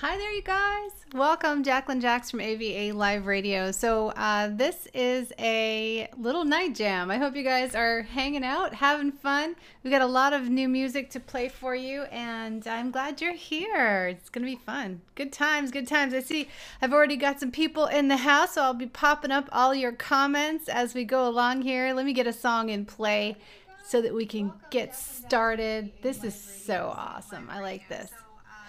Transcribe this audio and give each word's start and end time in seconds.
Hi 0.00 0.18
there, 0.18 0.30
you 0.30 0.42
guys. 0.42 0.90
Welcome, 1.14 1.62
Jacqueline 1.62 2.02
Jacks 2.02 2.30
from 2.30 2.42
AVA 2.42 2.94
Live 2.94 3.24
Radio. 3.24 3.72
So, 3.72 4.08
uh, 4.10 4.50
this 4.52 4.86
is 4.92 5.32
a 5.38 6.06
little 6.18 6.44
night 6.44 6.74
jam. 6.74 7.10
I 7.10 7.16
hope 7.16 7.34
you 7.34 7.42
guys 7.42 7.74
are 7.74 8.02
hanging 8.02 8.44
out, 8.44 8.74
having 8.74 9.10
fun. 9.10 9.56
We 9.82 9.90
got 9.90 10.02
a 10.02 10.06
lot 10.06 10.34
of 10.34 10.50
new 10.50 10.68
music 10.68 11.08
to 11.12 11.20
play 11.20 11.48
for 11.48 11.74
you, 11.74 12.02
and 12.12 12.68
I'm 12.68 12.90
glad 12.90 13.22
you're 13.22 13.32
here. 13.32 14.08
It's 14.08 14.28
going 14.28 14.44
to 14.44 14.52
be 14.52 14.62
fun. 14.62 15.00
Good 15.14 15.32
times, 15.32 15.70
good 15.70 15.88
times. 15.88 16.12
I 16.12 16.20
see 16.20 16.50
I've 16.82 16.92
already 16.92 17.16
got 17.16 17.40
some 17.40 17.50
people 17.50 17.86
in 17.86 18.08
the 18.08 18.18
house, 18.18 18.52
so 18.52 18.64
I'll 18.64 18.74
be 18.74 18.84
popping 18.84 19.32
up 19.32 19.48
all 19.50 19.74
your 19.74 19.92
comments 19.92 20.68
as 20.68 20.92
we 20.92 21.04
go 21.04 21.26
along 21.26 21.62
here. 21.62 21.94
Let 21.94 22.04
me 22.04 22.12
get 22.12 22.26
a 22.26 22.34
song 22.34 22.68
in 22.68 22.84
play 22.84 23.38
so 23.82 24.02
that 24.02 24.12
we 24.12 24.26
can 24.26 24.52
get 24.68 24.94
started. 24.94 25.90
This 26.02 26.22
is 26.22 26.34
so 26.34 26.92
awesome. 26.94 27.48
I 27.48 27.60
like 27.60 27.88
this. 27.88 28.10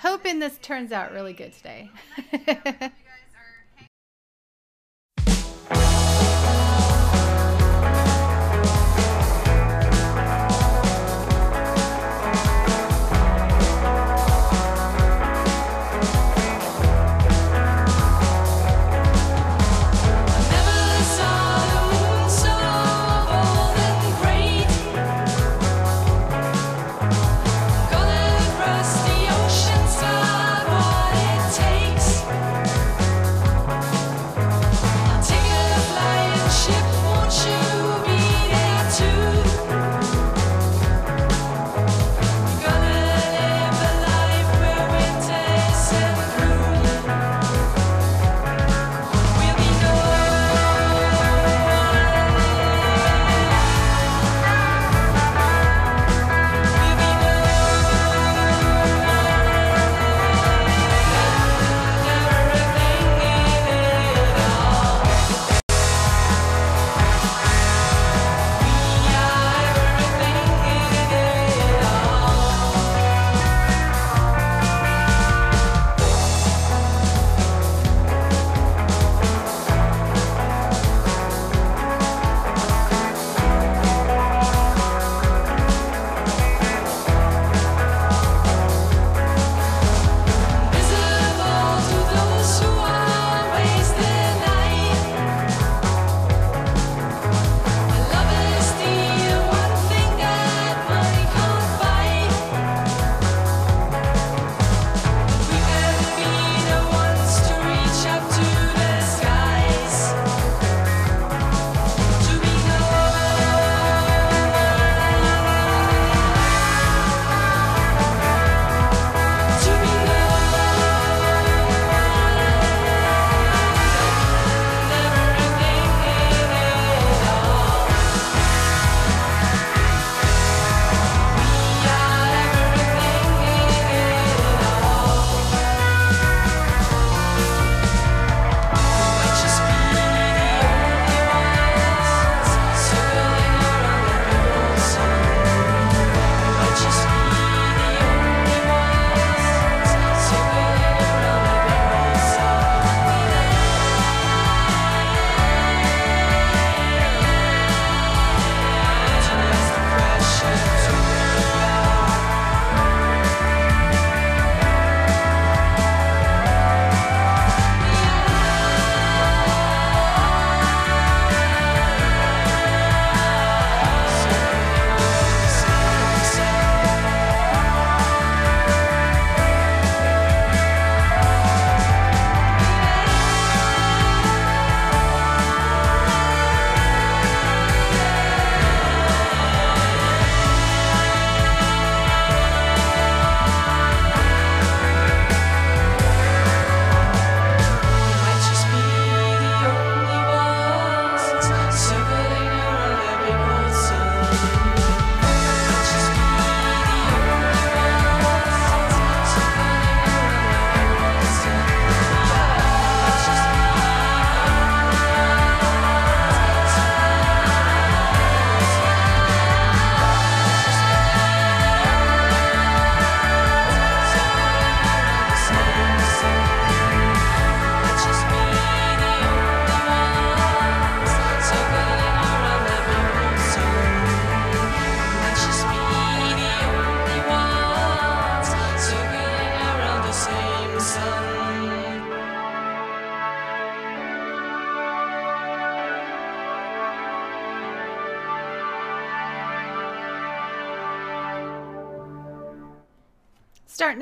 Hoping 0.02 0.40
this 0.40 0.58
turns 0.60 0.92
out 0.92 1.12
really 1.12 1.34
good 1.34 1.54
today. 1.54 1.90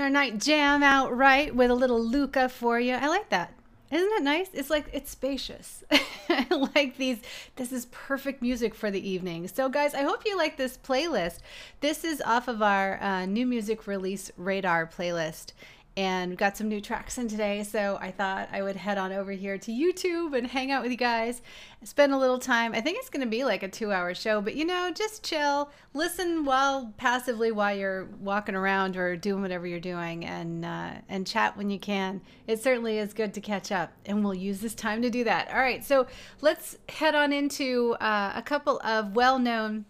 our 0.06 0.10
night 0.12 0.38
jam 0.38 0.84
out 0.84 1.18
right 1.18 1.56
with 1.56 1.72
a 1.72 1.74
little 1.74 2.00
Luca 2.00 2.48
for 2.48 2.80
you. 2.80 2.94
I 2.94 3.08
like 3.08 3.30
that. 3.30 3.52
Isn't 3.90 4.12
it 4.14 4.22
nice? 4.22 4.50
It's 4.54 4.70
like 4.70 4.86
it's 4.94 5.10
spacious. 5.10 5.84
I 6.30 6.46
like 6.76 6.98
these. 6.98 7.22
This 7.56 7.72
is 7.72 7.88
perfect 7.88 8.40
music 8.44 8.76
for 8.76 8.92
the 8.92 9.10
evening. 9.10 9.48
So, 9.48 9.68
guys, 9.68 9.96
I 9.96 10.04
hope 10.04 10.22
you 10.24 10.38
like 10.38 10.58
this 10.58 10.78
playlist. 10.78 11.40
This 11.82 12.04
is 12.04 12.22
off 12.22 12.48
of 12.48 12.62
our 12.62 13.02
uh, 13.02 13.26
new 13.26 13.48
music 13.48 13.88
release 13.88 14.30
radar 14.38 14.86
playlist. 14.86 15.54
And 15.98 16.38
got 16.38 16.58
some 16.58 16.68
new 16.68 16.82
tracks 16.82 17.18
in 17.18 17.28
today. 17.28 17.64
So 17.64 17.98
I 18.02 18.12
thought 18.12 18.50
I 18.52 18.62
would 18.62 18.76
head 18.76 18.98
on 18.98 19.14
over 19.14 19.32
here 19.32 19.58
to 19.58 19.72
YouTube 19.72 20.38
and 20.38 20.46
hang 20.46 20.72
out 20.72 20.84
with 20.84 20.92
you 20.92 20.98
guys, 20.98 21.42
spend 21.84 22.14
a 22.14 22.18
little 22.18 22.38
time. 22.38 22.74
I 22.74 22.82
think 22.82 22.98
it's 23.00 23.10
going 23.10 23.26
to 23.26 23.30
be 23.30 23.46
like 23.46 23.64
a 23.64 23.70
two 23.70 23.92
hour 23.92 24.14
show, 24.14 24.42
but 24.42 24.56
you 24.56 24.66
know, 24.66 24.92
just 24.92 25.24
chill, 25.24 25.70
listen 25.94 26.44
while 26.44 26.94
passively 26.98 27.52
while 27.52 27.76
you're 27.76 28.06
walking 28.20 28.56
around 28.56 28.98
or 28.98 29.16
doing 29.16 29.42
whatever 29.42 29.66
you're 29.66 29.80
doing, 29.80 30.26
and 30.26 30.66
uh, 30.66 30.92
and 31.08 31.26
chat 31.26 31.56
when 31.56 31.70
you 31.70 31.80
can. 31.80 32.22
It 32.48 32.62
certainly 32.62 32.98
is 32.98 33.14
good 33.14 33.34
to 33.36 33.42
catch 33.42 33.72
up, 33.72 33.94
and 34.06 34.24
we'll 34.24 34.36
use 34.36 34.60
this 34.60 34.76
time 34.76 35.02
to 35.02 35.10
do 35.10 35.24
that. 35.24 35.50
All 35.50 35.60
right, 35.60 35.84
so 35.84 36.08
let's 36.42 36.78
head 36.90 37.16
on 37.16 37.32
into 37.32 37.96
uh, 38.02 38.34
a 38.36 38.42
couple 38.42 38.82
of 38.84 39.16
well 39.16 39.40
known 39.40 39.86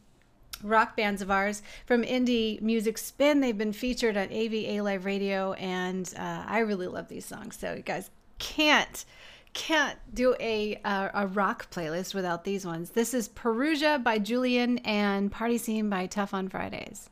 rock 0.64 0.96
bands 0.96 1.22
of 1.22 1.32
ours. 1.32 1.62
From 1.86 2.04
indie 2.04 2.62
music 2.62 2.98
spin 2.98 3.42
they've 3.42 3.58
been 3.58 3.74
featured 3.74 4.18
on 4.18 4.32
ava 4.32 4.82
live 4.84 5.06
radio 5.06 5.54
and 5.54 6.14
uh, 6.18 6.44
i 6.48 6.60
really 6.60 6.88
love 6.88 7.08
these 7.08 7.26
songs. 7.26 7.58
So 7.58 7.74
you 7.74 7.82
guys 7.82 8.10
can't 8.40 9.06
can't 9.54 9.98
do 10.14 10.36
a 10.40 10.80
uh, 10.84 11.10
a 11.14 11.28
rock 11.28 11.72
playlist 11.72 12.14
without 12.14 12.44
these 12.44 12.66
ones. 12.66 12.92
This 12.92 13.14
is 13.14 13.30
perugia 13.30 14.00
by 14.04 14.20
julian 14.20 14.78
and 14.80 15.32
party 15.32 15.58
scene 15.58 15.90
by 15.90 16.06
tough 16.08 16.34
on 16.34 16.50
fridays. 16.50 17.10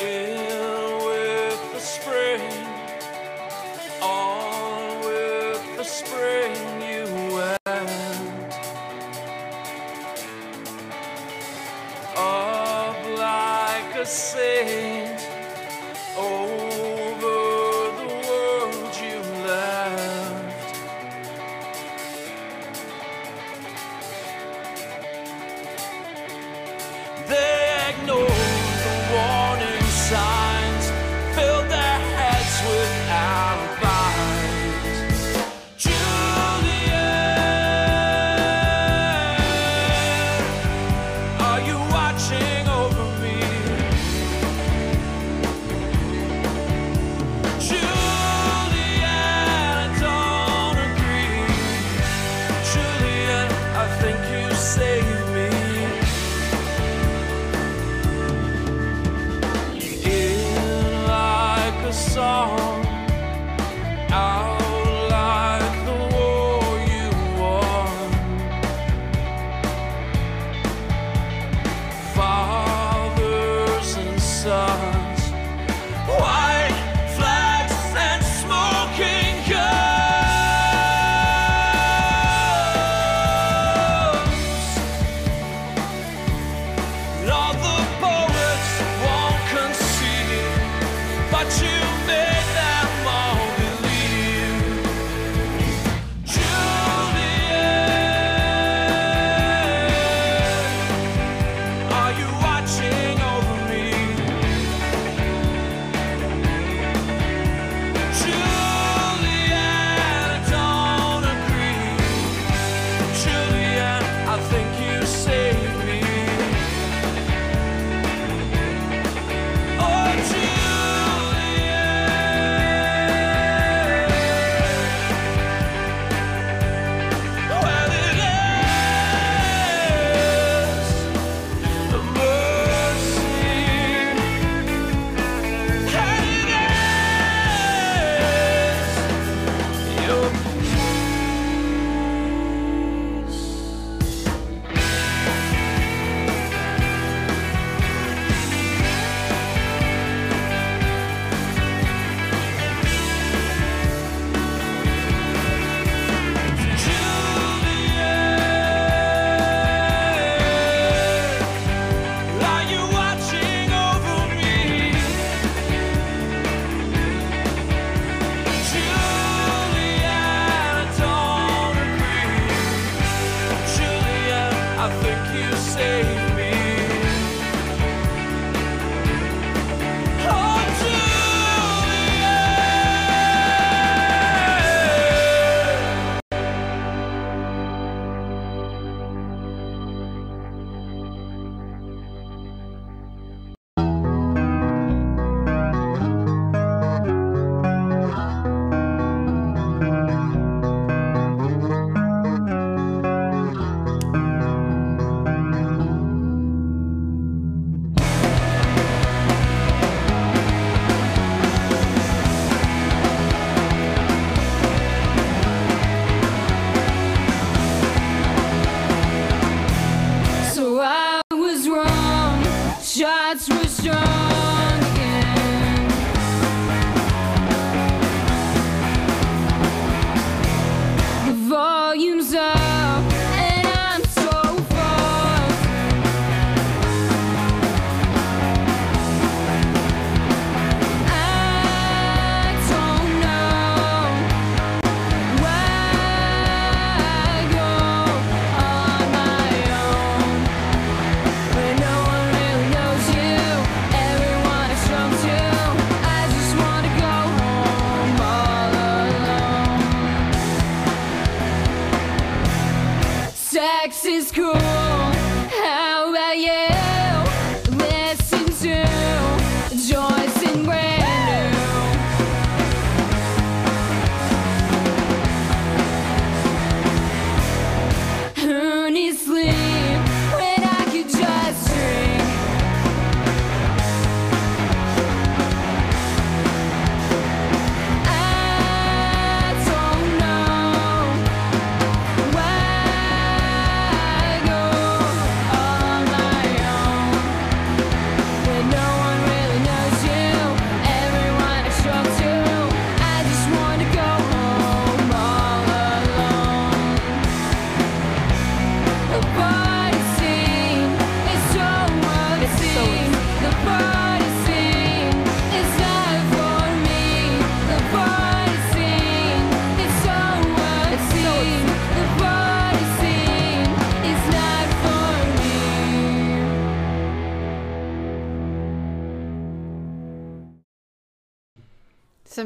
With 0.00 1.72
the 1.74 1.80
spring, 1.80 2.40
on 4.00 5.00
with 5.04 5.76
the 5.76 5.84
spring 5.84 6.82
you. 6.82 8.29
Like 14.10 14.89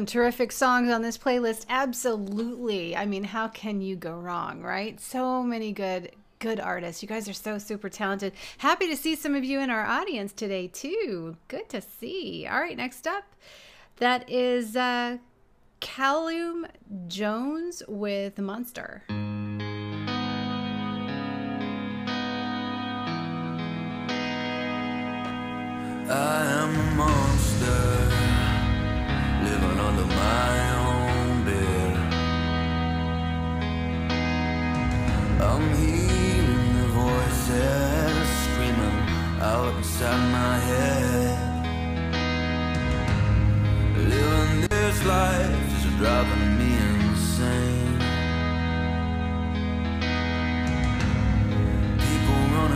some 0.05 0.21
terrific 0.21 0.51
songs 0.51 0.91
on 0.91 1.01
this 1.01 1.17
playlist. 1.17 1.65
Absolutely. 1.67 2.95
I 2.95 3.05
mean, 3.07 3.23
how 3.23 3.47
can 3.47 3.81
you 3.81 3.95
go 3.95 4.13
wrong, 4.13 4.61
right? 4.61 4.99
So 4.99 5.41
many 5.41 5.71
good 5.71 6.11
good 6.37 6.59
artists. 6.59 7.01
You 7.01 7.07
guys 7.07 7.27
are 7.27 7.33
so 7.33 7.57
super 7.57 7.89
talented. 7.89 8.33
Happy 8.59 8.87
to 8.87 8.95
see 8.95 9.15
some 9.15 9.33
of 9.33 9.43
you 9.43 9.59
in 9.61 9.71
our 9.71 9.83
audience 9.83 10.31
today 10.31 10.67
too. 10.67 11.37
Good 11.47 11.69
to 11.69 11.81
see. 11.81 12.45
All 12.47 12.59
right, 12.59 12.77
next 12.77 13.07
up, 13.07 13.23
that 13.97 14.29
is 14.29 14.75
uh, 14.75 15.17
Callum 15.79 16.67
Jones 17.07 17.81
with 17.87 18.37
Monster. 18.37 19.01
I 26.07 26.45
am 26.45 26.79
a 26.79 26.95
monster 26.95 28.34
living 29.55 29.79
under 29.79 30.05
my 30.05 30.57
own 30.89 31.45
bed. 31.45 31.95
I'm 35.49 35.65
hearing 35.75 36.71
the 36.79 36.87
voices 37.01 38.27
screaming 38.43 38.99
out 39.51 39.73
inside 39.77 40.23
my 40.39 40.55
head. 40.69 41.37
Living 44.13 44.67
this 44.69 44.97
life 45.05 45.67
is 45.77 45.85
driving 45.99 46.47
me 46.59 46.71
insane. 46.89 47.99
People 52.05 52.39
run 52.55 52.71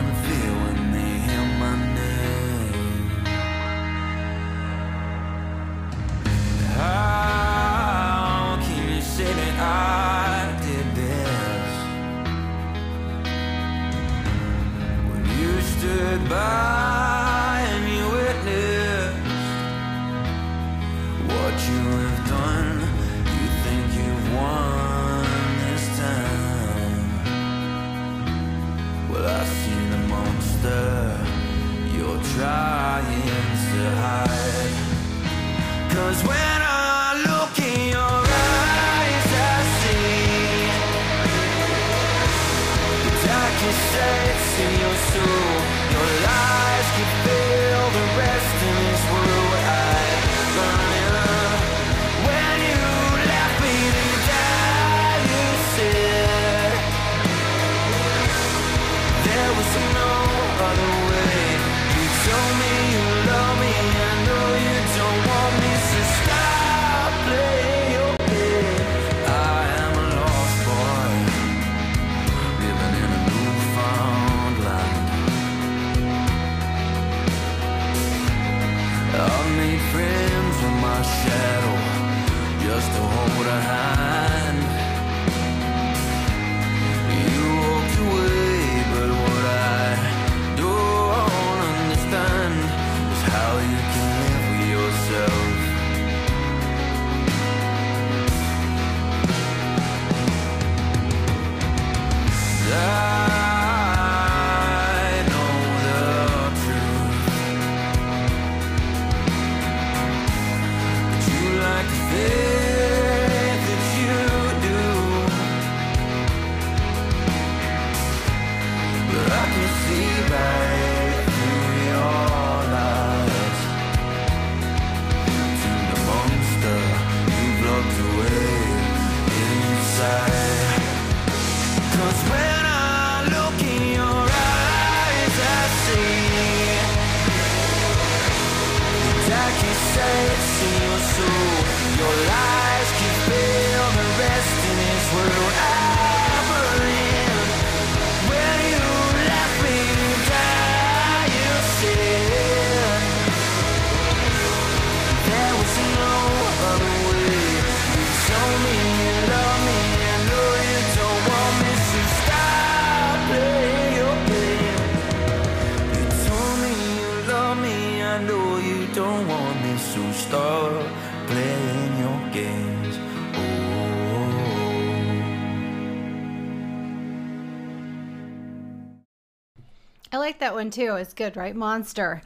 one 180.60 180.70
too. 180.70 180.94
It's 180.96 181.14
good, 181.14 181.38
right? 181.38 181.56
Monster. 181.56 182.20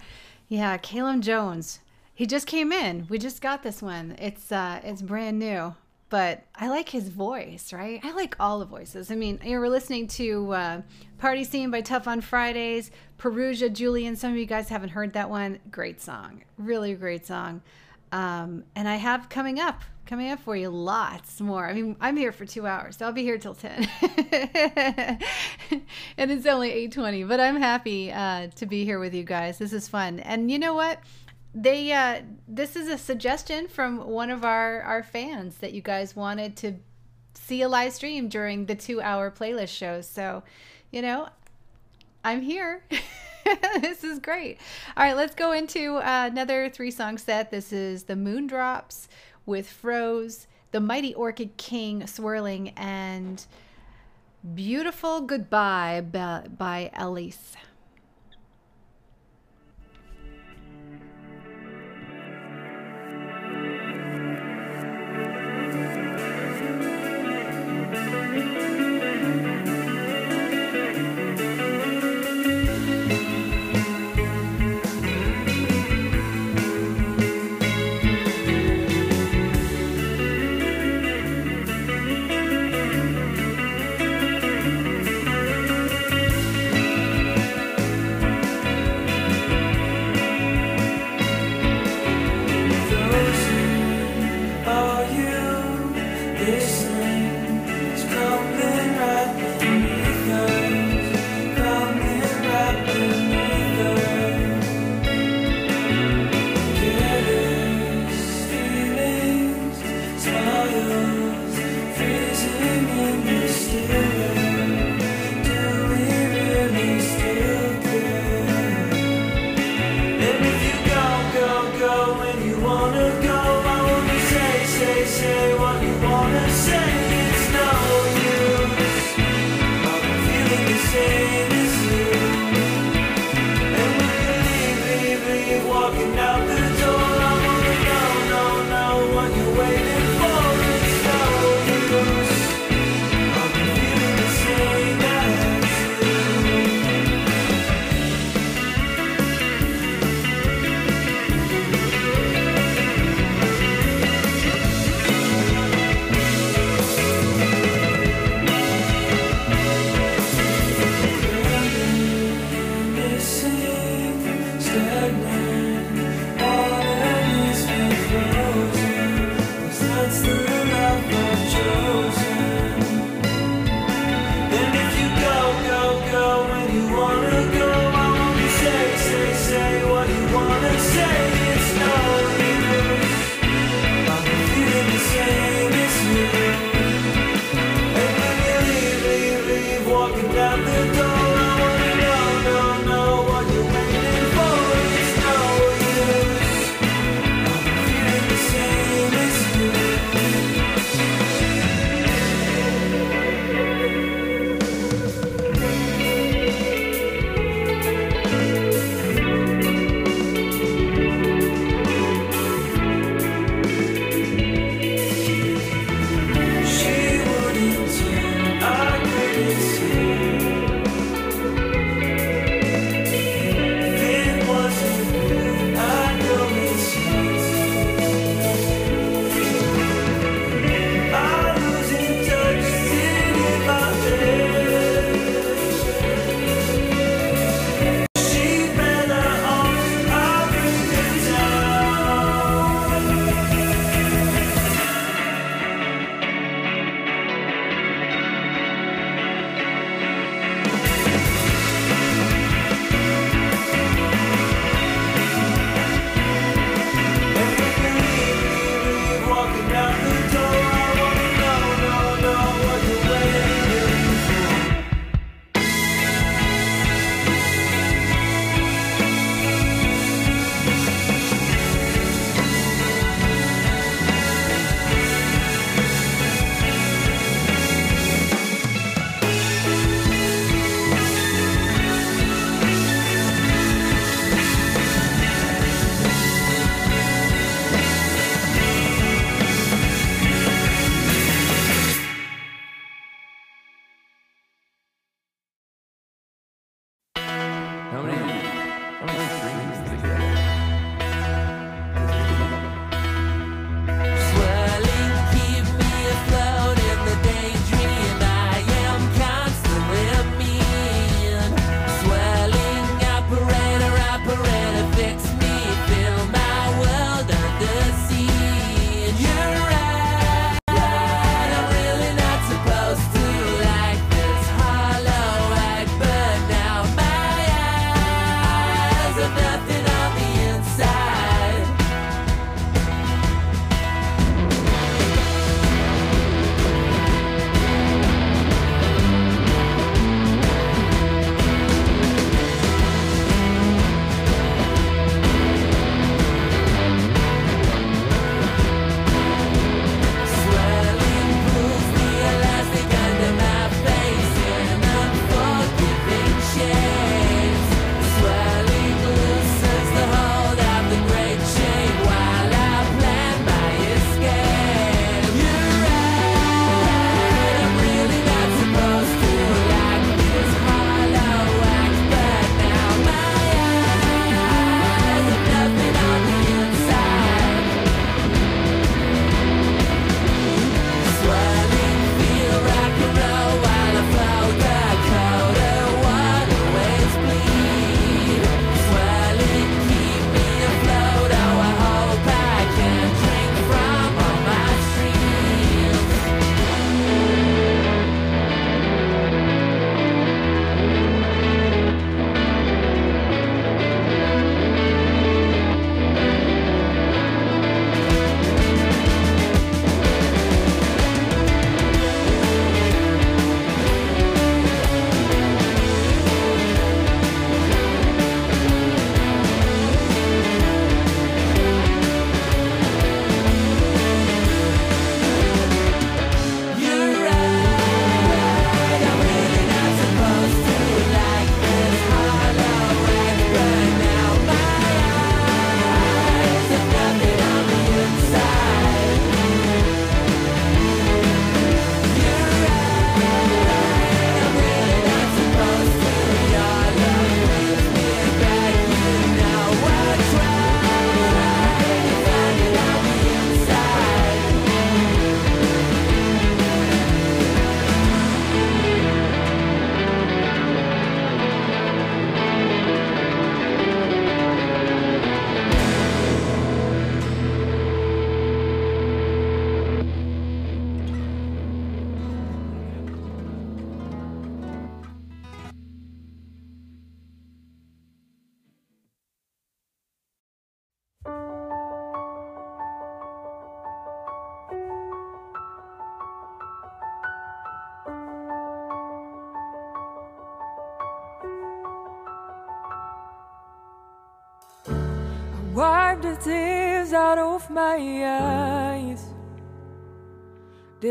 Yeah, 0.49 0.77
Caleb 0.79 1.23
Jones. 1.23 1.79
He 2.13 2.27
just 2.27 2.49
came 2.49 2.73
in. 2.73 3.07
We 3.09 3.17
just 3.17 3.41
got 3.41 3.63
this 3.63 3.81
one. 3.81 4.17
It's 4.19 4.51
uh 4.51 4.81
it's 4.83 5.03
brand 5.03 5.39
new. 5.39 5.77
But 6.11 6.43
I 6.57 6.69
like 6.69 6.89
his 6.89 7.11
voice, 7.11 7.73
right? 7.73 8.01
I 8.03 8.11
like 8.11 8.35
all 8.41 8.59
the 8.59 8.65
voices. 8.65 9.13
I 9.13 9.15
mean, 9.15 9.39
you 9.45 9.59
were 9.59 9.69
listening 9.69 10.09
to 10.09 10.53
uh, 10.53 10.83
Party 11.19 11.45
Scene 11.45 11.71
by 11.71 11.81
Tough 11.81 12.07
on 12.07 12.21
Fridays, 12.21 12.91
Perugia, 13.19 13.69
Julian. 13.71 14.15
Some 14.15 14.33
of 14.33 14.37
you 14.37 14.47
guys 14.47 14.69
haven't 14.69 14.91
heard 14.91 15.13
that 15.15 15.31
one. 15.31 15.59
Great 15.71 16.01
song. 16.01 16.45
Really 16.57 16.95
great 16.95 17.27
song. 17.27 17.63
Um, 18.13 18.65
and 18.77 18.87
I 18.87 18.97
have 18.97 19.29
coming 19.29 19.59
up, 19.59 19.83
coming 20.07 20.31
up 20.31 20.41
for 20.41 20.57
you 20.57 20.69
lots 20.69 21.41
more. 21.41 21.67
I 21.67 21.73
mean, 21.73 21.97
I'm 22.01 22.17
here 22.17 22.33
for 22.33 22.45
two 22.45 22.67
hours, 22.67 22.97
so 22.97 23.07
I'll 23.07 23.13
be 23.13 23.23
here 23.23 23.39
till 23.39 23.55
10. 23.55 23.89
and 26.17 26.31
it's 26.31 26.47
only 26.47 26.71
8.20, 26.89 27.27
but 27.29 27.41
I'm 27.41 27.57
happy 27.57 28.13
uh, 28.13 28.49
to 28.57 28.67
be 28.67 28.85
here 28.85 28.99
with 28.99 29.15
you 29.15 29.25
guys. 29.25 29.59
This 29.59 29.73
is 29.73 29.89
fun. 29.89 30.21
And 30.21 30.51
you 30.51 30.59
know 30.59 30.75
what? 30.75 31.01
They 31.55 31.93
uh, 31.93 32.23
this 32.49 32.75
is 32.75 32.89
a 32.89 32.99
suggestion 32.99 33.69
from 33.69 34.09
one 34.09 34.31
of 34.31 34.45
our, 34.45 34.83
our 34.83 35.05
fans 35.05 35.59
that 35.59 35.73
you 35.73 35.83
guys 35.83 36.17
wanted 36.17 36.57
to 36.59 36.75
see 37.35 37.63
a 37.63 37.69
live 37.69 37.93
stream 37.93 38.29
during 38.29 38.67
the 38.67 38.75
two 38.75 39.01
hour 39.01 39.31
playlist 39.31 39.69
show. 39.69 40.01
So, 40.01 40.43
you 40.91 41.01
know, 41.01 41.29
I'm 42.25 42.43
here. 42.43 42.83
this 43.81 44.03
is 44.03 44.19
great. 44.19 44.59
All 44.97 45.05
right, 45.05 45.17
let's 45.17 45.35
go 45.35 45.53
into 45.53 45.97
uh, 45.97 46.29
another 46.33 46.69
three 46.71 46.91
song 46.91 47.19
set. 47.19 47.51
This 47.51 47.73
is 47.73 48.05
the 48.05 48.15
Moondrops 48.15 49.07
with 49.47 49.69
Froze, 49.69 50.47
the 50.73 50.81
Mighty 50.81 51.15
Orchid 51.15 51.57
King 51.57 52.07
swirling, 52.07 52.71
and 52.71 53.45
Beautiful 54.55 55.21
Goodbye 55.21 56.03
by, 56.03 56.45
by 56.57 56.91
Elise. 56.95 57.57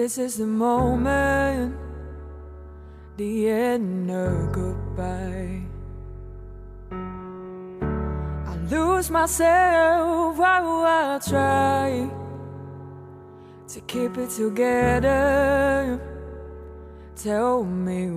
This 0.03 0.17
is 0.17 0.35
the 0.35 0.45
moment, 0.45 1.77
the 3.15 3.47
end 3.47 4.11
of 4.11 4.51
goodbye. 4.51 5.61
I 6.91 8.55
lose 8.69 9.09
myself 9.09 10.37
while 10.37 10.83
I 10.85 11.19
try 11.25 12.09
to 13.69 13.79
keep 13.87 14.17
it 14.17 14.29
together. 14.31 16.01
Tell 17.15 17.63
me 17.63 18.09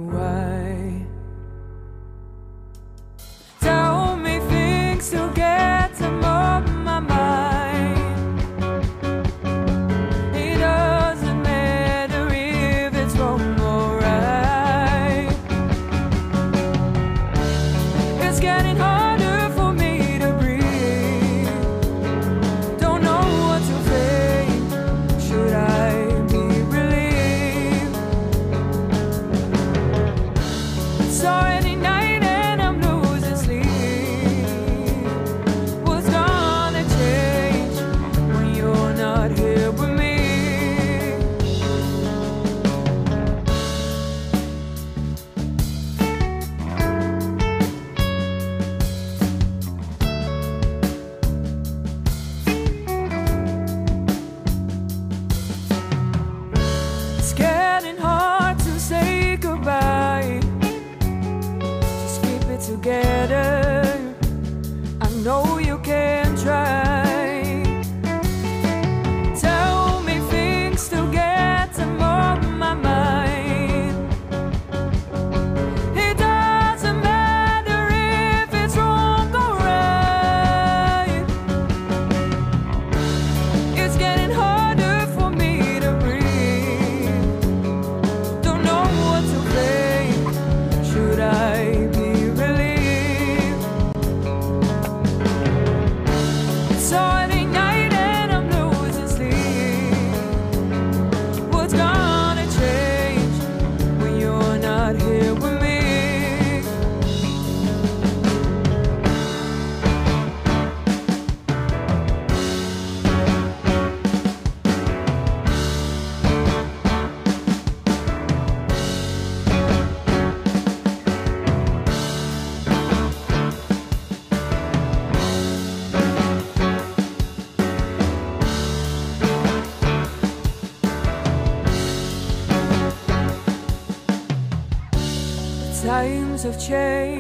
times 136.47 136.69
have 136.69 137.16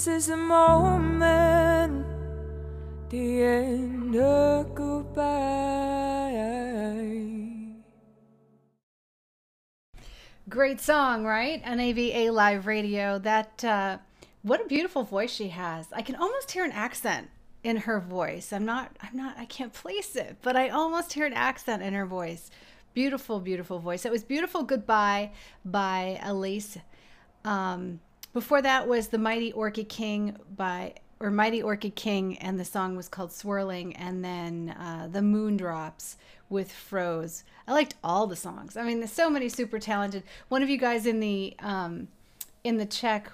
This 0.00 0.08
is 0.08 0.26
the 0.28 0.36
moment, 0.38 2.06
the 3.10 3.42
end 3.42 4.16
of 4.16 4.74
goodbye. 4.74 5.20
Great 10.48 10.80
song, 10.80 11.26
right? 11.26 11.60
On 11.66 11.78
AVA 11.78 12.32
Live 12.32 12.66
Radio. 12.66 13.18
That 13.18 13.62
uh, 13.62 13.98
what 14.40 14.64
a 14.64 14.68
beautiful 14.68 15.02
voice 15.02 15.30
she 15.30 15.48
has. 15.48 15.86
I 15.92 16.00
can 16.00 16.14
almost 16.14 16.50
hear 16.50 16.64
an 16.64 16.72
accent 16.72 17.28
in 17.62 17.76
her 17.76 18.00
voice. 18.00 18.54
I'm 18.54 18.64
not. 18.64 18.96
I'm 19.02 19.14
not. 19.14 19.36
I 19.36 19.44
can't 19.44 19.74
place 19.74 20.16
it, 20.16 20.38
but 20.40 20.56
I 20.56 20.70
almost 20.70 21.12
hear 21.12 21.26
an 21.26 21.34
accent 21.34 21.82
in 21.82 21.92
her 21.92 22.06
voice. 22.06 22.50
Beautiful, 22.94 23.38
beautiful 23.38 23.78
voice. 23.78 24.06
It 24.06 24.12
was 24.12 24.24
beautiful. 24.24 24.62
Goodbye 24.62 25.32
by 25.62 26.18
Elise. 26.22 26.78
Um, 27.44 28.00
before 28.32 28.62
that 28.62 28.88
was 28.88 29.08
the 29.08 29.18
Mighty 29.18 29.52
Orchid 29.52 29.88
King 29.88 30.36
by 30.56 30.94
or 31.20 31.30
Mighty 31.30 31.62
Orchid 31.62 31.94
King, 31.94 32.38
and 32.38 32.58
the 32.58 32.64
song 32.64 32.96
was 32.96 33.06
called 33.06 33.30
Swirling, 33.30 33.94
and 33.96 34.24
then 34.24 34.74
uh, 34.78 35.06
the 35.12 35.20
Moon 35.20 35.58
Drops 35.58 36.16
with 36.48 36.72
Froze. 36.72 37.44
I 37.68 37.72
liked 37.72 37.94
all 38.02 38.26
the 38.26 38.36
songs. 38.36 38.74
I 38.76 38.82
mean, 38.84 39.00
there's 39.00 39.12
so 39.12 39.28
many 39.28 39.50
super 39.50 39.78
talented. 39.78 40.22
One 40.48 40.62
of 40.62 40.70
you 40.70 40.78
guys 40.78 41.04
in 41.06 41.20
the 41.20 41.54
um, 41.60 42.08
in 42.64 42.78
the 42.78 42.86
check 42.86 43.30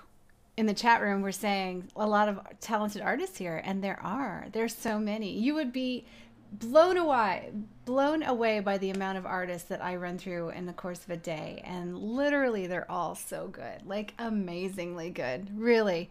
in 0.56 0.66
the 0.66 0.74
chat 0.74 1.00
room 1.02 1.22
were 1.22 1.32
saying 1.32 1.88
a 1.94 2.06
lot 2.06 2.28
of 2.28 2.40
talented 2.60 3.02
artists 3.02 3.38
here, 3.38 3.62
and 3.64 3.84
there 3.84 4.00
are. 4.02 4.46
There's 4.52 4.74
so 4.74 4.98
many. 4.98 5.30
You 5.38 5.54
would 5.54 5.72
be 5.72 6.06
blown 6.52 6.96
away 6.96 7.52
blown 7.86 8.22
away 8.24 8.60
by 8.60 8.76
the 8.76 8.90
amount 8.90 9.16
of 9.16 9.24
artists 9.24 9.68
that 9.68 9.82
I 9.82 9.96
run 9.96 10.18
through 10.18 10.50
in 10.50 10.66
the 10.66 10.72
course 10.74 11.02
of 11.04 11.10
a 11.10 11.16
day 11.16 11.62
and 11.64 11.96
literally 11.96 12.66
they're 12.66 12.90
all 12.90 13.14
so 13.14 13.46
good 13.46 13.86
like 13.86 14.12
amazingly 14.18 15.08
good 15.08 15.48
really 15.58 16.10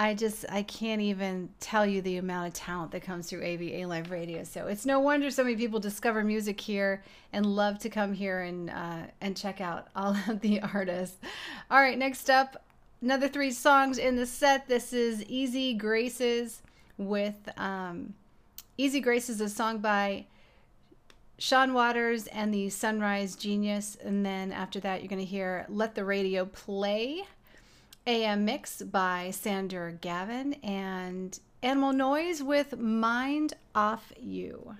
I 0.00 0.14
just 0.14 0.44
I 0.48 0.62
can't 0.62 1.00
even 1.00 1.48
tell 1.58 1.84
you 1.84 2.00
the 2.02 2.18
amount 2.18 2.48
of 2.48 2.54
talent 2.54 2.92
that 2.92 3.02
comes 3.02 3.28
through 3.28 3.42
AVA 3.42 3.84
Live 3.88 4.12
Radio. 4.12 4.44
So 4.44 4.68
it's 4.68 4.86
no 4.86 5.00
wonder 5.00 5.28
so 5.28 5.42
many 5.42 5.56
people 5.56 5.80
discover 5.80 6.22
music 6.22 6.60
here 6.60 7.02
and 7.32 7.44
love 7.44 7.80
to 7.80 7.90
come 7.90 8.12
here 8.12 8.42
and 8.42 8.70
uh, 8.70 9.02
and 9.20 9.36
check 9.36 9.60
out 9.60 9.88
all 9.96 10.16
of 10.28 10.40
the 10.40 10.60
artists. 10.60 11.16
All 11.68 11.80
right, 11.80 11.98
next 11.98 12.30
up, 12.30 12.62
another 13.02 13.26
three 13.26 13.50
songs 13.50 13.98
in 13.98 14.14
the 14.14 14.24
set. 14.24 14.68
This 14.68 14.92
is 14.92 15.24
Easy 15.24 15.74
Graces 15.74 16.62
with 16.96 17.48
um, 17.56 18.14
Easy 18.76 19.00
Graces, 19.00 19.40
a 19.40 19.48
song 19.48 19.78
by 19.78 20.26
Sean 21.38 21.72
Waters 21.72 22.26
and 22.26 22.52
the 22.52 22.68
Sunrise 22.68 23.36
Genius. 23.36 23.96
And 24.04 24.26
then 24.26 24.52
after 24.52 24.80
that, 24.80 25.00
you're 25.00 25.08
going 25.08 25.20
to 25.20 25.24
hear 25.24 25.66
Let 25.68 25.94
the 25.94 26.04
Radio 26.04 26.44
Play, 26.44 27.22
AM 28.06 28.44
Mix 28.44 28.82
by 28.82 29.30
Sander 29.30 29.96
Gavin, 30.00 30.54
and 30.64 31.38
Animal 31.62 31.92
Noise 31.92 32.42
with 32.42 32.78
Mind 32.78 33.54
Off 33.74 34.12
You. 34.18 34.76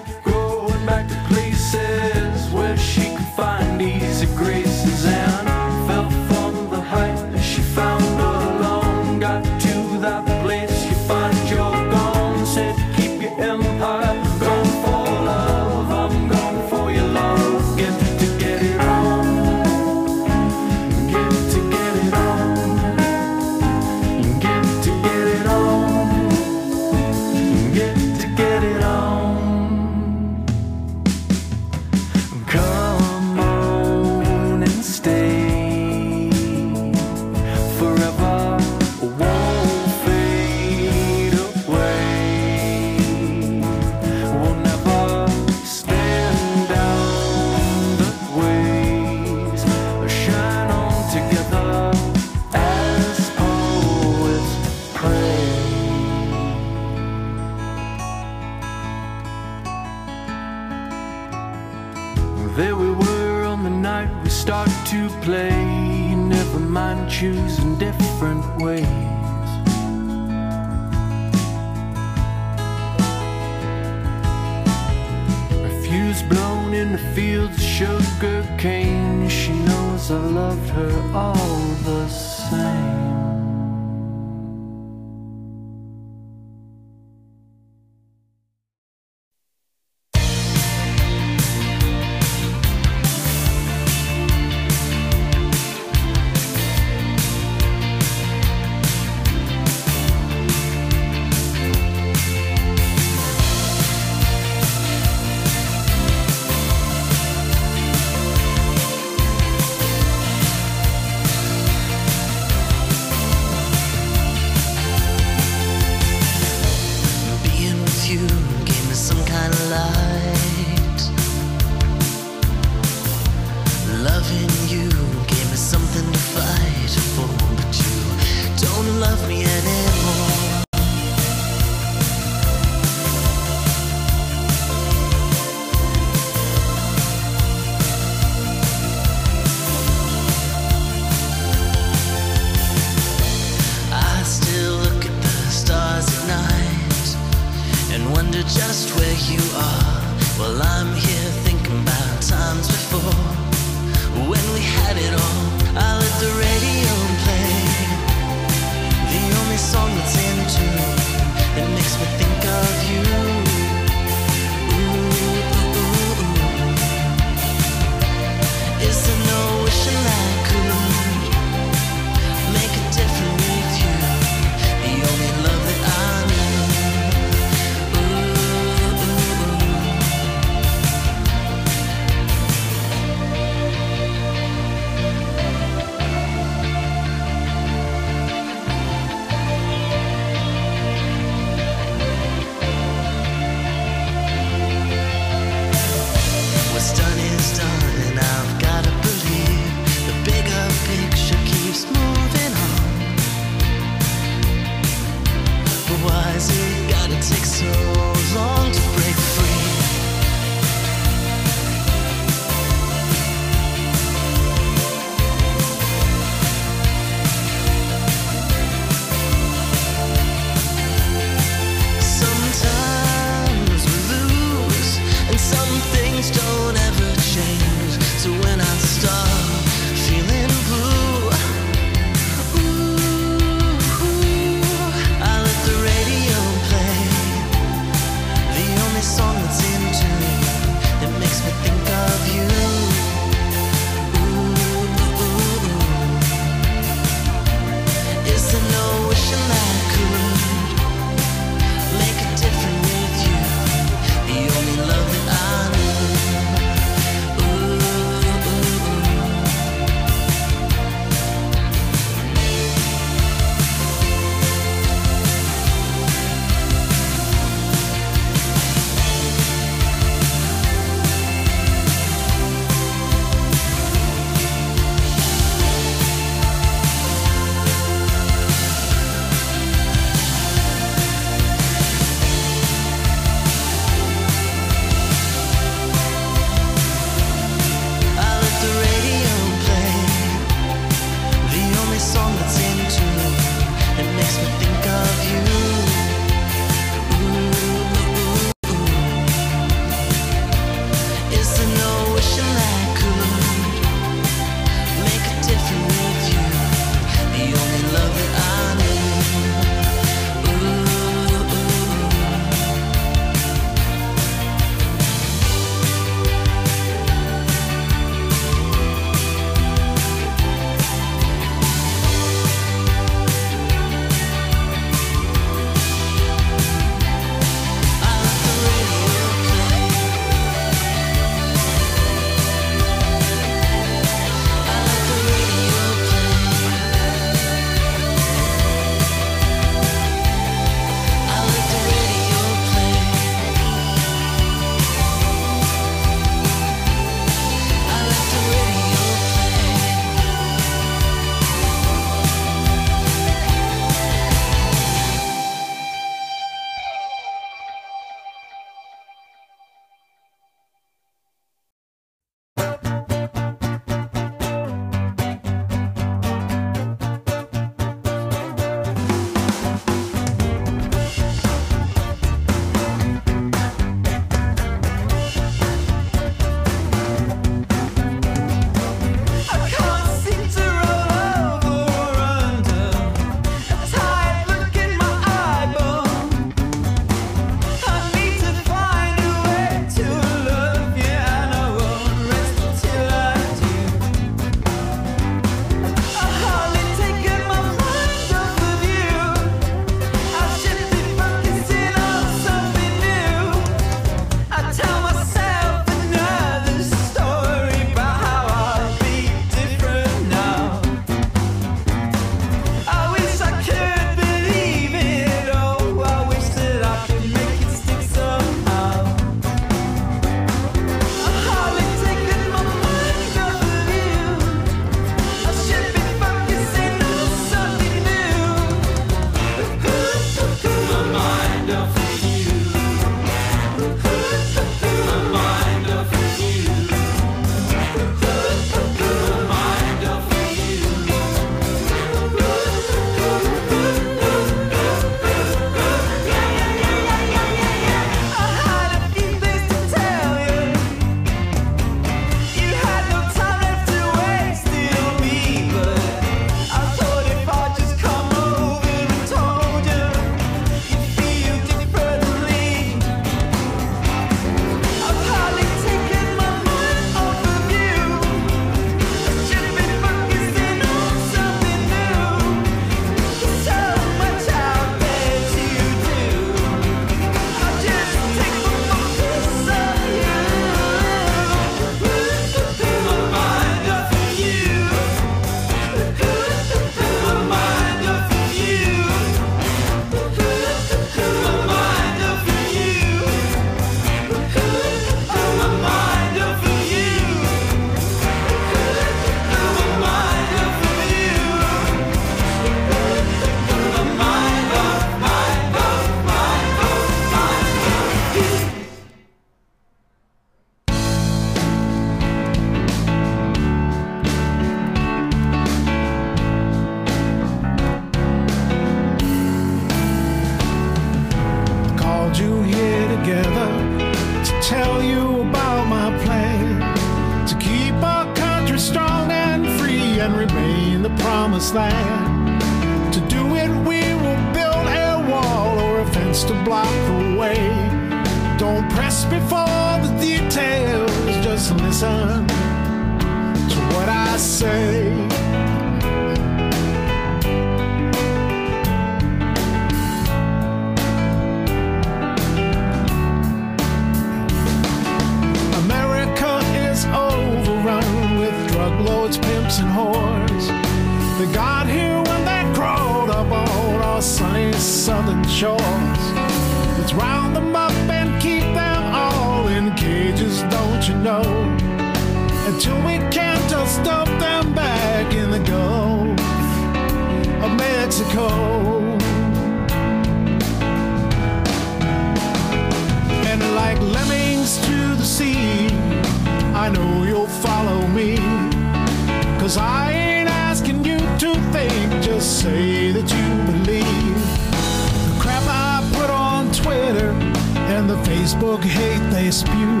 Hate 598.64 599.30
they 599.30 599.50
spew. 599.50 600.00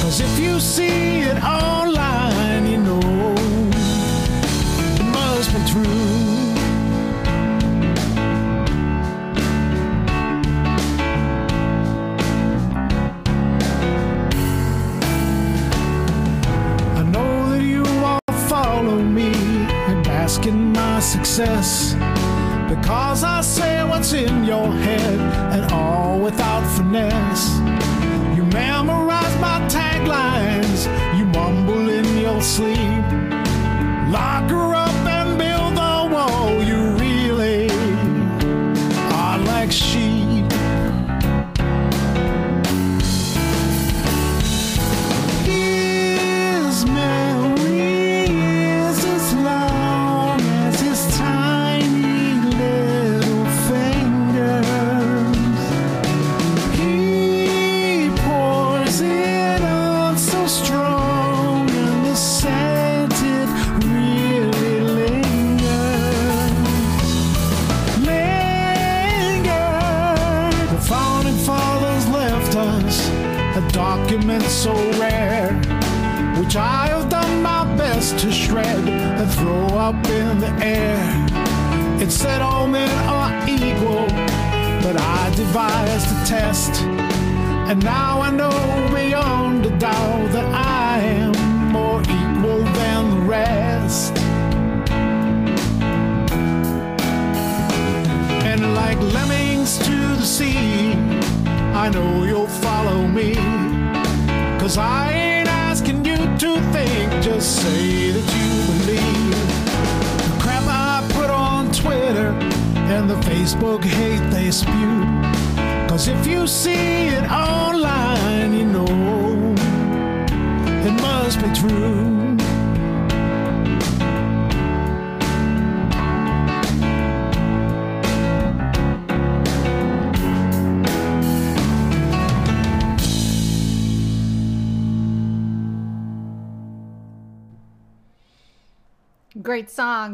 Cause 0.00 0.20
if 0.20 0.38
you 0.38 0.58
see 0.60 1.20
it 1.20 1.42
online, 1.44 2.05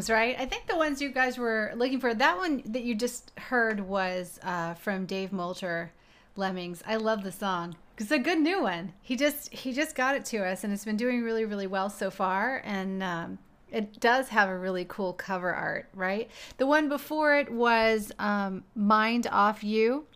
songs, 0.03 0.11
right? 0.11 0.37
I 0.39 0.47
think 0.47 0.67
the 0.67 0.77
ones 0.77 1.01
you 1.01 1.11
guys 1.11 1.39
were 1.39 1.73
looking 1.77 2.01
for, 2.01 2.15
that 2.15 2.37
one 2.37 2.63
that 2.67 2.83
you 2.83 2.95
just 2.95 3.33
heard 3.39 3.81
was 3.81 4.39
uh, 4.43 4.75
from 4.75 5.07
Dave 5.07 5.31
Molter, 5.31 5.91
Lemmings. 6.37 6.83
I 6.87 6.97
love 6.97 7.23
the 7.23 7.33
song. 7.33 7.77
It's 7.99 8.11
a 8.11 8.19
good 8.19 8.41
new 8.41 8.63
one. 8.63 8.93
He 9.03 9.17
just 9.17 9.53
he 9.53 9.73
just 9.73 9.95
got 9.95 10.17
it 10.17 10.25
to 10.27 10.39
us, 10.39 10.65
and 10.65 10.73
it's 10.73 10.85
been 10.85 10.97
doing 10.97 11.23
really 11.23 11.45
really 11.45 11.67
well 11.67 11.89
so 11.89 12.11
far. 12.11 12.63
And 12.65 13.03
um, 13.03 13.39
it 13.71 14.01
does 14.01 14.29
have 14.29 14.49
a 14.49 14.59
really 14.59 14.85
cool 14.89 15.13
cover 15.13 15.55
art, 15.55 15.89
right? 15.95 16.29
The 16.57 16.67
one 16.67 16.89
before 16.89 17.37
it 17.37 17.53
was 17.53 18.11
um, 18.19 18.65
Mind 18.75 19.29
Off 19.31 19.63
You 19.63 20.07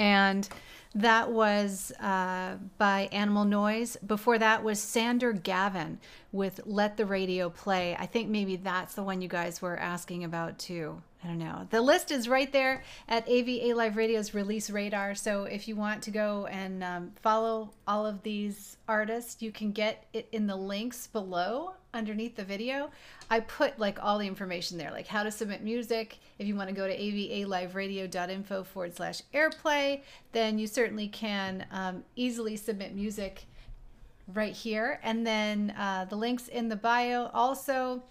and 0.00 0.48
that 0.94 1.30
was 1.30 1.92
uh, 2.00 2.56
by 2.78 3.08
Animal 3.12 3.44
Noise. 3.44 3.96
Before 4.04 4.38
that 4.38 4.64
was 4.64 4.80
Sander 4.80 5.32
Gavin 5.32 6.00
with 6.32 6.60
Let 6.64 6.96
the 6.96 7.06
Radio 7.06 7.50
Play. 7.50 7.96
I 7.96 8.06
think 8.06 8.28
maybe 8.28 8.56
that's 8.56 8.94
the 8.94 9.02
one 9.02 9.20
you 9.20 9.28
guys 9.28 9.60
were 9.60 9.76
asking 9.76 10.24
about 10.24 10.58
too. 10.58 11.02
I 11.22 11.26
don't 11.26 11.38
know. 11.38 11.66
The 11.68 11.82
list 11.82 12.10
is 12.10 12.28
right 12.28 12.50
there 12.50 12.82
at 13.06 13.28
AVA 13.28 13.74
Live 13.74 13.96
Radio's 13.96 14.32
release 14.32 14.70
radar. 14.70 15.14
So 15.14 15.44
if 15.44 15.68
you 15.68 15.76
want 15.76 16.02
to 16.04 16.10
go 16.10 16.46
and 16.46 16.82
um, 16.82 17.12
follow 17.20 17.72
all 17.86 18.06
of 18.06 18.22
these 18.22 18.78
artists, 18.88 19.42
you 19.42 19.52
can 19.52 19.72
get 19.72 20.06
it 20.14 20.28
in 20.32 20.46
the 20.46 20.56
links 20.56 21.08
below 21.08 21.74
underneath 21.92 22.36
the 22.36 22.44
video. 22.44 22.90
I 23.28 23.40
put 23.40 23.78
like 23.78 24.02
all 24.02 24.18
the 24.18 24.26
information 24.26 24.78
there, 24.78 24.90
like 24.90 25.06
how 25.06 25.22
to 25.22 25.30
submit 25.30 25.62
music. 25.62 26.18
If 26.38 26.46
you 26.46 26.56
want 26.56 26.70
to 26.70 26.74
go 26.74 26.86
to 26.86 26.96
avaliveradio.info 26.96 28.64
forward 28.64 28.96
slash 28.96 29.20
airplay, 29.34 30.02
then 30.32 30.58
you 30.58 30.66
certainly 30.66 31.08
can 31.08 31.66
um, 31.70 32.04
easily 32.16 32.56
submit 32.56 32.94
music 32.94 33.44
right 34.34 34.52
here. 34.52 35.00
And 35.02 35.26
then 35.26 35.74
uh, 35.78 36.06
the 36.08 36.16
links 36.16 36.48
in 36.48 36.68
the 36.68 36.76
bio 36.76 37.30
also 37.32 38.02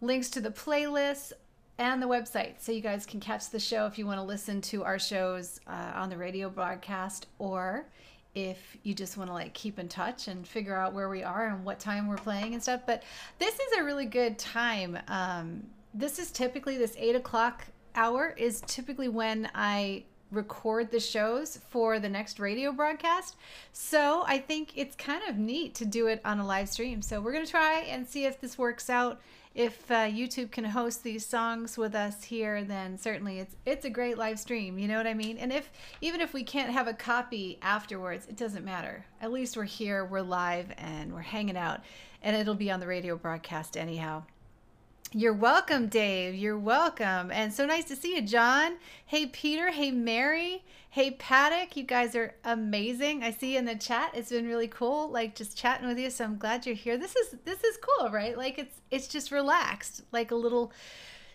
links 0.00 0.30
to 0.30 0.40
the 0.40 0.50
playlist 0.50 1.32
and 1.78 2.02
the 2.02 2.06
website. 2.06 2.54
So 2.60 2.72
you 2.72 2.80
guys 2.80 3.06
can 3.06 3.20
catch 3.20 3.50
the 3.50 3.60
show 3.60 3.86
if 3.86 3.98
you 3.98 4.06
want 4.06 4.18
to 4.18 4.24
listen 4.24 4.60
to 4.62 4.84
our 4.84 4.98
shows 4.98 5.60
uh, 5.66 5.92
on 5.94 6.10
the 6.10 6.16
radio 6.16 6.48
broadcast 6.48 7.26
or 7.38 7.86
if 8.34 8.76
you 8.82 8.94
just 8.94 9.16
want 9.16 9.28
to 9.28 9.34
like 9.34 9.52
keep 9.52 9.78
in 9.78 9.88
touch 9.88 10.28
and 10.28 10.46
figure 10.46 10.74
out 10.74 10.94
where 10.94 11.08
we 11.08 11.22
are 11.22 11.48
and 11.48 11.64
what 11.64 11.78
time 11.78 12.08
we're 12.08 12.16
playing 12.16 12.54
and 12.54 12.62
stuff. 12.62 12.82
But 12.86 13.02
this 13.38 13.54
is 13.54 13.78
a 13.78 13.84
really 13.84 14.06
good 14.06 14.38
time. 14.38 14.98
Um, 15.08 15.64
this 15.94 16.18
is 16.18 16.30
typically 16.30 16.78
this 16.78 16.94
eight 16.98 17.16
o'clock 17.16 17.66
hour 17.94 18.34
is 18.38 18.62
typically 18.66 19.08
when 19.08 19.50
i 19.54 20.02
record 20.32 20.90
the 20.90 21.00
shows 21.00 21.58
for 21.70 21.98
the 21.98 22.08
next 22.08 22.40
radio 22.40 22.72
broadcast 22.72 23.36
so 23.72 24.24
i 24.26 24.38
think 24.38 24.72
it's 24.76 24.96
kind 24.96 25.22
of 25.28 25.36
neat 25.36 25.74
to 25.74 25.84
do 25.84 26.06
it 26.06 26.20
on 26.24 26.38
a 26.38 26.46
live 26.46 26.68
stream 26.68 27.00
so 27.02 27.20
we're 27.20 27.32
going 27.32 27.44
to 27.44 27.50
try 27.50 27.80
and 27.80 28.08
see 28.08 28.24
if 28.24 28.40
this 28.40 28.58
works 28.58 28.90
out 28.90 29.20
if 29.54 29.90
uh, 29.90 30.06
YouTube 30.06 30.50
can 30.50 30.64
host 30.64 31.02
these 31.02 31.26
songs 31.26 31.76
with 31.76 31.94
us 31.94 32.24
here, 32.24 32.64
then 32.64 32.96
certainly 32.96 33.38
it's 33.38 33.54
it's 33.66 33.84
a 33.84 33.90
great 33.90 34.16
live 34.16 34.38
stream. 34.38 34.78
You 34.78 34.88
know 34.88 34.96
what 34.96 35.06
I 35.06 35.14
mean? 35.14 35.36
And 35.36 35.52
if 35.52 35.70
even 36.00 36.20
if 36.20 36.32
we 36.32 36.42
can't 36.42 36.70
have 36.70 36.88
a 36.88 36.94
copy 36.94 37.58
afterwards, 37.60 38.26
it 38.28 38.36
doesn't 38.36 38.64
matter. 38.64 39.04
At 39.20 39.32
least 39.32 39.56
we're 39.56 39.64
here, 39.64 40.04
we're 40.04 40.22
live, 40.22 40.72
and 40.78 41.12
we're 41.12 41.20
hanging 41.20 41.56
out, 41.56 41.80
and 42.22 42.34
it'll 42.34 42.54
be 42.54 42.70
on 42.70 42.80
the 42.80 42.86
radio 42.86 43.16
broadcast 43.16 43.76
anyhow. 43.76 44.22
You're 45.14 45.34
welcome, 45.34 45.88
Dave. 45.88 46.34
You're 46.34 46.58
welcome. 46.58 47.30
And 47.30 47.52
so 47.52 47.66
nice 47.66 47.84
to 47.84 47.96
see 47.96 48.14
you, 48.14 48.22
John. 48.22 48.78
Hey, 49.04 49.26
Peter. 49.26 49.70
Hey, 49.70 49.90
Mary. 49.90 50.64
Hey, 50.88 51.10
Paddock. 51.10 51.76
You 51.76 51.82
guys 51.82 52.16
are 52.16 52.34
amazing. 52.44 53.22
I 53.22 53.30
see 53.30 53.52
you 53.52 53.58
in 53.58 53.66
the 53.66 53.74
chat. 53.74 54.12
It's 54.14 54.30
been 54.30 54.46
really 54.46 54.68
cool, 54.68 55.10
like 55.10 55.34
just 55.34 55.54
chatting 55.54 55.86
with 55.86 55.98
you. 55.98 56.08
So 56.08 56.24
I'm 56.24 56.38
glad 56.38 56.64
you're 56.64 56.74
here. 56.74 56.96
This 56.96 57.14
is 57.14 57.36
this 57.44 57.62
is 57.62 57.76
cool, 57.76 58.08
right? 58.10 58.38
Like 58.38 58.58
it's 58.58 58.80
it's 58.90 59.06
just 59.06 59.30
relaxed, 59.30 60.00
like 60.12 60.30
a 60.30 60.34
little 60.34 60.72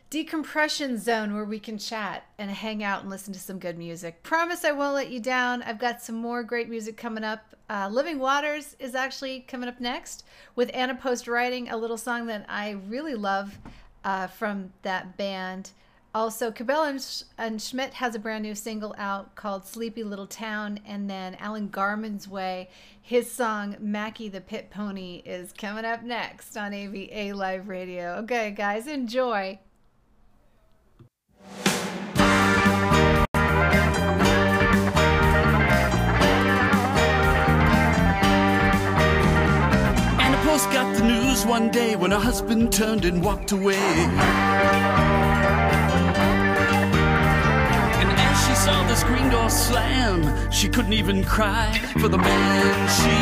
decompression 0.09 0.97
zone 0.97 1.33
where 1.33 1.43
we 1.43 1.59
can 1.59 1.77
chat 1.77 2.23
and 2.37 2.49
hang 2.49 2.83
out 2.83 3.01
and 3.01 3.09
listen 3.09 3.33
to 3.33 3.39
some 3.39 3.59
good 3.59 3.77
music. 3.77 4.23
Promise 4.23 4.63
I 4.63 4.71
won't 4.71 4.95
let 4.95 5.09
you 5.09 5.19
down. 5.19 5.61
I've 5.63 5.79
got 5.79 6.01
some 6.01 6.15
more 6.15 6.43
great 6.43 6.69
music 6.69 6.95
coming 6.95 7.23
up. 7.23 7.55
Uh, 7.69 7.89
Living 7.91 8.17
Waters 8.17 8.75
is 8.79 8.95
actually 8.95 9.41
coming 9.41 9.67
up 9.67 9.81
next 9.81 10.23
with 10.55 10.71
Anna 10.73 10.95
Post 10.95 11.27
writing 11.27 11.69
a 11.69 11.77
little 11.77 11.97
song 11.97 12.27
that 12.27 12.45
I 12.47 12.71
really 12.87 13.15
love 13.15 13.59
uh, 14.05 14.27
from 14.27 14.71
that 14.83 15.17
band. 15.17 15.71
Also, 16.15 16.51
Cabell 16.51 16.85
and, 16.85 17.23
and 17.37 17.61
Schmidt 17.61 17.93
has 17.95 18.15
a 18.15 18.19
brand 18.19 18.43
new 18.43 18.55
single 18.55 18.95
out 18.97 19.35
called 19.35 19.65
Sleepy 19.65 20.03
Little 20.03 20.25
Town. 20.25 20.79
And 20.85 21.09
then 21.09 21.35
Alan 21.35 21.67
Garmonsway, 21.67 22.67
his 23.01 23.29
song 23.29 23.75
Mackie 23.79 24.29
the 24.29 24.41
Pit 24.41 24.69
Pony 24.71 25.21
is 25.25 25.51
coming 25.51 25.85
up 25.85 26.01
next 26.01 26.55
on 26.55 26.73
AVA 26.73 27.33
Live 27.33 27.67
Radio. 27.67 28.15
Okay, 28.19 28.51
guys, 28.51 28.87
enjoy. 28.87 29.59
And 40.19 40.35
a 40.35 40.37
post 40.43 40.69
got 40.71 40.95
the 40.95 41.03
news 41.03 41.45
one 41.45 41.69
day 41.69 41.95
when 41.95 42.11
her 42.11 42.19
husband 42.19 42.71
turned 42.73 43.05
and 43.05 43.23
walked 43.23 43.51
away. 43.51 43.75
And 47.99 48.09
as 48.11 48.45
she 48.45 48.53
saw 48.55 48.83
the 48.87 48.95
screen 48.95 49.29
door 49.29 49.49
slam, 49.49 50.51
she 50.51 50.67
couldn't 50.67 50.93
even 50.93 51.23
cry 51.23 51.71
for 51.99 52.07
the 52.07 52.17
man 52.17 52.87
she 52.89 53.17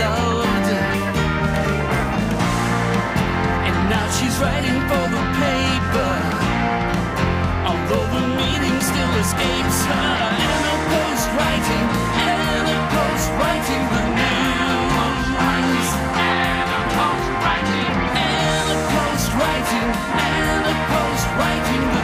loved. 0.00 0.68
And 3.66 3.90
now 3.90 4.08
she's 4.10 4.36
writing 4.38 4.80
for 4.88 5.08
the 5.14 5.27
escapes 9.18 9.84
her. 9.90 10.14
Anna 10.46 10.74
Post 10.90 11.26
writing, 11.34 11.86
Anna 12.22 12.78
Post 12.94 13.26
writing 13.38 13.84
the 13.94 14.02
news. 14.14 15.88
Anna 16.14 16.80
Post 16.94 17.28
writing, 17.42 17.92
Anna 18.14 18.78
Post 18.94 19.28
writing, 19.38 19.88
Anna 20.22 20.74
Post 20.92 21.26
writing 21.38 21.84
the 21.94 22.02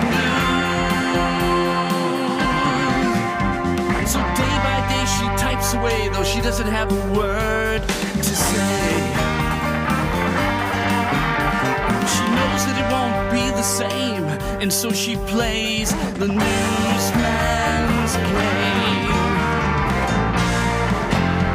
news. 3.94 4.10
So 4.10 4.18
day 4.18 4.56
by 4.66 4.78
day 4.90 5.04
she 5.14 5.26
types 5.38 5.68
away, 5.74 5.98
though 6.08 6.24
she 6.24 6.40
doesn't 6.40 6.68
have 6.68 6.90
a 6.90 7.00
word 7.16 7.82
to 8.16 8.34
say. 8.34 9.23
Same, 13.64 14.24
and 14.60 14.70
so 14.70 14.92
she 14.92 15.16
plays 15.32 15.90
the 16.20 16.28
newsman's 16.28 18.14
game. 18.16 19.10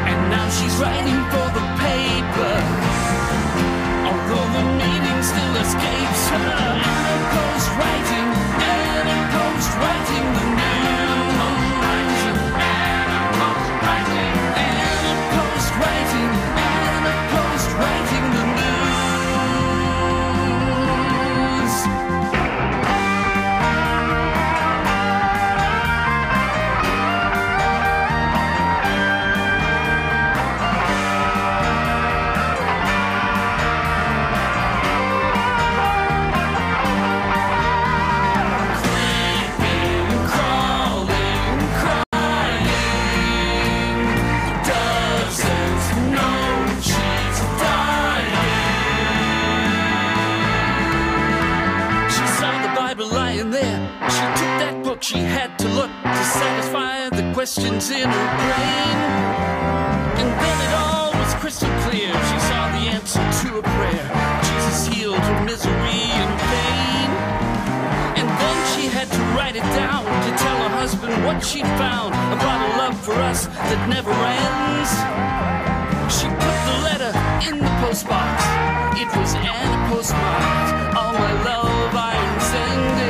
And 0.10 0.20
now 0.32 0.49
she's 0.49 0.76
writing 0.82 1.22
for 1.30 1.47
the 1.57 1.66
paper, 1.86 2.55
although 4.10 4.49
the 4.57 4.64
meaning 4.82 5.22
still 5.22 5.55
escapes 5.64 6.24
her. 6.34 6.49
Anna 6.49 7.18
Post 7.34 7.70
writing, 7.78 8.28
Anna 8.74 9.20
Post 9.36 9.70
writing 9.78 10.26
the 10.38 10.45
news. 10.57 11.29
She 55.10 55.18
had 55.18 55.57
to 55.57 55.68
look 55.70 55.89
to 55.89 56.24
satisfy 56.24 57.10
the 57.10 57.34
questions 57.34 57.89
in 57.89 58.07
her 58.07 58.30
brain. 58.45 58.97
And 60.22 60.30
then 60.38 60.57
it 60.70 60.74
all 60.78 61.10
was 61.18 61.34
crystal 61.41 61.74
clear. 61.82 62.14
She 62.14 62.38
saw 62.45 62.70
the 62.78 62.86
answer 62.93 63.26
to 63.41 63.57
a 63.57 63.64
prayer. 63.64 64.05
Jesus 64.45 64.86
healed 64.86 65.18
her 65.18 65.43
misery 65.45 66.05
and 66.14 66.30
pain. 66.53 67.10
And 68.22 68.28
then 68.30 68.57
she 68.78 68.86
had 68.86 69.10
to 69.10 69.22
write 69.34 69.55
it 69.55 69.66
down 69.82 70.05
to 70.05 70.30
tell 70.38 70.57
her 70.70 70.78
husband 70.78 71.26
what 71.26 71.43
she'd 71.43 71.72
found 71.82 72.14
about 72.30 72.60
a 72.70 72.78
love 72.78 72.97
for 73.03 73.18
us 73.34 73.47
that 73.47 73.82
never 73.89 74.14
ends. 74.14 74.91
She 76.14 76.28
put 76.38 76.57
the 76.70 76.78
letter 76.86 77.12
in 77.49 77.57
the 77.57 77.74
postbox. 77.82 78.38
It 79.01 79.10
was 79.18 79.34
an 79.34 79.89
postmarked. 79.89 80.95
All 80.95 81.14
my 81.14 81.34
love 81.49 81.95
I'm 81.95 82.39
sending. 82.41 83.09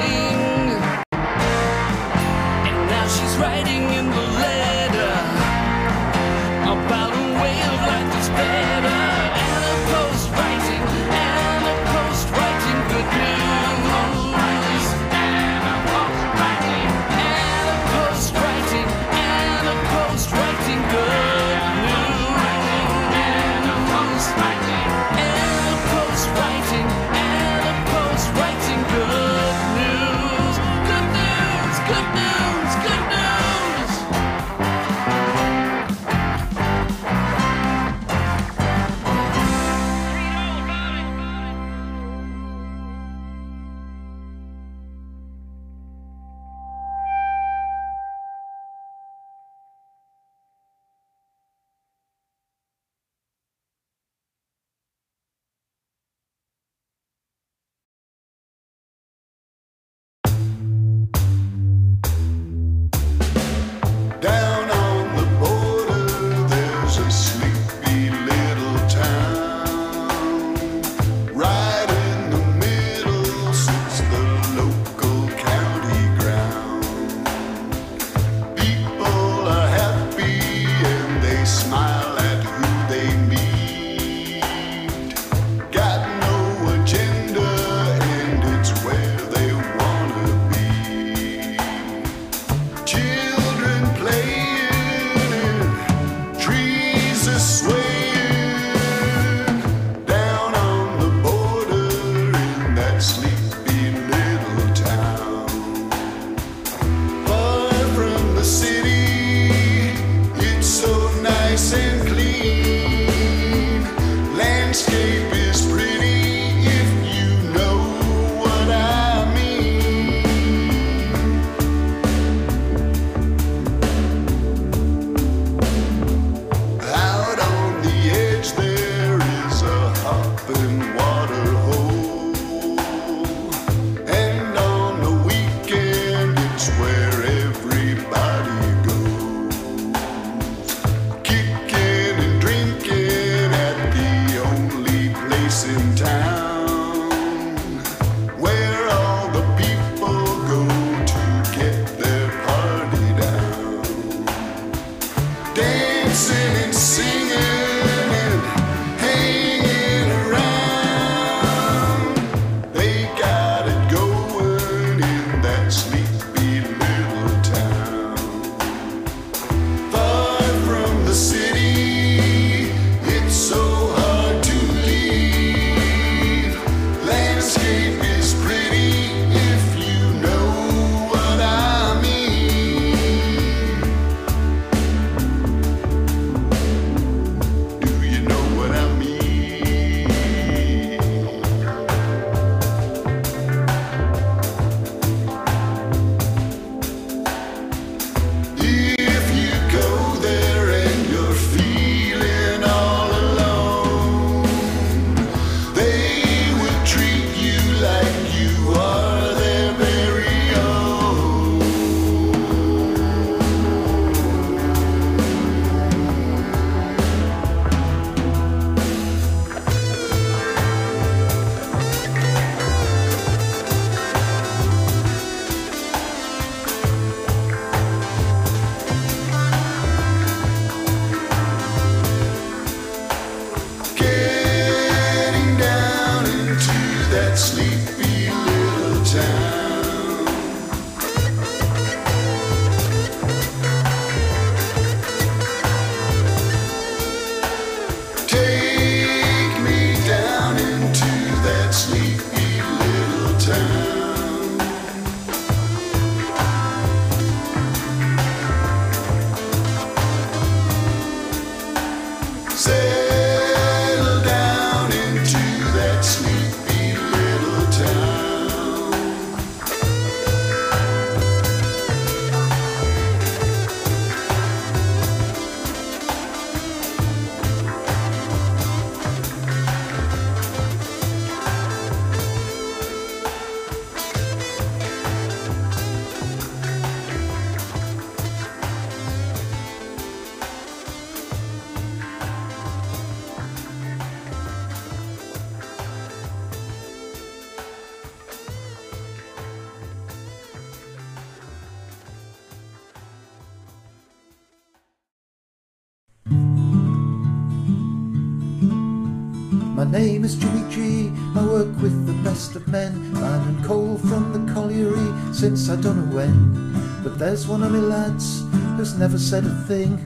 Name 309.91 310.23
is 310.23 310.35
Jimmy 310.35 310.69
G. 310.69 311.11
I 311.35 311.43
work 311.45 311.67
with 311.81 312.05
the 312.05 312.13
best 312.23 312.55
of 312.55 312.67
men, 312.67 313.11
man 313.13 313.47
and 313.47 313.65
coal 313.65 313.97
from 313.97 314.31
the 314.33 314.53
colliery 314.53 315.33
since 315.33 315.69
I 315.69 315.75
don't 315.77 315.97
know 315.97 316.15
when. 316.15 317.03
But 317.03 317.17
there's 317.17 317.47
one 317.47 317.63
of 317.63 317.71
me 317.71 317.79
lads 317.79 318.43
who's 318.77 318.95
never 318.95 319.17
said 319.17 319.45
a 319.45 319.55
thing. 319.67 319.97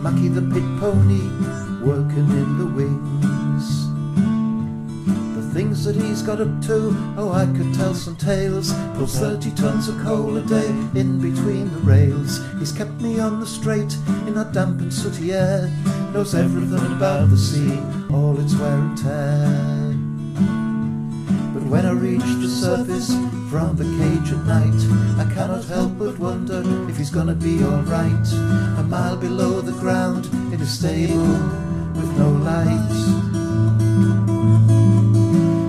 Mackie 0.00 0.28
the 0.28 0.42
pit 0.42 0.62
pony, 0.78 1.26
working 1.84 2.30
in 2.30 2.58
the 2.58 2.66
wings. 2.66 3.88
The 5.34 5.52
things 5.52 5.84
that 5.84 5.96
he's 5.96 6.22
got 6.22 6.40
up 6.40 6.62
to, 6.66 6.94
oh, 7.16 7.32
I 7.32 7.46
could 7.46 7.74
tell 7.74 7.94
some 7.94 8.14
tales. 8.14 8.72
Pulls 8.94 9.18
30 9.18 9.50
tons 9.56 9.88
of 9.88 9.98
coal 9.98 10.36
a 10.36 10.42
day 10.42 10.68
in 10.94 11.18
between 11.20 11.72
the 11.72 11.80
rails. 11.80 12.40
He's 12.60 12.70
kept 12.70 13.00
me 13.00 13.18
on 13.18 13.40
the 13.40 13.46
straight 13.46 13.94
in 14.28 14.34
that 14.34 14.52
damp 14.52 14.80
and 14.80 14.94
sooty 14.94 15.32
air. 15.32 15.68
Knows 16.12 16.34
everything 16.34 16.92
about 16.96 17.30
the 17.30 17.36
sea, 17.36 17.78
all 18.10 18.38
its 18.40 18.54
wear 18.54 18.72
and 18.72 18.98
tear. 18.98 19.94
But 21.54 21.62
when 21.70 21.86
I 21.86 21.92
reach 21.92 22.24
the 22.40 22.48
surface 22.48 23.12
from 23.50 23.76
the 23.76 23.84
cage 23.84 24.32
at 24.32 24.44
night, 24.46 24.80
I 25.18 25.32
cannot 25.32 25.64
help 25.66 25.98
but 25.98 26.18
wonder 26.18 26.62
if 26.88 26.96
he's 26.96 27.10
gonna 27.10 27.34
be 27.34 27.62
alright. 27.62 28.32
A 28.78 28.82
mile 28.82 29.16
below 29.16 29.60
the 29.60 29.78
ground 29.80 30.26
in 30.52 30.60
a 30.60 30.66
stable 30.66 31.38
with 31.94 32.10
no 32.18 32.30
light. 32.42 32.88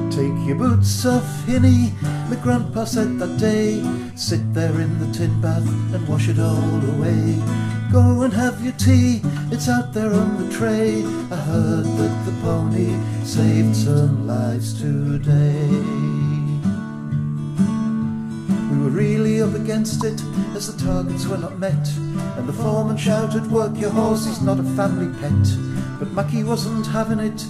Take 0.10 0.48
your 0.48 0.56
boots 0.58 1.06
off, 1.06 1.46
Hinny, 1.46 1.94
my 2.30 2.38
grandpa 2.42 2.86
said 2.86 3.20
that 3.20 3.38
day. 3.38 3.84
Sit 4.16 4.54
there 4.54 4.80
in 4.80 5.00
the 5.00 5.12
tin 5.18 5.40
bath 5.42 5.68
and 5.94 6.08
wash 6.08 6.28
it 6.28 6.40
all 6.40 6.82
away. 6.96 7.69
Go 7.92 8.22
and 8.22 8.32
have 8.32 8.64
your 8.64 8.74
tea, 8.74 9.20
it's 9.50 9.68
out 9.68 9.94
there 9.94 10.14
on 10.14 10.38
the 10.38 10.56
tray. 10.56 11.02
I 11.32 11.36
heard 11.36 11.86
that 11.86 12.26
the 12.26 12.32
pony 12.44 12.96
saved 13.26 13.76
some 13.76 14.28
lives 14.28 14.80
today. 14.80 15.68
We 18.70 18.84
were 18.84 18.92
really 18.92 19.42
up 19.42 19.56
against 19.56 20.04
it 20.06 20.22
as 20.56 20.72
the 20.72 20.86
targets 20.86 21.26
were 21.26 21.40
not 21.40 21.58
met. 21.58 21.88
And 22.38 22.48
the 22.48 22.54
foreman 22.54 22.96
shouted, 22.96 23.50
Work 23.50 23.76
your 23.76 23.90
horse, 23.90 24.28
he's 24.28 24.42
not 24.42 24.60
a 24.60 24.64
family 24.76 25.12
pet. 25.20 25.98
But 25.98 26.12
Mackie 26.12 26.44
wasn't 26.44 26.86
having 26.86 27.20
it, 27.20 27.44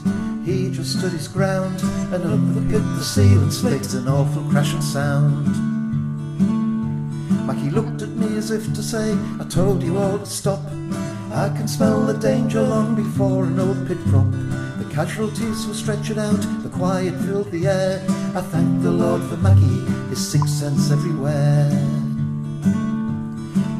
he 0.46 0.72
just 0.72 1.00
stood 1.00 1.12
his 1.12 1.28
ground. 1.28 1.82
And 2.14 2.24
up 2.24 2.72
the 2.72 2.80
the 2.80 3.04
ceiling 3.04 3.52
split, 3.52 3.94
an 3.94 4.08
awful 4.08 4.44
crashing 4.50 4.82
sound. 4.82 5.48
Mackie 7.46 7.72
looked 7.72 8.04
at 8.04 8.09
as 8.52 8.68
if 8.68 8.74
to 8.74 8.82
say, 8.82 9.16
I 9.40 9.44
told 9.44 9.84
you 9.84 9.98
all 9.98 10.18
to 10.18 10.26
stop. 10.26 10.60
I 11.32 11.50
can 11.56 11.68
smell 11.68 12.02
the 12.02 12.14
danger 12.14 12.62
long 12.62 12.96
before 12.96 13.44
an 13.44 13.60
old 13.60 13.88
pit 13.88 14.00
prop. 14.08 14.32
The 14.80 14.90
casualties 14.92 15.68
were 15.68 15.74
stretched 15.76 16.18
out, 16.18 16.42
the 16.64 16.70
quiet 16.70 17.14
filled 17.26 17.52
the 17.52 17.68
air. 17.68 18.04
I 18.36 18.42
thank 18.42 18.82
the 18.82 18.92
Lord 18.92 19.22
for 19.24 19.38
Mackie, 19.38 19.86
his 20.10 20.32
sixth 20.32 20.50
sense 20.50 20.90
everywhere. 20.90 21.70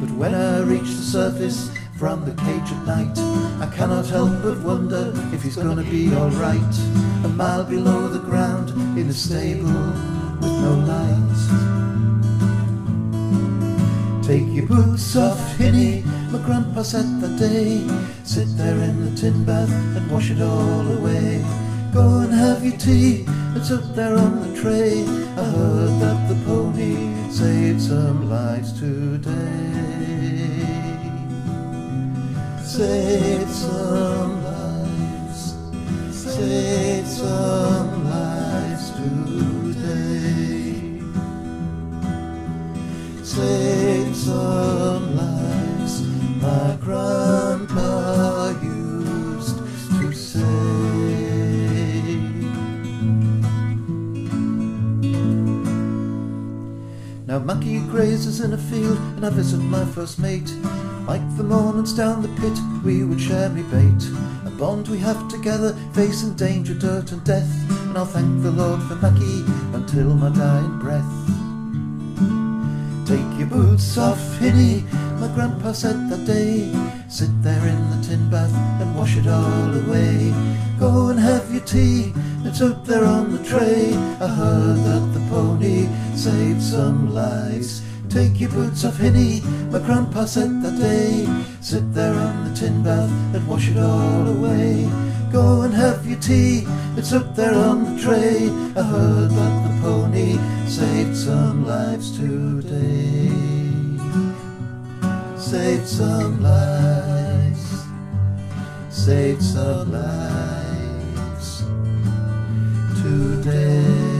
But 0.00 0.10
when 0.12 0.34
I 0.34 0.60
reach 0.60 0.90
the 0.94 1.08
surface 1.18 1.70
from 1.98 2.24
the 2.24 2.34
cage 2.42 2.70
at 2.70 2.86
night, 2.86 3.18
I 3.60 3.68
cannot 3.74 4.06
help 4.06 4.40
but 4.42 4.60
wonder 4.60 5.12
if 5.34 5.42
he's 5.42 5.56
gonna 5.56 5.82
be 5.82 6.14
alright. 6.14 6.76
A 7.24 7.28
mile 7.28 7.64
below 7.64 8.06
the 8.06 8.20
ground 8.20 8.70
in 8.96 9.08
a 9.08 9.12
stable 9.12 9.66
with 10.40 10.56
no 10.62 10.74
light. 10.86 11.80
Take 14.30 14.54
your 14.54 14.66
boots 14.66 15.16
off, 15.16 15.56
Hinny, 15.56 16.04
my 16.30 16.38
grandpa 16.38 16.82
said 16.82 17.20
that 17.20 17.36
day. 17.36 17.84
Sit 18.22 18.46
there 18.56 18.78
in 18.78 19.04
the 19.04 19.20
tin 19.20 19.44
bath 19.44 19.68
and 19.96 20.08
wash 20.08 20.30
it 20.30 20.40
all 20.40 20.86
away. 20.98 21.44
Go 21.92 22.20
and 22.20 22.32
have 22.32 22.64
your 22.64 22.76
tea, 22.76 23.26
it's 23.56 23.72
up 23.72 23.82
there 23.96 24.16
on 24.16 24.38
the 24.40 24.60
tray. 24.60 25.02
I 25.36 25.44
heard 25.56 26.00
that 26.02 26.28
the 26.28 26.36
pony 26.46 26.94
saved 27.28 27.82
some 27.82 28.30
lives 28.30 28.72
today. 28.78 29.26
Saved 32.62 33.50
some 33.50 34.44
lives, 34.44 35.56
saved 36.14 37.08
some 37.08 37.99
Saved 43.30 44.16
some 44.16 45.16
lives, 45.16 46.02
my 46.42 46.76
grandpa 46.80 48.48
used 48.60 49.56
to 50.00 50.12
say. 50.12 50.40
Now 57.24 57.38
Mackie 57.38 57.78
grazes 57.88 58.40
in 58.40 58.52
a 58.52 58.58
field 58.58 58.98
and 58.98 59.24
I 59.24 59.30
visit 59.30 59.58
my 59.58 59.84
first 59.84 60.18
mate. 60.18 60.52
Like 61.06 61.22
the 61.36 61.44
mornings 61.44 61.92
down 61.92 62.22
the 62.22 62.28
pit, 62.40 62.58
we 62.84 63.04
would 63.04 63.20
share 63.20 63.48
me 63.48 63.62
bait. 63.62 64.10
A 64.44 64.50
bond 64.58 64.88
we 64.88 64.98
have 64.98 65.28
together, 65.28 65.76
facing 65.92 66.34
danger, 66.34 66.74
dirt 66.74 67.12
and 67.12 67.22
death. 67.22 67.48
And 67.70 67.96
I'll 67.96 68.06
thank 68.06 68.42
the 68.42 68.50
Lord 68.50 68.82
for 68.82 68.96
Mackie 68.96 69.44
until 69.72 70.14
my 70.14 70.30
dying 70.30 70.80
breath. 70.80 71.39
Take 73.10 73.38
your 73.40 73.48
boots 73.48 73.98
off, 73.98 74.38
Hinny, 74.38 74.84
my 75.18 75.26
grandpa 75.34 75.72
said 75.72 76.08
that 76.10 76.24
day. 76.24 76.72
Sit 77.08 77.42
there 77.42 77.66
in 77.66 77.90
the 77.90 78.06
tin 78.06 78.30
bath 78.30 78.54
and 78.80 78.94
wash 78.94 79.16
it 79.16 79.26
all 79.26 79.74
away. 79.82 80.32
Go 80.78 81.08
and 81.08 81.18
have 81.18 81.52
your 81.52 81.64
tea, 81.64 82.12
it's 82.44 82.60
up 82.60 82.84
there 82.84 83.04
on 83.04 83.32
the 83.32 83.42
tray. 83.42 83.92
I 84.20 84.28
heard 84.28 84.76
that 84.76 85.10
the 85.12 85.26
pony 85.28 85.88
saved 86.14 86.62
some 86.62 87.12
lives. 87.12 87.82
Take 88.08 88.38
your 88.38 88.50
boots 88.50 88.84
off, 88.84 88.98
Hinny, 88.98 89.40
my 89.72 89.80
grandpa 89.80 90.24
said 90.26 90.62
that 90.62 90.78
day. 90.78 91.26
Sit 91.60 91.92
there 91.92 92.14
on 92.14 92.48
the 92.48 92.54
tin 92.54 92.80
bath 92.84 93.10
and 93.34 93.48
wash 93.48 93.70
it 93.70 93.76
all 93.76 94.28
away. 94.28 94.88
Go 95.32 95.62
and 95.62 95.72
have 95.72 96.04
your 96.06 96.18
tea, 96.18 96.64
it's 96.96 97.12
up 97.12 97.36
there 97.36 97.54
on 97.54 97.96
the 97.96 98.02
tray. 98.02 98.48
I 98.76 98.82
heard 98.82 99.30
that 99.30 99.68
the 99.68 99.80
pony 99.80 100.38
saved 100.68 101.16
some 101.16 101.64
lives 101.64 102.16
today. 102.18 103.30
Saved 105.38 105.86
some 105.86 106.42
lives, 106.42 107.84
saved 108.90 109.42
some 109.42 109.92
lives 109.92 111.62
today. 113.02 114.10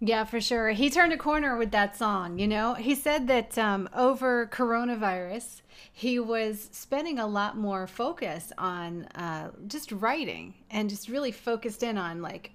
Yeah, 0.00 0.24
for 0.24 0.40
sure. 0.40 0.70
He 0.70 0.90
turned 0.90 1.12
a 1.12 1.16
corner 1.16 1.56
with 1.56 1.70
that 1.70 1.96
song. 1.96 2.40
You 2.40 2.48
know, 2.48 2.74
he 2.74 2.96
said 2.96 3.28
that 3.28 3.56
um, 3.56 3.88
over 3.94 4.48
coronavirus, 4.48 5.61
he 5.92 6.18
was 6.18 6.68
spending 6.72 7.18
a 7.18 7.26
lot 7.26 7.56
more 7.56 7.86
focus 7.86 8.52
on 8.58 9.04
uh, 9.14 9.50
just 9.66 9.90
writing 9.92 10.54
and 10.70 10.88
just 10.88 11.08
really 11.08 11.32
focused 11.32 11.82
in 11.82 11.98
on 11.98 12.22
like 12.22 12.52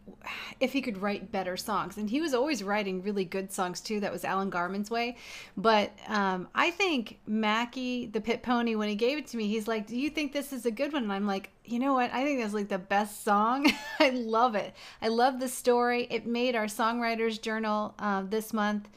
if 0.59 0.73
he 0.73 0.81
could 0.81 1.01
write 1.01 1.31
better 1.31 1.57
songs. 1.57 1.97
And 1.97 2.09
he 2.09 2.21
was 2.21 2.33
always 2.33 2.63
writing 2.63 3.01
really 3.01 3.25
good 3.25 3.51
songs 3.51 3.81
too. 3.81 3.99
That 3.99 4.11
was 4.11 4.25
Alan 4.25 4.51
Garmonsway. 4.51 5.15
But 5.55 5.91
um, 6.07 6.47
I 6.55 6.71
think 6.71 7.19
Mackie, 7.27 8.07
the 8.07 8.21
pit 8.21 8.43
pony, 8.43 8.75
when 8.75 8.89
he 8.89 8.95
gave 8.95 9.17
it 9.17 9.27
to 9.27 9.37
me, 9.37 9.47
he's 9.47 9.67
like, 9.67 9.87
"Do 9.87 9.97
you 9.97 10.09
think 10.09 10.33
this 10.33 10.53
is 10.53 10.65
a 10.65 10.71
good 10.71 10.93
one?" 10.93 11.03
And 11.03 11.13
I'm 11.13 11.27
like, 11.27 11.51
"You 11.65 11.79
know 11.79 11.93
what? 11.93 12.11
I 12.13 12.23
think 12.23 12.41
that's 12.41 12.53
like 12.53 12.69
the 12.69 12.77
best 12.77 13.23
song. 13.23 13.71
I 13.99 14.09
love 14.09 14.55
it. 14.55 14.73
I 15.01 15.07
love 15.09 15.39
the 15.39 15.49
story. 15.49 16.07
It 16.09 16.25
made 16.25 16.55
our 16.55 16.65
songwriters 16.65 17.41
journal 17.41 17.93
uh, 17.99 18.23
this 18.27 18.53
month." 18.53 18.89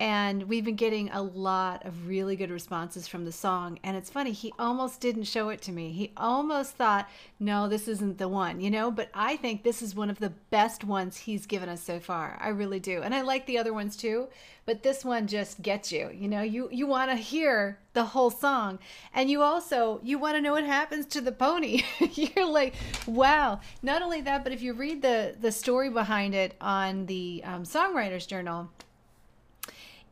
And 0.00 0.42
we've 0.44 0.64
been 0.64 0.74
getting 0.74 1.08
a 1.10 1.22
lot 1.22 1.86
of 1.86 2.08
really 2.08 2.34
good 2.34 2.50
responses 2.50 3.06
from 3.06 3.24
the 3.24 3.30
song. 3.30 3.78
And 3.84 3.96
it's 3.96 4.10
funny 4.10 4.32
he 4.32 4.52
almost 4.58 5.00
didn't 5.00 5.24
show 5.24 5.50
it 5.50 5.62
to 5.62 5.72
me. 5.72 5.92
He 5.92 6.12
almost 6.16 6.74
thought 6.74 7.08
no 7.38 7.68
this 7.68 7.86
isn't 7.86 8.18
the 8.18 8.28
one 8.28 8.60
you 8.60 8.70
know? 8.70 8.90
But 8.90 9.10
i 9.14 9.36
think 9.36 9.62
this 9.62 9.82
is 9.82 9.94
one 9.94 10.10
of 10.10 10.18
the 10.18 10.30
best 10.50 10.82
ones 10.82 11.16
he's 11.16 11.46
given 11.46 11.68
us 11.68 11.80
so 11.80 12.00
far. 12.00 12.36
I 12.40 12.48
really 12.48 12.80
do. 12.80 13.02
And 13.02 13.14
i 13.14 13.20
like 13.20 13.46
the 13.46 13.58
other 13.58 13.72
ones 13.72 13.96
too. 13.96 14.28
But 14.66 14.82
this 14.82 15.04
one 15.04 15.28
just 15.28 15.62
gets 15.62 15.92
you 15.92 16.10
you 16.12 16.26
know? 16.26 16.42
You 16.42 16.68
you 16.72 16.88
want 16.88 17.12
to 17.12 17.16
hear 17.16 17.78
the 17.92 18.04
whole 18.04 18.30
song. 18.30 18.80
And 19.14 19.30
you 19.30 19.42
also 19.42 20.00
you 20.02 20.18
want 20.18 20.34
to 20.34 20.42
know 20.42 20.52
what 20.52 20.64
happens 20.64 21.06
to 21.06 21.20
the 21.20 21.32
pony. 21.32 21.82
You're 22.14 22.50
like 22.50 22.74
wow. 23.06 23.60
Not 23.80 24.02
only 24.02 24.22
that 24.22 24.42
but 24.42 24.52
if 24.52 24.60
you 24.60 24.72
read 24.72 25.02
the 25.02 25.36
the 25.40 25.52
story 25.52 25.88
behind 25.88 26.34
it 26.34 26.56
on 26.60 27.06
the 27.06 27.42
um, 27.44 27.62
songwriters 27.62 28.26
journal 28.26 28.70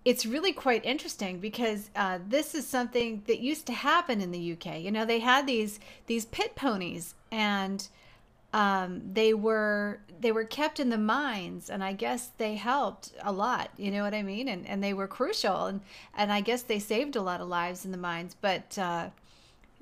it's 0.04 0.26
really 0.26 0.52
quite 0.52 0.84
interesting 0.84 1.38
because 1.38 1.90
uh, 1.94 2.18
this 2.26 2.54
is 2.54 2.66
something 2.66 3.22
that 3.26 3.40
used 3.40 3.66
to 3.66 3.72
happen 3.72 4.20
in 4.20 4.32
the 4.32 4.52
UK. 4.52 4.80
You 4.80 4.90
know, 4.90 5.04
they 5.04 5.20
had 5.20 5.46
these 5.46 5.78
these 6.06 6.24
pit 6.24 6.54
ponies, 6.56 7.14
and 7.30 7.86
um, 8.52 9.02
they 9.12 9.32
were 9.32 10.00
they 10.20 10.32
were 10.32 10.44
kept 10.44 10.80
in 10.80 10.88
the 10.90 10.98
mines, 10.98 11.70
and 11.70 11.84
I 11.84 11.92
guess 11.92 12.30
they 12.38 12.56
helped 12.56 13.12
a 13.22 13.32
lot. 13.32 13.70
You 13.76 13.90
know 13.90 14.02
what 14.02 14.14
I 14.14 14.22
mean? 14.22 14.48
And 14.48 14.66
and 14.66 14.82
they 14.82 14.92
were 14.94 15.06
crucial, 15.06 15.66
and 15.66 15.80
and 16.16 16.32
I 16.32 16.40
guess 16.40 16.62
they 16.62 16.78
saved 16.80 17.14
a 17.14 17.22
lot 17.22 17.40
of 17.40 17.48
lives 17.48 17.84
in 17.84 17.92
the 17.92 17.98
mines. 17.98 18.34
But 18.40 18.76
uh, 18.78 19.10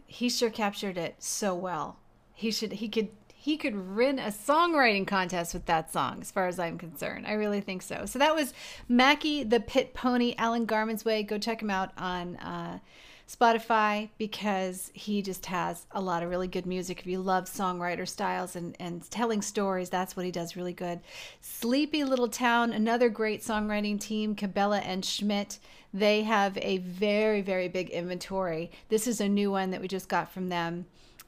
he 0.07 0.29
sure 0.29 0.51
captured 0.51 0.99
it 0.99 1.15
so 1.19 1.55
well. 1.55 1.97
he 2.35 2.51
should 2.51 2.73
he 2.73 2.89
could 2.89 3.09
he 3.41 3.57
could 3.57 3.97
win 3.97 4.19
a 4.19 4.27
songwriting 4.27 5.07
contest 5.07 5.55
with 5.55 5.65
that 5.65 5.91
song 5.91 6.19
as 6.21 6.31
far 6.31 6.47
as 6.47 6.59
i'm 6.59 6.77
concerned. 6.77 7.27
I 7.27 7.33
really 7.33 7.63
think 7.63 7.81
so. 7.81 8.05
So 8.05 8.19
that 8.19 8.35
was 8.35 8.53
mackie 8.87 9.45
the 9.45 9.61
pit 9.61 9.95
pony 9.95 10.35
alan 10.37 10.67
garmonsway. 10.67 11.27
Go 11.27 11.39
check 11.39 11.63
him 11.63 11.71
out 11.71 11.91
on 11.97 12.37
uh, 12.37 12.81
spotify 13.27 14.11
because 14.19 14.91
he 14.93 15.23
just 15.23 15.47
has 15.47 15.87
a 15.93 16.03
lot 16.03 16.23
of 16.23 16.29
really 16.29 16.49
good 16.49 16.67
music. 16.67 17.01
If 17.01 17.07
you 17.07 17.19
love 17.19 17.45
songwriter 17.45 18.07
styles 18.07 18.57
and, 18.57 18.77
and 18.79 19.11
telling 19.11 19.41
stories 19.41 19.89
that's 19.89 20.19
what 20.19 20.27
he 20.27 20.33
does 20.33 20.55
really 20.55 20.75
good. 20.75 21.01
Sleepy 21.41 22.05
little 22.05 22.29
town 22.29 22.75
another 22.75 23.09
great 23.09 23.41
songwriting 23.41 23.99
team 23.99 24.37
cabela 24.37 24.83
and 24.85 25.03
schmidt. 25.03 25.59
They 25.95 26.25
have 26.25 26.59
a 26.59 26.77
very 26.77 27.41
very 27.41 27.69
big 27.69 27.89
inventory. 27.89 28.71
This 28.91 29.07
is 29.07 29.19
a 29.19 29.29
new 29.31 29.51
one 29.51 29.71
that 29.71 29.81
we 29.81 29.89
just 29.89 30.11
got 30.11 30.31
from 30.31 30.51
them 30.51 30.85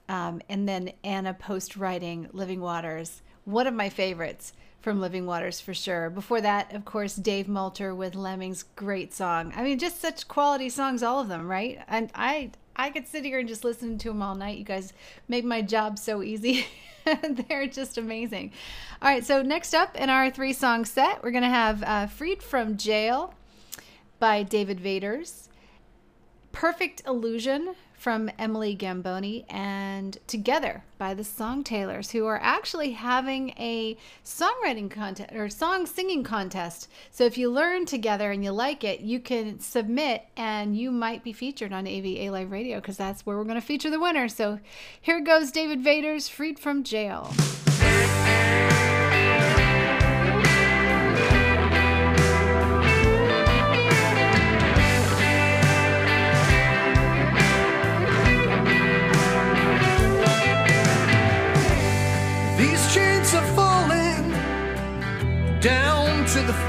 um, 0.08 0.40
and 0.48 0.68
then 0.68 0.92
Anna 1.04 1.34
post 1.34 1.76
writing 1.76 2.28
Living 2.32 2.60
Waters, 2.60 3.22
one 3.44 3.66
of 3.66 3.74
my 3.74 3.88
favorites 3.88 4.52
from 4.80 5.00
Living 5.00 5.26
Waters 5.26 5.60
for 5.60 5.72
sure. 5.72 6.10
Before 6.10 6.40
that, 6.40 6.74
of 6.74 6.84
course, 6.84 7.14
Dave 7.14 7.46
Moulter 7.46 7.94
with 7.94 8.14
Lemmings, 8.14 8.64
great 8.74 9.14
song. 9.14 9.52
I 9.54 9.62
mean, 9.62 9.78
just 9.78 10.00
such 10.00 10.26
quality 10.26 10.68
songs, 10.68 11.02
all 11.02 11.20
of 11.20 11.28
them, 11.28 11.48
right? 11.48 11.80
And 11.86 12.10
I, 12.14 12.50
I 12.74 12.90
could 12.90 13.06
sit 13.06 13.24
here 13.24 13.38
and 13.38 13.48
just 13.48 13.64
listen 13.64 13.96
to 13.98 14.08
them 14.08 14.22
all 14.22 14.34
night. 14.34 14.58
You 14.58 14.64
guys 14.64 14.92
make 15.28 15.44
my 15.44 15.62
job 15.62 15.98
so 15.98 16.22
easy. 16.22 16.66
They're 17.48 17.66
just 17.66 17.96
amazing. 17.96 18.52
All 19.00 19.08
right, 19.08 19.24
so 19.24 19.42
next 19.42 19.74
up 19.74 19.96
in 19.96 20.10
our 20.10 20.30
three 20.30 20.52
song 20.52 20.84
set, 20.84 21.22
we're 21.22 21.30
gonna 21.30 21.48
have 21.48 21.82
uh, 21.82 22.06
"Freed 22.06 22.42
from 22.42 22.76
Jail" 22.76 23.34
by 24.18 24.42
David 24.42 24.78
Vaders. 24.78 25.48
Perfect 26.52 27.02
Illusion 27.06 27.74
from 28.02 28.28
Emily 28.36 28.74
Gamboni 28.74 29.46
and 29.48 30.18
Together 30.26 30.82
by 30.98 31.14
the 31.14 31.22
Song 31.22 31.62
Tailors, 31.62 32.10
who 32.10 32.26
are 32.26 32.40
actually 32.42 32.90
having 32.90 33.50
a 33.50 33.96
songwriting 34.24 34.90
contest 34.90 35.32
or 35.32 35.48
song 35.48 35.86
singing 35.86 36.24
contest. 36.24 36.88
So 37.12 37.22
if 37.22 37.38
you 37.38 37.48
learn 37.48 37.86
together 37.86 38.32
and 38.32 38.42
you 38.42 38.50
like 38.50 38.82
it, 38.82 39.02
you 39.02 39.20
can 39.20 39.60
submit 39.60 40.24
and 40.36 40.76
you 40.76 40.90
might 40.90 41.22
be 41.22 41.32
featured 41.32 41.72
on 41.72 41.86
AVA 41.86 42.32
Live 42.32 42.50
Radio 42.50 42.80
because 42.80 42.96
that's 42.96 43.24
where 43.24 43.36
we're 43.36 43.44
going 43.44 43.54
to 43.54 43.60
feature 43.60 43.88
the 43.88 44.00
winner. 44.00 44.26
So 44.26 44.58
here 45.00 45.20
goes 45.20 45.52
David 45.52 45.80
Vaders, 45.84 46.28
Freed 46.28 46.58
from 46.58 46.82
Jail. 46.82 47.32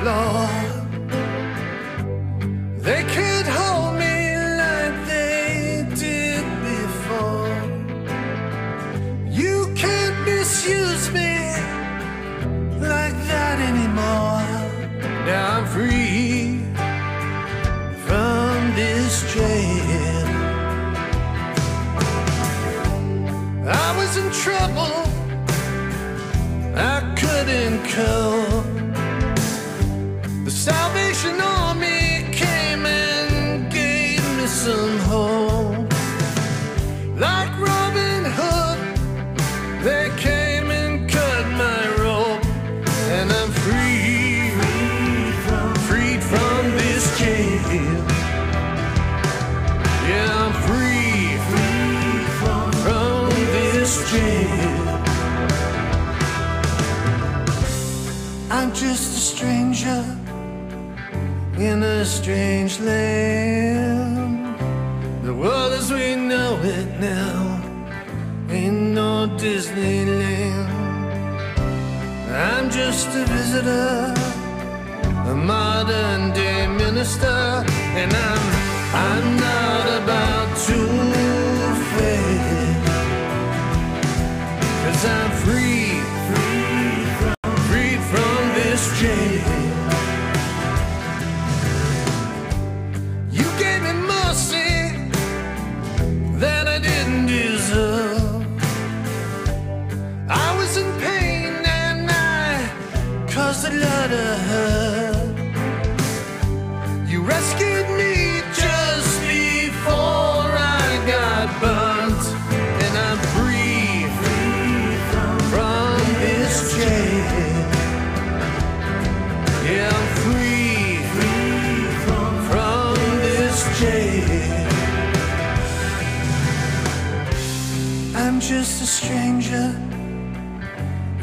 Floor. 0.04 0.50
They 2.88 3.04
can't 3.16 3.50
hold 3.58 3.94
me 4.04 4.18
like 4.64 4.96
they 5.12 5.88
did 6.04 6.46
before. 6.72 7.58
You 9.42 9.56
can't 9.84 10.18
misuse 10.26 11.06
me 11.18 11.36
like 12.92 13.18
that 13.32 13.58
anymore. 13.72 14.52
Now 15.28 15.58
I'm 15.58 15.66
free 15.76 16.66
from 18.06 18.56
this 18.80 19.14
jail. 19.34 20.28
I 23.86 23.90
was 24.00 24.12
in 24.22 24.30
trouble. 24.44 24.96
I 26.76 26.98
couldn't 27.22 27.80
cope. 27.96 28.73
Salvation 30.56 31.42
Army 31.42 32.30
came 32.32 32.86
and 32.86 33.72
gave 33.72 34.24
me 34.38 34.46
some 34.46 35.00
hope. 35.00 35.92
Like 37.18 37.52
Robin 37.60 38.24
Hood, 38.38 38.80
they 39.84 40.10
came 40.18 40.72
and 40.72 41.10
cut 41.10 41.46
my 41.64 41.88
rope, 42.02 42.46
and 43.18 43.32
I'm 43.32 43.52
free, 43.52 44.52
freed 45.88 46.24
from 46.24 46.72
this 46.78 47.18
jail. 47.20 48.06
Yeah, 50.08 50.46
I'm 50.46 50.54
free, 50.68 51.38
from 52.84 53.30
this 53.30 53.94
jail. 54.12 55.02
I'm 58.50 58.72
just 58.74 59.18
a 59.18 59.20
stranger 59.20 60.23
in 61.58 61.84
a 61.84 62.06
strange 62.06 62.80
land. 62.80 64.56
The 65.24 65.34
world 65.34 65.74
as 65.74 65.92
we 65.92 66.16
know 66.16 66.60
it 66.64 67.00
now 67.00 67.62
ain't 68.50 68.94
no 68.94 69.28
Disneyland. 69.38 70.70
I'm 72.32 72.70
just 72.70 73.08
a 73.10 73.26
visitor, 73.26 74.14
a 75.32 75.36
modern 75.36 76.32
day 76.34 76.68
minister, 76.68 77.64
and 78.00 78.12
I'm 78.14 78.74
I'm 78.96 79.38
not 79.38 80.04
about 80.04 80.33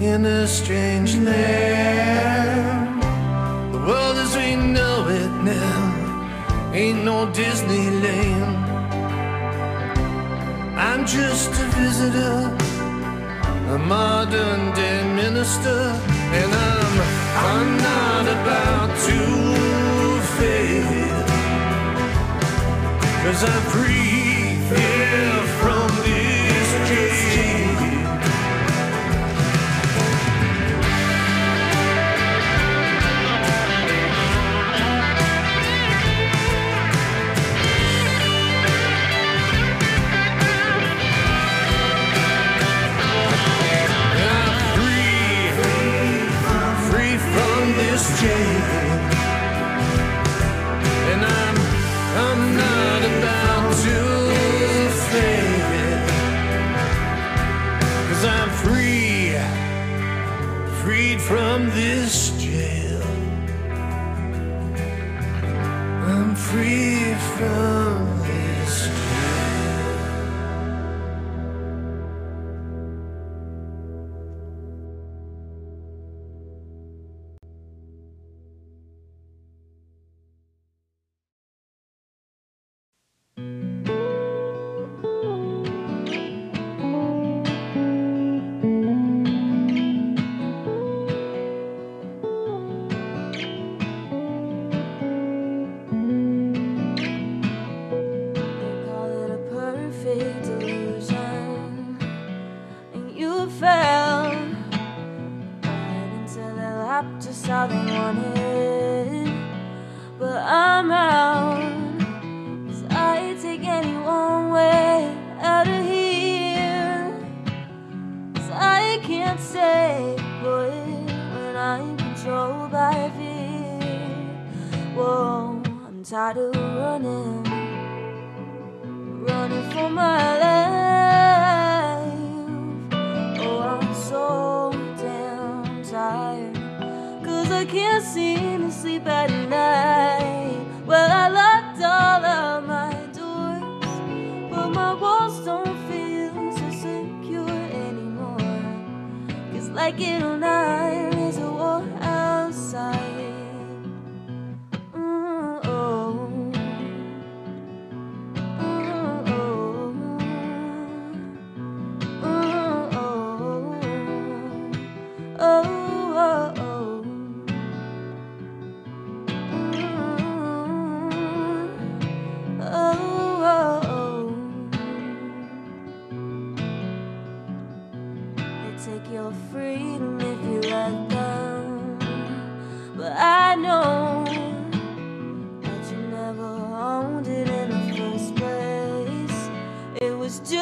in 0.00 0.24
a 0.24 0.46
strange 0.46 1.14
land. 1.16 3.02
The 3.72 3.78
world 3.78 4.16
as 4.16 4.34
we 4.34 4.56
know 4.56 5.08
it 5.08 5.30
now 5.44 6.72
ain't 6.72 7.04
no 7.04 7.26
Disneyland. 7.26 8.56
I'm 10.74 11.04
just 11.06 11.50
a 11.50 11.66
visitor, 11.76 12.56
a 13.74 13.78
modern 13.78 14.72
day 14.74 15.02
minister, 15.14 15.80
and 16.38 16.50
I'm 16.70 17.00
I'm 17.52 17.76
not 17.76 18.24
about 18.36 18.90
to 19.08 19.18
fail. 20.38 21.26
Cause 23.22 23.44
I'm 23.44 23.62
free 23.70 24.40
here 24.70 25.59
free, 58.64 59.32
freed 60.82 61.20
from 61.20 61.70
this 61.70 62.30
jail. 62.38 63.02
I'm 66.12 66.34
free 66.34 67.14
from 67.36 67.69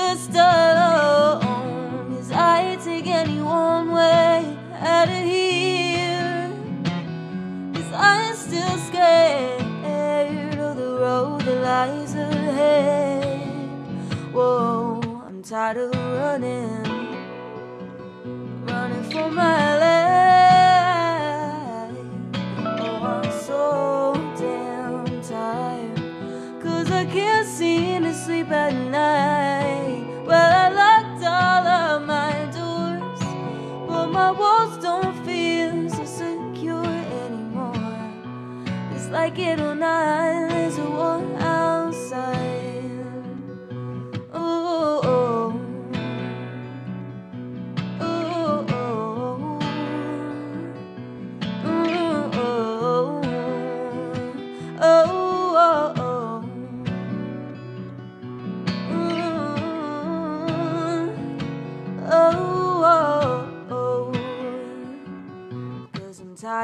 just 0.09 0.31
alone 0.31 2.17
Cause 2.17 2.33
I 2.33 2.79
take 2.83 3.07
any 3.07 3.41
one 3.43 3.93
way 3.93 4.57
out 4.81 5.09
of 5.09 5.25
here. 5.35 6.51
I'm 7.95 8.35
still 8.37 8.77
scared 8.89 10.59
of 10.67 10.77
the 10.77 10.91
road 11.05 11.41
that 11.43 11.61
lies 11.71 12.15
ahead. 12.15 13.41
Whoa, 14.33 15.01
I'm 15.27 15.43
tired 15.43 15.77
of 15.77 15.91
running 15.95 16.87
Running 18.67 19.05
for 19.11 19.31
my 19.31 19.59
life 19.75 19.78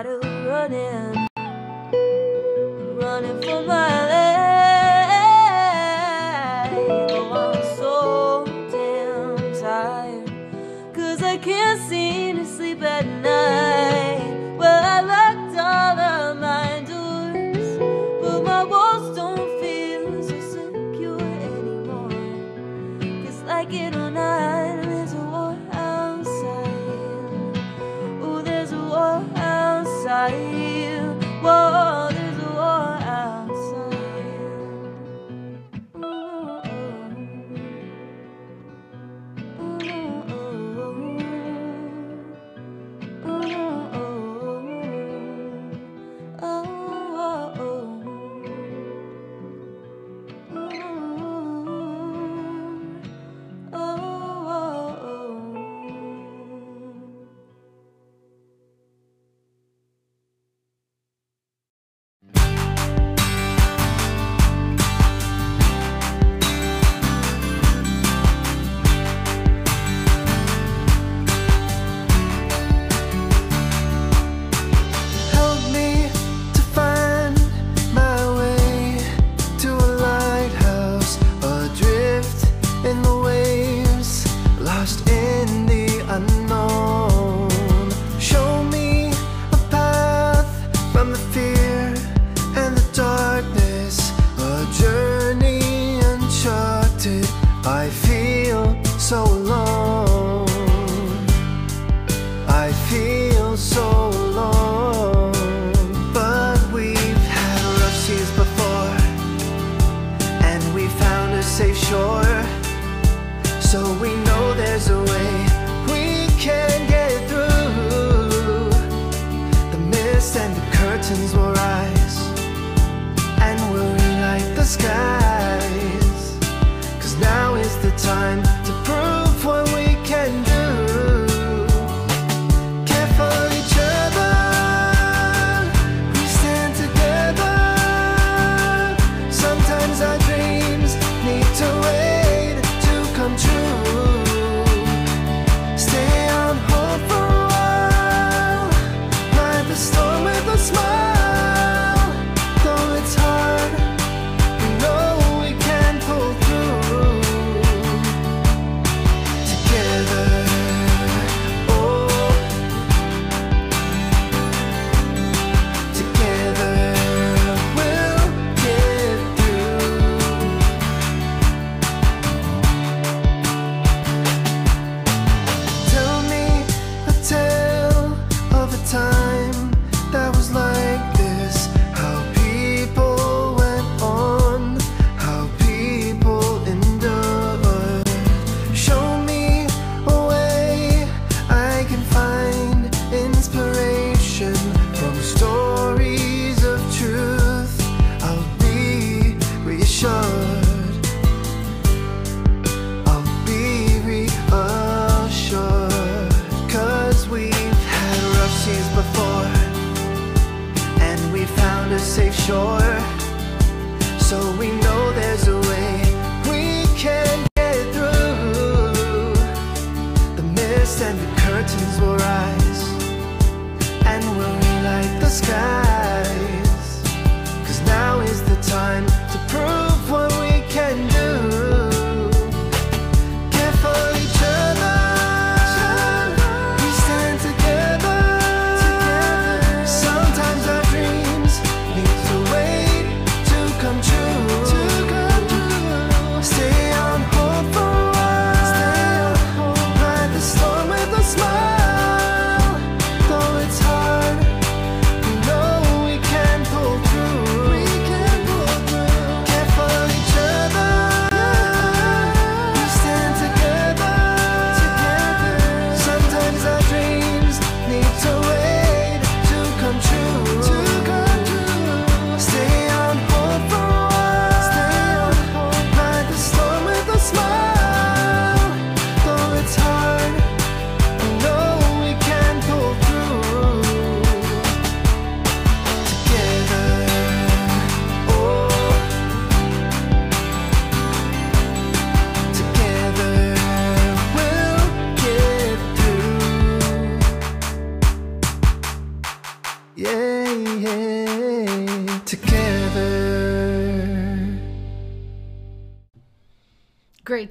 running. 0.05 1.14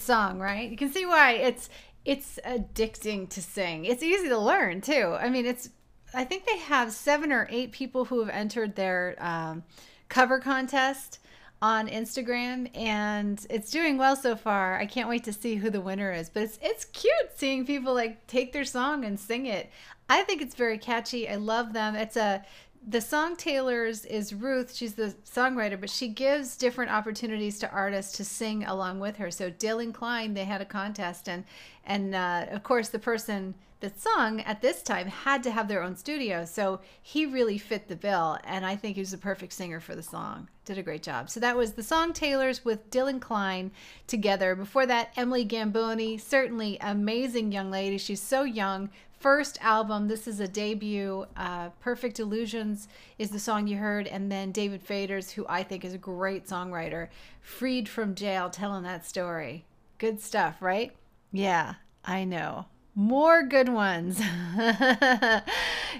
Song, 0.03 0.39
right? 0.39 0.69
You 0.69 0.77
can 0.77 0.91
see 0.91 1.05
why 1.05 1.31
it's 1.33 1.69
it's 2.05 2.39
addicting 2.45 3.29
to 3.29 3.41
sing. 3.41 3.85
It's 3.85 4.03
easy 4.03 4.27
to 4.29 4.37
learn 4.37 4.81
too. 4.81 5.15
I 5.19 5.29
mean, 5.29 5.45
it's 5.45 5.69
I 6.13 6.23
think 6.25 6.45
they 6.45 6.57
have 6.57 6.91
seven 6.91 7.31
or 7.31 7.47
eight 7.49 7.71
people 7.71 8.05
who 8.05 8.19
have 8.19 8.29
entered 8.29 8.75
their 8.75 9.15
um, 9.19 9.63
cover 10.09 10.39
contest 10.39 11.19
on 11.61 11.87
Instagram, 11.87 12.69
and 12.77 13.45
it's 13.49 13.71
doing 13.71 13.97
well 13.97 14.17
so 14.17 14.35
far. 14.35 14.77
I 14.77 14.85
can't 14.85 15.07
wait 15.07 15.23
to 15.23 15.33
see 15.33 15.55
who 15.55 15.69
the 15.69 15.79
winner 15.81 16.11
is. 16.11 16.29
But 16.29 16.43
it's 16.43 16.59
it's 16.61 16.85
cute 16.85 17.31
seeing 17.35 17.65
people 17.65 17.93
like 17.93 18.27
take 18.27 18.51
their 18.53 18.65
song 18.65 19.05
and 19.05 19.19
sing 19.19 19.45
it. 19.45 19.71
I 20.09 20.23
think 20.23 20.41
it's 20.41 20.55
very 20.55 20.77
catchy. 20.77 21.27
I 21.29 21.35
love 21.35 21.73
them. 21.73 21.95
It's 21.95 22.17
a 22.17 22.43
the 22.87 23.01
song 23.01 23.35
tailors 23.35 24.05
is 24.05 24.33
Ruth. 24.33 24.73
She's 24.75 24.95
the 24.95 25.15
songwriter, 25.25 25.79
but 25.79 25.89
she 25.89 26.07
gives 26.07 26.57
different 26.57 26.91
opportunities 26.91 27.59
to 27.59 27.71
artists 27.71 28.17
to 28.17 28.25
sing 28.25 28.63
along 28.65 28.99
with 28.99 29.17
her. 29.17 29.31
So 29.31 29.49
Dylan 29.49 29.93
Klein, 29.93 30.33
they 30.33 30.45
had 30.45 30.61
a 30.61 30.65
contest, 30.65 31.29
and 31.29 31.43
and 31.85 32.13
uh, 32.13 32.47
of 32.51 32.63
course 32.63 32.89
the 32.89 32.99
person 32.99 33.55
that 33.79 33.99
sung 33.99 34.39
at 34.41 34.61
this 34.61 34.81
time 34.81 35.07
had 35.07 35.43
to 35.43 35.51
have 35.51 35.67
their 35.67 35.83
own 35.83 35.95
studio. 35.95 36.45
So 36.45 36.79
he 37.01 37.25
really 37.25 37.57
fit 37.57 37.87
the 37.89 37.97
bill, 37.97 38.37
and 38.45 38.65
I 38.65 38.77
think 38.77 38.95
he 38.95 39.01
was 39.01 39.11
the 39.11 39.17
perfect 39.17 39.51
singer 39.51 39.81
for 39.81 39.93
the 39.93 40.03
song. 40.03 40.47
Did 40.63 40.77
a 40.77 40.83
great 40.83 41.03
job. 41.03 41.29
So 41.29 41.41
that 41.41 41.57
was 41.57 41.73
the 41.73 41.83
song 41.83 42.13
tailors 42.13 42.63
with 42.63 42.89
Dylan 42.89 43.19
Klein 43.19 43.71
together. 44.07 44.55
Before 44.55 44.85
that, 44.85 45.11
Emily 45.17 45.43
Gamboni, 45.43 46.17
certainly 46.17 46.77
amazing 46.79 47.51
young 47.51 47.69
lady. 47.69 47.97
She's 47.97 48.21
so 48.21 48.43
young, 48.43 48.89
first 49.23 49.57
album. 49.61 50.09
This 50.09 50.27
is 50.27 50.41
a 50.41 50.49
debut. 50.49 51.25
Uh, 51.37 51.69
Perfect 51.79 52.19
Illusions 52.19 52.89
is 53.17 53.29
the 53.29 53.39
song 53.39 53.67
you 53.67 53.77
heard. 53.77 54.05
And 54.05 54.29
then 54.29 54.51
David 54.51 54.85
Faders, 54.85 55.31
who 55.31 55.45
I 55.47 55.63
think 55.63 55.85
is 55.85 55.93
a 55.93 55.97
great 55.97 56.45
songwriter, 56.45 57.07
freed 57.39 57.87
from 57.87 58.15
jail, 58.15 58.49
telling 58.49 58.83
that 58.83 59.05
story. 59.05 59.63
Good 59.97 60.19
stuff, 60.19 60.61
right? 60.61 60.91
Yeah, 61.31 61.75
I 62.03 62.25
know. 62.25 62.65
More 62.95 63.43
good 63.43 63.69
ones. 63.69 64.19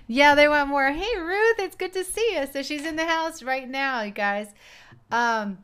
yeah, 0.08 0.36
they 0.36 0.50
want 0.50 0.68
more. 0.68 0.92
Hey, 0.92 1.18
Ruth, 1.18 1.60
it's 1.60 1.78
good 1.78 1.94
to 1.94 2.04
see 2.04 2.36
you. 2.36 2.46
So 2.52 2.62
she's 2.62 2.86
in 2.86 2.98
the 2.98 3.06
house 3.06 3.42
right 3.42 3.70
now, 3.70 4.02
you 4.02 4.12
guys. 4.12 4.50
Um, 5.12 5.60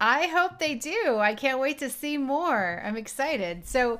I 0.00 0.28
hope 0.28 0.60
they 0.60 0.76
do. 0.76 1.18
I 1.18 1.34
can't 1.34 1.58
wait 1.58 1.78
to 1.78 1.90
see 1.90 2.16
more. 2.16 2.80
I'm 2.84 2.96
excited. 2.96 3.66
So 3.66 3.98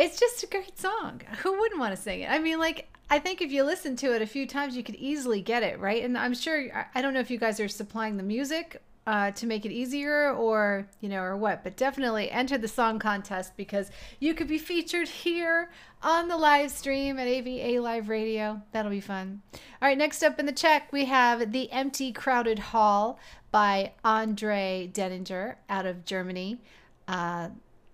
it's 0.00 0.18
just 0.18 0.42
a 0.42 0.46
great 0.46 0.78
song. 0.78 1.20
Who 1.42 1.58
wouldn't 1.58 1.78
want 1.78 1.94
to 1.94 2.00
sing 2.00 2.20
it? 2.20 2.30
I 2.30 2.38
mean, 2.38 2.58
like, 2.58 2.88
I 3.10 3.18
think 3.18 3.42
if 3.42 3.52
you 3.52 3.64
listen 3.64 3.96
to 3.96 4.14
it 4.14 4.22
a 4.22 4.26
few 4.26 4.46
times, 4.46 4.76
you 4.76 4.82
could 4.82 4.94
easily 4.94 5.42
get 5.42 5.62
it, 5.62 5.78
right? 5.78 6.02
And 6.02 6.16
I'm 6.16 6.34
sure, 6.34 6.86
I- 6.94 7.02
don't 7.02 7.12
know 7.12 7.20
if 7.20 7.30
you 7.30 7.38
guys 7.38 7.60
are 7.60 7.68
supplying 7.68 8.16
the 8.16 8.22
music 8.22 8.80
uh, 9.06 9.30
to 9.32 9.46
make 9.46 9.66
it 9.66 9.72
easier 9.72 10.32
or, 10.32 10.86
you 11.00 11.08
know, 11.08 11.20
or 11.22 11.36
what, 11.36 11.64
but 11.64 11.76
definitely 11.76 12.30
enter 12.30 12.56
the 12.56 12.68
song 12.68 12.98
contest 12.98 13.56
because 13.56 13.90
you 14.20 14.32
could 14.32 14.46
be 14.46 14.58
featured 14.58 15.08
here 15.08 15.70
on 16.02 16.28
the 16.28 16.36
live 16.36 16.70
stream 16.70 17.18
at 17.18 17.26
AVA 17.26 17.80
Live 17.80 18.08
Radio. 18.08 18.62
That'll 18.72 18.90
be 18.90 19.00
fun. 19.00 19.42
All 19.54 19.88
right, 19.88 19.98
next 19.98 20.22
up 20.22 20.38
in 20.38 20.46
the 20.46 20.52
check, 20.52 20.92
we 20.92 21.06
have 21.06 21.52
The 21.52 21.70
Empty 21.72 22.12
Crowded 22.12 22.58
Hall 22.58 23.18
by 23.50 23.92
Andre 24.04 24.88
Denninger 24.92 25.56
out 25.68 25.84
of 25.86 26.04
Germany. 26.04 26.60
Uh, 27.08 27.48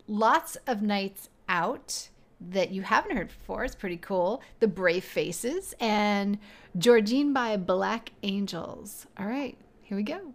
lots 0.06 0.56
of 0.66 0.82
nights 0.82 1.30
out 1.48 2.08
that 2.40 2.70
you 2.70 2.82
haven't 2.82 3.16
heard 3.16 3.28
before. 3.28 3.64
It's 3.64 3.74
pretty 3.74 3.96
cool. 3.96 4.42
The 4.60 4.68
Brave 4.68 5.04
Faces 5.04 5.74
and 5.80 6.38
Georgine 6.76 7.32
by 7.32 7.56
Black 7.56 8.12
Angels. 8.22 9.06
All 9.18 9.26
right, 9.26 9.56
here 9.82 9.96
we 9.96 10.02
go. 10.02 10.34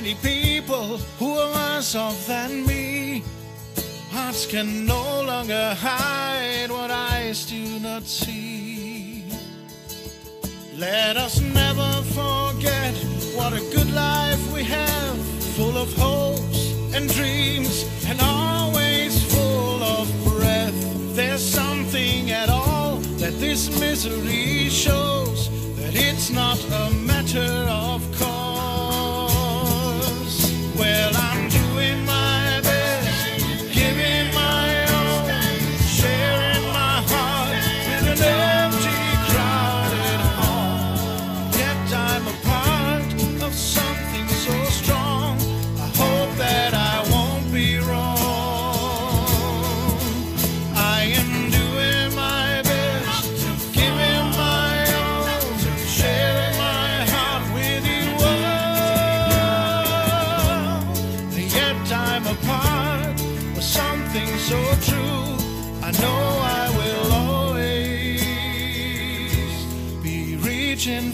many 0.00 0.14
people 0.22 0.96
who 1.18 1.30
are 1.36 1.50
worse 1.52 1.96
off 1.96 2.24
than 2.28 2.64
me. 2.64 3.20
Hearts 4.10 4.46
can 4.46 4.86
no 4.86 5.22
longer 5.22 5.74
hide 5.74 6.70
what 6.70 6.92
eyes 6.92 7.44
do 7.46 7.80
not 7.80 8.04
see. 8.04 8.37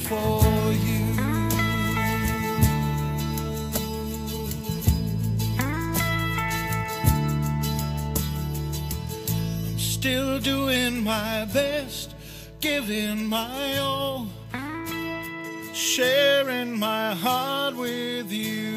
for 0.04 0.72
you. 0.86 1.04
I'm 9.66 9.78
still 9.78 10.38
doing 10.40 11.02
my 11.02 11.46
best, 11.46 12.14
giving 12.60 13.26
my 13.26 13.78
all, 13.78 14.26
sharing 15.72 16.78
my 16.78 17.14
heart 17.14 17.74
with 17.74 18.30
you. 18.30 18.73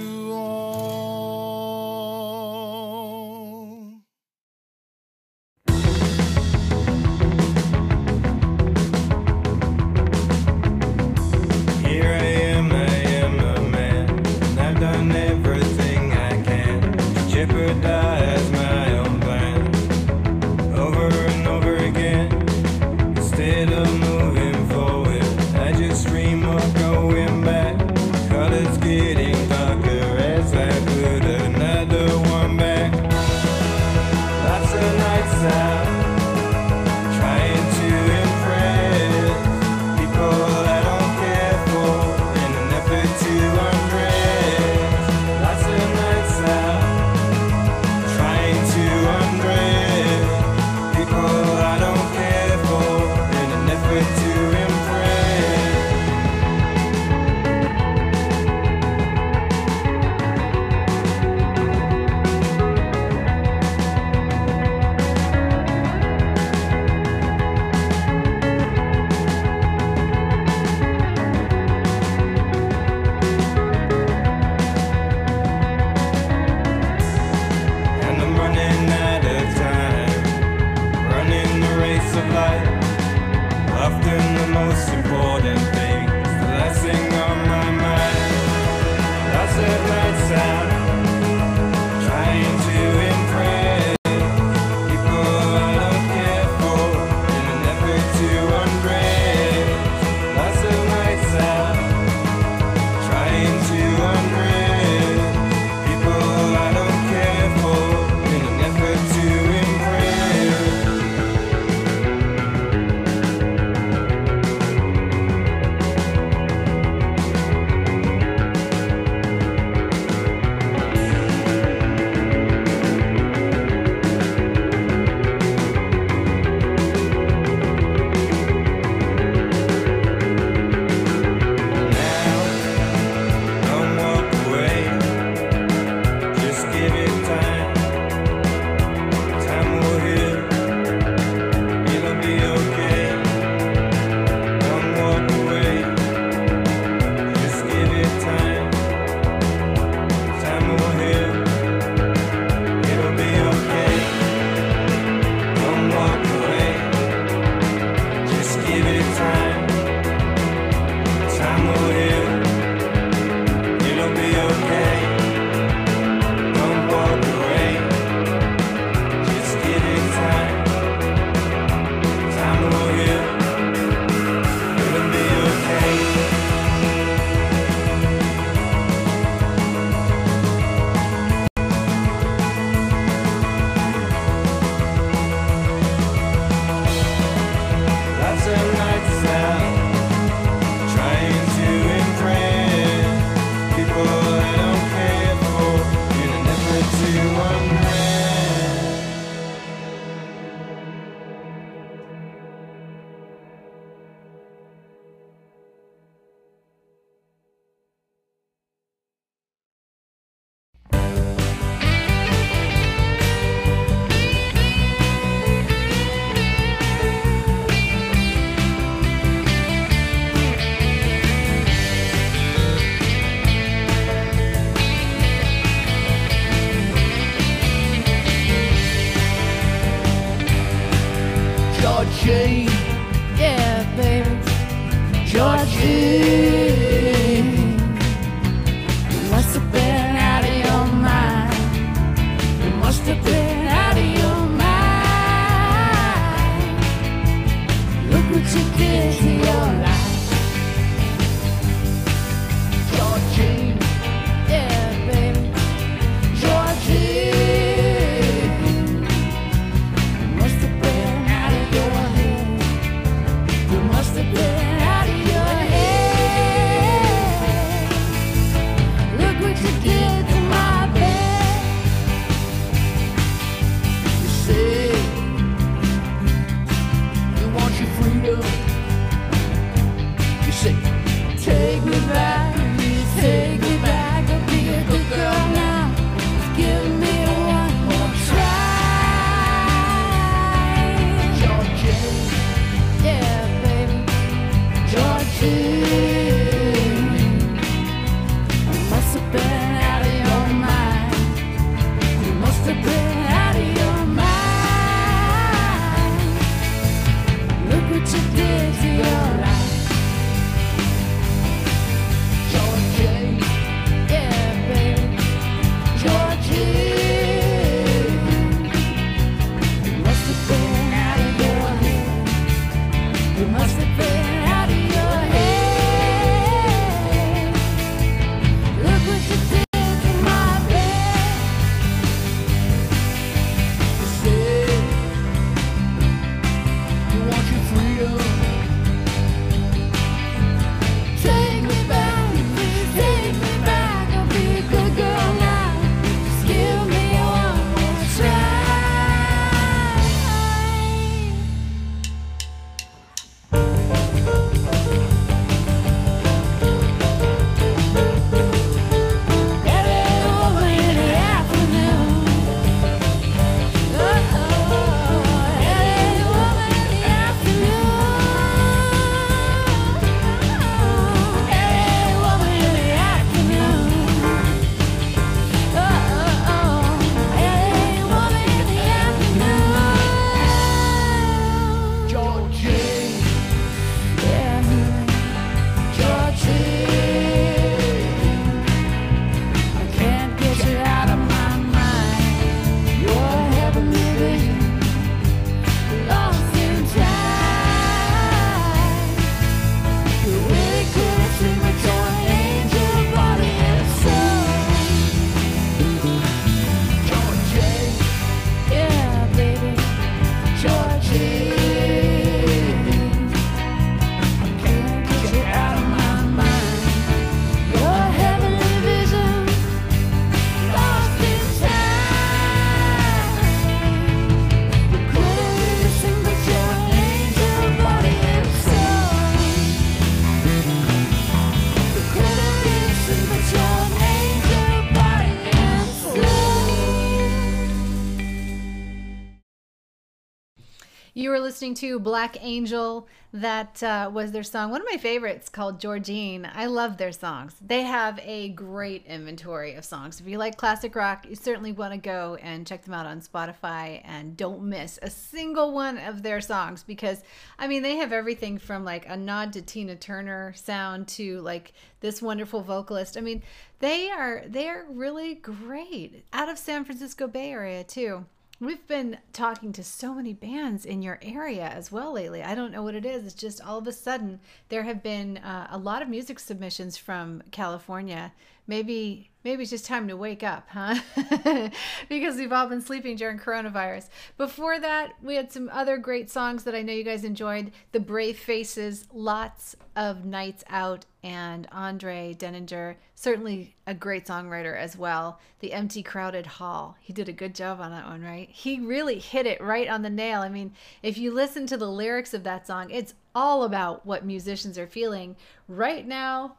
Listening 441.48 441.74
to 441.74 441.98
Black 441.98 442.36
Angel. 442.44 443.08
That 443.32 443.82
uh, 443.82 444.12
was 444.14 444.34
their 444.34 444.44
song. 444.44 444.70
One 444.70 444.82
of 444.82 444.88
my 444.92 444.98
favorites 444.98 445.48
called 445.48 445.80
Georgine. 445.80 446.46
I 446.54 446.66
love 446.66 446.98
their 446.98 447.14
songs. 447.14 447.56
They 447.66 447.84
have 447.84 448.20
a 448.22 448.50
great 448.50 449.06
inventory 449.06 449.76
of 449.76 449.86
songs. 449.86 450.20
If 450.20 450.28
you 450.28 450.38
like 450.38 450.58
classic 450.58 450.94
rock, 450.94 451.26
you 451.26 451.36
certainly 451.38 451.72
want 451.72 451.94
to 451.94 452.00
go 452.00 452.36
and 452.42 452.68
check 452.68 452.84
them 452.84 452.94
out 452.94 453.06
on 453.06 453.22
Spotify 453.22 454.02
and 454.04 454.36
don't 454.36 454.64
miss 454.64 455.00
a 455.02 455.10
single 455.10 455.72
one 455.72 455.98
of 455.98 456.22
their 456.22 456.42
songs 456.42 456.84
because, 456.84 457.22
I 457.58 457.70
mean, 457.70 457.82
they 457.82 457.96
have 457.96 458.12
everything 458.12 458.58
from 458.58 458.84
like 458.84 459.08
a 459.08 459.16
nod 459.16 459.54
to 459.54 459.62
Tina 459.62 459.96
Turner 459.96 460.52
sound 460.54 461.08
to 461.10 461.40
like 461.40 461.72
this 462.02 462.22
wonderful 462.22 462.62
vocalist. 462.62 463.16
I 463.16 463.22
mean, 463.22 463.42
they 463.80 464.10
are 464.10 464.44
they 464.46 464.68
are 464.68 464.86
really 464.90 465.36
great 465.36 466.26
out 466.34 466.50
of 466.50 466.58
San 466.58 466.84
Francisco 466.84 467.26
Bay 467.26 467.52
Area 467.52 467.86
too. 467.86 468.26
We've 468.60 468.88
been 468.88 469.20
talking 469.34 469.72
to 469.74 469.84
so 469.84 470.16
many 470.16 470.34
bands 470.34 470.84
in 470.84 471.04
your 471.04 471.20
area 471.22 471.68
as 471.68 471.92
well 471.92 472.14
lately. 472.14 472.42
I 472.42 472.56
don't 472.56 472.72
know 472.72 472.82
what 472.82 472.96
it 472.96 473.06
is. 473.06 473.24
It's 473.24 473.36
just 473.36 473.62
all 473.62 473.78
of 473.78 473.86
a 473.86 473.92
sudden 473.92 474.40
there 474.70 474.82
have 474.82 475.04
been 475.04 475.38
uh, 475.38 475.68
a 475.70 475.78
lot 475.78 476.02
of 476.02 476.10
music 476.10 476.40
submissions 476.40 476.98
from 476.98 477.44
California. 477.52 478.34
Maybe 478.68 479.32
maybe 479.48 479.62
it's 479.62 479.72
just 479.72 479.86
time 479.86 480.10
to 480.10 480.18
wake 480.18 480.44
up, 480.44 480.68
huh? 480.70 481.00
because 482.10 482.36
we've 482.36 482.52
all 482.52 482.68
been 482.68 482.82
sleeping 482.82 483.16
during 483.16 483.40
coronavirus. 483.40 484.10
Before 484.38 484.78
that, 484.78 485.14
we 485.24 485.36
had 485.36 485.54
some 485.54 485.70
other 485.72 485.98
great 485.98 486.30
songs 486.30 486.66
that 486.66 486.76
I 486.76 486.82
know 486.82 486.92
you 486.92 487.06
guys 487.06 487.24
enjoyed. 487.24 487.72
The 487.94 488.02
Brave 488.02 488.38
Faces, 488.38 489.08
lots 489.14 489.78
of 489.96 490.26
nights 490.26 490.66
out, 490.68 491.06
and 491.24 491.66
Andre 491.72 492.36
Denninger, 492.38 492.96
certainly 493.16 493.78
a 493.88 493.94
great 493.94 494.26
songwriter 494.26 494.78
as 494.78 494.98
well. 494.98 495.40
The 495.60 495.72
Empty 495.72 496.04
Crowded 496.04 496.46
Hall. 496.46 496.98
He 497.00 497.14
did 497.14 497.30
a 497.30 497.34
good 497.34 497.56
job 497.56 497.80
on 497.80 497.92
that 497.92 498.06
one, 498.06 498.22
right? 498.22 498.50
He 498.50 498.82
really 498.82 499.18
hit 499.18 499.46
it 499.46 499.62
right 499.62 499.88
on 499.88 500.02
the 500.02 500.10
nail. 500.10 500.42
I 500.42 500.50
mean, 500.50 500.74
if 501.02 501.18
you 501.18 501.34
listen 501.34 501.68
to 501.68 501.78
the 501.78 501.90
lyrics 501.90 502.34
of 502.34 502.44
that 502.44 502.68
song, 502.68 502.90
it's 502.92 503.14
all 503.34 503.64
about 503.64 504.06
what 504.06 504.26
musicians 504.26 504.78
are 504.78 504.88
feeling 504.88 505.38
right 505.70 506.06
now 506.06 506.58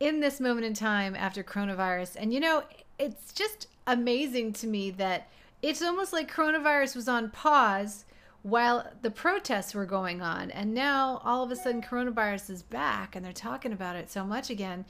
in 0.00 0.20
this 0.20 0.40
moment 0.40 0.66
in 0.66 0.74
time 0.74 1.14
after 1.14 1.42
coronavirus. 1.42 2.16
And 2.18 2.32
you 2.32 2.40
know, 2.40 2.62
it's 2.98 3.32
just 3.32 3.68
amazing 3.86 4.52
to 4.54 4.66
me 4.66 4.90
that 4.92 5.28
it's 5.62 5.82
almost 5.82 6.12
like 6.12 6.32
coronavirus 6.32 6.96
was 6.96 7.08
on 7.08 7.30
pause 7.30 8.04
while 8.42 8.86
the 9.02 9.10
protests 9.10 9.74
were 9.74 9.86
going 9.86 10.22
on. 10.22 10.50
And 10.50 10.74
now 10.74 11.20
all 11.24 11.42
of 11.42 11.50
a 11.50 11.56
sudden 11.56 11.82
coronavirus 11.82 12.50
is 12.50 12.62
back 12.62 13.16
and 13.16 13.24
they're 13.24 13.32
talking 13.32 13.72
about 13.72 13.96
it 13.96 14.10
so 14.10 14.24
much 14.24 14.50
again. 14.50 14.84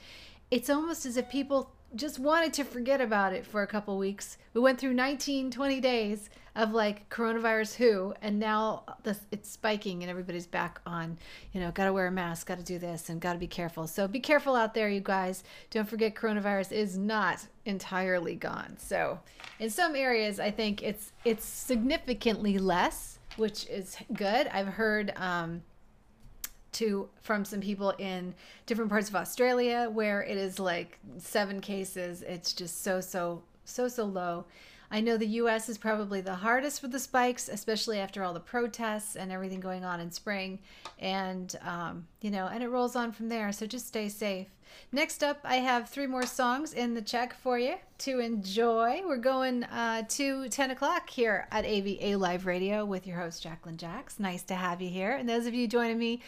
It's 0.51 0.71
almost 0.71 1.07
as 1.07 1.17
if 1.17 1.29
people 1.31 1.71
just 1.97 2.19
wanted 2.19 2.53
to 2.55 2.65
forget 2.65 3.01
about 3.01 3.33
it 3.33 3.47
for 3.47 3.63
a 3.63 3.67
couple 3.67 3.97
weeks. 3.99 4.39
We 4.55 4.61
went 4.61 4.79
through 4.79 4.95
19, 4.95 5.51
20 5.51 5.81
days 5.81 6.31
of 6.55 6.73
like 6.73 7.09
coronavirus 7.11 7.75
who, 7.75 8.15
and 8.23 8.39
now 8.39 8.85
it's 9.31 9.51
spiking 9.51 10.03
and 10.03 10.11
everybody's 10.11 10.47
back 10.47 10.81
on, 10.87 11.19
you 11.53 11.61
know, 11.61 11.71
got 11.71 11.85
to 11.85 11.93
wear 11.93 12.07
a 12.07 12.11
mask, 12.11 12.47
got 12.47 12.59
to 12.59 12.65
do 12.65 12.79
this, 12.79 13.11
and 13.11 13.21
got 13.21 13.35
to 13.35 13.39
be 13.39 13.47
careful. 13.47 13.87
So 13.87 14.09
be 14.09 14.21
careful 14.21 14.55
out 14.57 14.73
there, 14.73 14.89
you 14.89 15.01
guys. 15.01 15.45
Don't 15.71 15.89
forget 15.89 16.15
coronavirus 16.15 16.73
is 16.73 16.97
not 16.97 17.47
entirely 17.67 18.35
gone. 18.35 18.77
So 18.79 19.21
in 19.59 19.69
some 19.71 19.95
areas, 19.95 20.41
I 20.41 20.51
think 20.51 20.83
it's 20.83 21.13
it's 21.25 21.45
significantly 21.45 22.59
less, 22.59 23.19
which 23.37 23.67
is 23.69 23.97
good. 24.13 24.49
I've 24.49 24.69
heard. 24.69 25.13
Um, 25.17 25.63
to 26.77 27.09
from 27.23 27.45
some 27.45 27.61
people 27.61 27.91
in 27.99 28.35
different 28.67 28.91
parts 28.91 29.09
of 29.09 29.17
Australia 29.17 29.89
where 29.93 30.23
it 30.23 30.37
is 30.37 30.59
like 30.59 30.99
seven 31.19 31.61
cases. 31.61 32.23
It's 32.23 32.53
just 32.53 32.83
so 32.83 33.01
so 33.01 33.43
so 33.65 33.89
so 33.89 34.05
low. 34.05 34.47
I 34.91 35.01
know 35.01 35.17
the 35.17 35.27
US 35.27 35.69
is 35.69 35.79
probably 35.79 36.21
the 36.21 36.35
hardest 36.35 36.83
with 36.83 36.93
the 36.93 37.01
spikes, 37.01 37.49
especially 37.49 37.99
after 37.99 38.23
all 38.23 38.33
the 38.33 38.41
protests 38.41 39.17
and 39.17 39.33
everything 39.33 39.61
going 39.61 39.85
on 39.85 40.01
in 40.01 40.11
spring. 40.11 40.61
And, 40.99 41.55
um, 41.63 42.07
you 42.21 42.31
know, 42.31 42.47
and 42.47 42.63
it 42.63 42.69
rolls 42.69 42.95
on 42.95 43.13
from 43.13 43.29
there. 43.29 43.51
So 43.53 43.67
just 43.67 43.89
stay 43.89 44.09
safe. 44.09 44.47
Next 44.93 45.23
up, 45.23 45.41
I 45.45 45.57
have 45.57 45.89
three 45.89 46.07
more 46.07 46.27
songs 46.27 46.73
in 46.73 46.95
the 46.95 47.03
check 47.03 47.35
for 47.35 47.59
you 47.59 47.77
to 47.99 48.19
enjoy. 48.21 49.03
We're 49.07 49.17
going 49.17 49.65
uh, 49.65 50.03
to 50.11 50.49
10 50.49 50.71
o'clock 50.71 51.09
here 51.09 51.49
at 51.51 51.65
AVA 51.65 52.17
Live 52.17 52.47
Radio 52.47 52.85
with 52.85 53.07
your 53.07 53.17
host, 53.17 53.43
Jacqueline 53.43 53.79
Jacks. 53.79 54.21
Nice 54.21 54.43
to 54.45 54.55
have 54.55 54.83
you 54.83 54.91
here. 54.91 55.13
And 55.13 55.29
those 55.29 55.47
of 55.47 55.55
you 55.55 55.67
joining 55.67 55.99
me 55.99 56.21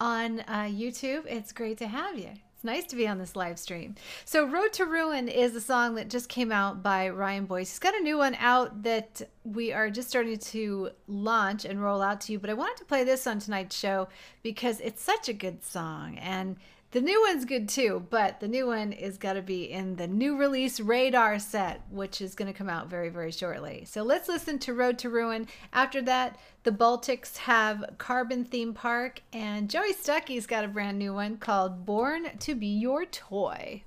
on 0.00 0.40
uh, 0.40 0.64
YouTube, 0.64 1.24
it's 1.26 1.52
great 1.52 1.78
to 1.78 1.86
have 1.86 2.18
you. 2.18 2.30
It's 2.54 2.64
nice 2.64 2.84
to 2.86 2.96
be 2.96 3.06
on 3.06 3.18
this 3.18 3.36
live 3.36 3.58
stream. 3.58 3.94
So, 4.24 4.46
Road 4.46 4.72
to 4.74 4.84
Ruin 4.84 5.28
is 5.28 5.54
a 5.54 5.60
song 5.60 5.94
that 5.96 6.08
just 6.08 6.28
came 6.28 6.50
out 6.50 6.82
by 6.82 7.08
Ryan 7.08 7.46
Boyce. 7.46 7.70
He's 7.70 7.78
got 7.78 7.94
a 7.94 8.00
new 8.00 8.18
one 8.18 8.34
out 8.36 8.82
that 8.84 9.22
we 9.44 9.72
are 9.72 9.90
just 9.90 10.08
starting 10.08 10.38
to 10.38 10.90
launch 11.06 11.64
and 11.64 11.82
roll 11.82 12.02
out 12.02 12.20
to 12.22 12.32
you. 12.32 12.38
But 12.38 12.50
I 12.50 12.54
wanted 12.54 12.78
to 12.78 12.84
play 12.84 13.04
this 13.04 13.26
on 13.26 13.38
tonight's 13.38 13.76
show 13.76 14.08
because 14.42 14.80
it's 14.80 15.02
such 15.02 15.28
a 15.28 15.32
good 15.32 15.64
song. 15.64 16.18
And 16.18 16.56
the 16.94 17.00
new 17.00 17.20
one's 17.26 17.44
good 17.44 17.68
too, 17.68 18.06
but 18.08 18.38
the 18.38 18.46
new 18.46 18.68
one 18.68 18.92
is 18.92 19.18
to 19.18 19.42
be 19.42 19.64
in 19.64 19.96
the 19.96 20.06
new 20.06 20.36
release 20.36 20.78
radar 20.78 21.40
set, 21.40 21.80
which 21.90 22.20
is 22.20 22.36
going 22.36 22.46
to 22.46 22.56
come 22.56 22.68
out 22.68 22.88
very, 22.88 23.08
very 23.08 23.32
shortly. 23.32 23.84
So 23.84 24.04
let's 24.04 24.28
listen 24.28 24.60
to 24.60 24.72
Road 24.72 24.96
to 24.98 25.10
Ruin. 25.10 25.48
After 25.72 26.00
that, 26.02 26.38
the 26.62 26.70
Baltics 26.70 27.38
have 27.38 27.84
Carbon 27.98 28.44
Theme 28.44 28.74
Park, 28.74 29.22
and 29.32 29.68
Joey 29.68 29.92
Stuckey's 29.92 30.46
got 30.46 30.64
a 30.64 30.68
brand 30.68 30.96
new 30.96 31.12
one 31.12 31.36
called 31.36 31.84
Born 31.84 32.28
to 32.38 32.54
Be 32.54 32.68
Your 32.68 33.04
Toy. 33.04 33.82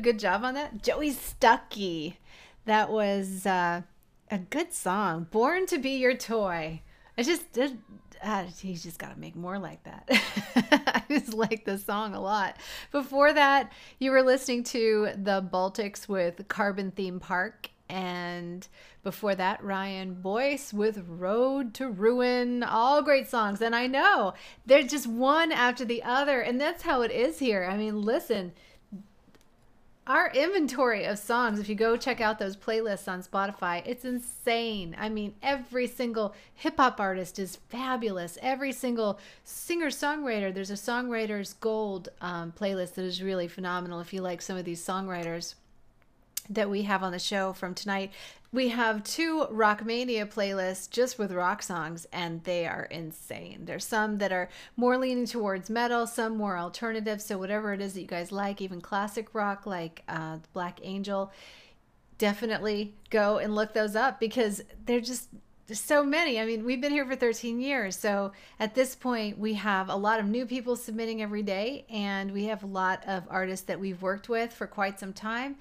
Good 0.00 0.18
job 0.18 0.44
on 0.44 0.54
that? 0.54 0.82
Joey 0.82 1.12
Stuckey. 1.12 2.14
That 2.66 2.90
was 2.90 3.46
uh, 3.46 3.82
a 4.30 4.38
good 4.38 4.72
song. 4.72 5.26
Born 5.30 5.66
to 5.66 5.78
be 5.78 5.96
your 5.96 6.14
toy. 6.14 6.82
I 7.16 7.22
just 7.22 7.52
did. 7.52 7.78
Uh, 8.22 8.44
he's 8.60 8.82
just 8.82 8.98
got 8.98 9.14
to 9.14 9.20
make 9.20 9.34
more 9.34 9.58
like 9.58 9.82
that. 9.84 10.08
I 10.86 11.02
just 11.08 11.34
like 11.34 11.64
the 11.64 11.78
song 11.78 12.14
a 12.14 12.20
lot. 12.20 12.56
Before 12.92 13.32
that, 13.32 13.72
you 13.98 14.10
were 14.10 14.22
listening 14.22 14.64
to 14.64 15.10
the 15.16 15.42
Baltics 15.42 16.08
with 16.08 16.46
Carbon 16.48 16.90
Theme 16.90 17.18
Park. 17.18 17.70
And 17.88 18.66
before 19.02 19.34
that, 19.34 19.64
Ryan 19.64 20.14
Boyce 20.14 20.72
with 20.72 21.02
Road 21.08 21.74
to 21.74 21.88
Ruin. 21.88 22.62
All 22.62 23.02
great 23.02 23.28
songs. 23.28 23.60
And 23.60 23.74
I 23.74 23.86
know 23.86 24.34
they're 24.64 24.82
just 24.82 25.06
one 25.06 25.50
after 25.50 25.84
the 25.84 26.02
other. 26.02 26.40
And 26.40 26.60
that's 26.60 26.82
how 26.82 27.02
it 27.02 27.10
is 27.10 27.38
here. 27.38 27.68
I 27.70 27.76
mean, 27.76 28.02
listen, 28.02 28.52
our 30.06 30.30
inventory 30.32 31.04
of 31.04 31.18
songs, 31.18 31.60
if 31.60 31.68
you 31.68 31.74
go 31.74 31.96
check 31.96 32.20
out 32.20 32.38
those 32.38 32.56
playlists 32.56 33.06
on 33.06 33.22
Spotify, 33.22 33.82
it's 33.86 34.04
insane. 34.04 34.96
I 34.98 35.08
mean, 35.08 35.34
every 35.42 35.86
single 35.86 36.34
hip 36.54 36.78
hop 36.78 36.98
artist 36.98 37.38
is 37.38 37.56
fabulous. 37.68 38.38
Every 38.42 38.72
single 38.72 39.20
singer 39.44 39.88
songwriter, 39.88 40.52
there's 40.52 40.70
a 40.70 40.74
Songwriters 40.74 41.54
Gold 41.60 42.08
um, 42.20 42.52
playlist 42.58 42.94
that 42.94 43.04
is 43.04 43.22
really 43.22 43.46
phenomenal 43.46 44.00
if 44.00 44.12
you 44.12 44.20
like 44.20 44.42
some 44.42 44.56
of 44.56 44.64
these 44.64 44.84
songwriters 44.84 45.54
that 46.48 46.68
we 46.68 46.82
have 46.82 47.02
on 47.02 47.12
the 47.12 47.18
show 47.18 47.52
from 47.52 47.74
tonight. 47.74 48.10
We 48.52 48.68
have 48.70 49.04
two 49.04 49.46
Rockmania 49.52 50.26
playlists 50.26 50.90
just 50.90 51.20
with 51.20 51.30
rock 51.30 51.62
songs, 51.62 52.08
and 52.12 52.42
they 52.42 52.66
are 52.66 52.82
insane. 52.90 53.64
There's 53.64 53.84
some 53.84 54.18
that 54.18 54.32
are 54.32 54.48
more 54.76 54.98
leaning 54.98 55.26
towards 55.26 55.70
metal, 55.70 56.04
some 56.04 56.36
more 56.36 56.58
alternative. 56.58 57.22
So, 57.22 57.38
whatever 57.38 57.72
it 57.72 57.80
is 57.80 57.94
that 57.94 58.00
you 58.00 58.08
guys 58.08 58.32
like, 58.32 58.60
even 58.60 58.80
classic 58.80 59.34
rock 59.34 59.66
like 59.66 60.02
uh, 60.08 60.38
Black 60.52 60.80
Angel, 60.82 61.30
definitely 62.18 62.92
go 63.08 63.38
and 63.38 63.54
look 63.54 63.72
those 63.72 63.94
up 63.94 64.18
because 64.18 64.62
they're 64.84 65.00
just 65.00 65.28
so 65.72 66.02
many. 66.02 66.40
I 66.40 66.44
mean, 66.44 66.64
we've 66.64 66.80
been 66.80 66.90
here 66.90 67.06
for 67.06 67.14
13 67.14 67.60
years. 67.60 67.96
So 67.96 68.32
at 68.58 68.74
this 68.74 68.96
point, 68.96 69.38
we 69.38 69.54
have 69.54 69.88
a 69.88 69.94
lot 69.94 70.18
of 70.18 70.26
new 70.26 70.44
people 70.44 70.74
submitting 70.74 71.22
every 71.22 71.44
day, 71.44 71.84
and 71.88 72.32
we 72.32 72.46
have 72.46 72.64
a 72.64 72.66
lot 72.66 73.04
of 73.06 73.22
artists 73.30 73.66
that 73.66 73.78
we've 73.78 74.02
worked 74.02 74.28
with 74.28 74.52
for 74.52 74.66
quite 74.66 74.98
some 74.98 75.12
time 75.12 75.54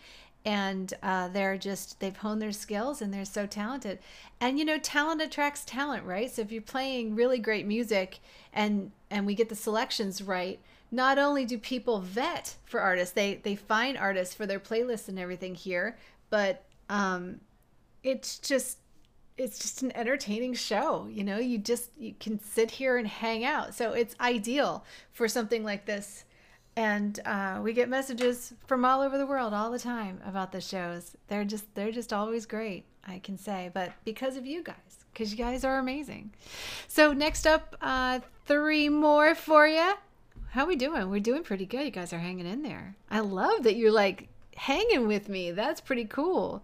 and 0.45 0.94
uh, 1.03 1.28
they're 1.28 1.57
just 1.57 1.99
they've 1.99 2.16
honed 2.16 2.41
their 2.41 2.52
skills 2.52 3.02
and 3.02 3.14
they're 3.14 3.26
so 3.26 3.45
talented. 3.45 3.99
And 4.40 4.57
you 4.57 4.66
know 4.66 4.78
talent 4.78 5.22
attracts 5.22 5.64
talent 5.66 6.06
right? 6.06 6.32
So 6.32 6.41
if 6.41 6.52
you're 6.52 6.61
playing 6.61 7.16
really 7.16 7.40
great 7.40 7.66
music 7.66 8.20
and 8.53 8.91
and 9.10 9.26
we 9.26 9.36
get 9.36 9.49
the 9.49 9.56
selections 9.56 10.22
right 10.22 10.60
not 10.91 11.20
only 11.20 11.45
do 11.45 11.57
people 11.57 11.99
vet 11.99 12.56
for 12.66 12.80
artists 12.80 13.14
they 13.14 13.36
they 13.36 13.56
find 13.56 13.98
artists 13.98 14.34
for 14.34 14.48
their 14.48 14.60
playlists 14.60 15.07
and 15.07 15.20
everything 15.20 15.53
here 15.53 15.98
but 16.32 16.64
um 16.90 17.40
it's 18.03 18.40
just 18.40 18.80
it's 19.38 19.60
just 19.60 19.84
an 19.84 19.95
entertaining 19.95 20.53
show 20.53 21.07
you 21.10 21.24
know? 21.24 21.38
You 21.38 21.57
just 21.57 21.91
you 21.98 22.14
can 22.20 22.40
sit 22.40 22.72
here 22.72 22.98
and 22.98 23.07
hang 23.07 23.45
out. 23.45 23.74
So 23.76 23.94
it's 23.94 24.16
ideal 24.20 24.84
for 25.11 25.28
something 25.28 25.64
like 25.64 25.86
this 25.86 26.26
and 26.80 27.20
uh, 27.26 27.60
we 27.62 27.74
get 27.74 27.90
messages 27.90 28.54
from 28.66 28.86
all 28.86 29.02
over 29.02 29.18
the 29.18 29.26
world 29.26 29.54
all 29.54 29.70
the 29.70 29.80
time 29.80 30.22
about 30.26 30.54
the 30.54 30.62
shows. 30.62 31.18
They're 31.28 31.44
just 31.44 31.76
they're 31.76 31.92
just 31.92 32.14
always 32.14 32.46
great 32.46 32.86
i 33.06 33.18
can 33.20 33.38
say 33.38 33.72
but 33.74 33.94
because 34.04 34.36
of 34.36 34.46
you 34.46 34.62
guys 34.62 34.76
because 35.14 35.32
you 35.32 35.38
guys 35.38 35.66
are 35.66 35.80
amazing. 35.80 36.32
So 36.88 37.12
next 37.12 37.46
up 37.46 37.76
uh, 37.82 38.20
three 38.46 38.88
more 38.88 39.36
for 39.36 39.68
you 39.68 39.94
how 40.52 40.66
we 40.66 40.76
doing? 40.76 41.10
We're 41.10 41.20
doing 41.20 41.44
pretty 41.44 41.68
good. 41.68 41.86
You 41.86 41.92
guys 41.92 42.12
are 42.12 42.20
hanging 42.20 42.48
in 42.48 42.64
there. 42.64 42.96
I 43.12 43.20
love 43.20 43.64
that 43.64 43.76
you're 43.76 43.92
like 43.92 44.30
hanging 44.56 45.08
with 45.08 45.30
me. 45.30 45.52
That's 45.52 45.80
pretty 45.80 46.06
cool. 46.06 46.64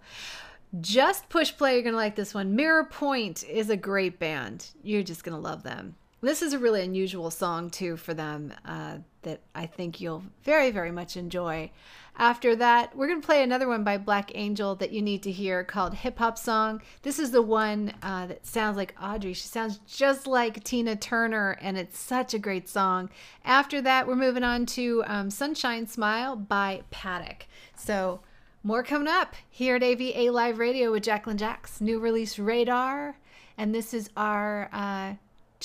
Just 0.81 1.29
push 1.29 1.55
play 1.55 1.75
you're 1.75 1.83
gonna 1.83 1.97
like 1.97 2.15
this 2.15 2.33
one. 2.33 2.55
Mirror 2.55 2.85
point 2.85 3.43
is 3.43 3.69
a 3.69 3.77
great 3.77 4.17
band. 4.17 4.69
You're 4.81 5.03
just 5.03 5.23
gonna 5.23 5.39
love 5.39 5.63
them 5.63 5.95
this 6.21 6.41
is 6.41 6.53
a 6.53 6.59
really 6.59 6.83
unusual 6.83 7.29
song 7.29 7.69
too 7.69 7.97
for 7.97 8.13
them 8.13 8.53
uh, 8.65 8.97
that 9.21 9.41
I 9.53 9.65
think 9.65 10.01
you'll 10.01 10.23
very 10.43 10.71
very 10.71 10.91
much 10.91 11.17
enjoy. 11.17 11.71
After 12.17 12.55
that, 12.55 12.95
we're 12.95 13.07
gonna 13.07 13.19
play 13.21 13.43
another 13.43 13.67
one 13.67 13.83
by 13.83 13.97
Black 13.97 14.31
Angel 14.35 14.75
that 14.75 14.93
you 14.93 15.01
need 15.01 15.21
to 15.23 15.31
hear 15.31 15.63
called 15.65 15.93
Hip 15.93 16.17
Hop 16.19 16.37
Song. 16.37 16.81
This 17.01 17.19
is 17.19 17.31
the 17.31 17.41
one 17.41 17.93
uh, 18.01 18.27
that 18.27 18.45
sounds 18.45 18.77
like 18.77 18.95
Audrey. 19.01 19.33
She 19.33 19.47
sounds 19.47 19.79
just 19.85 20.25
like 20.25 20.63
Tina 20.63 20.95
Turner, 20.95 21.57
and 21.61 21.77
it's 21.77 21.99
such 21.99 22.33
a 22.33 22.39
great 22.39 22.69
song. 22.69 23.09
After 23.43 23.81
that, 23.81 24.07
we're 24.07 24.15
moving 24.15 24.43
on 24.43 24.65
to 24.67 25.03
um, 25.07 25.29
Sunshine 25.29 25.87
Smile 25.87 26.35
by 26.35 26.83
Paddock. 26.91 27.47
So. 27.75 28.21
More 28.63 28.81
coming 28.81 29.07
up 29.07 29.35
here 29.47 29.75
at 29.75 29.83
AVA 29.83 30.31
Live 30.31 30.57
Radio 30.57 30.91
with 30.91 31.03
Jacqueline 31.03 31.37
Jacks, 31.37 31.79
new 31.79 31.99
release 31.99 32.39
Radar, 32.39 33.15
and 33.59 33.75
this 33.75 33.93
is 33.93 34.09
our 34.17 34.71
uh, 34.73 35.13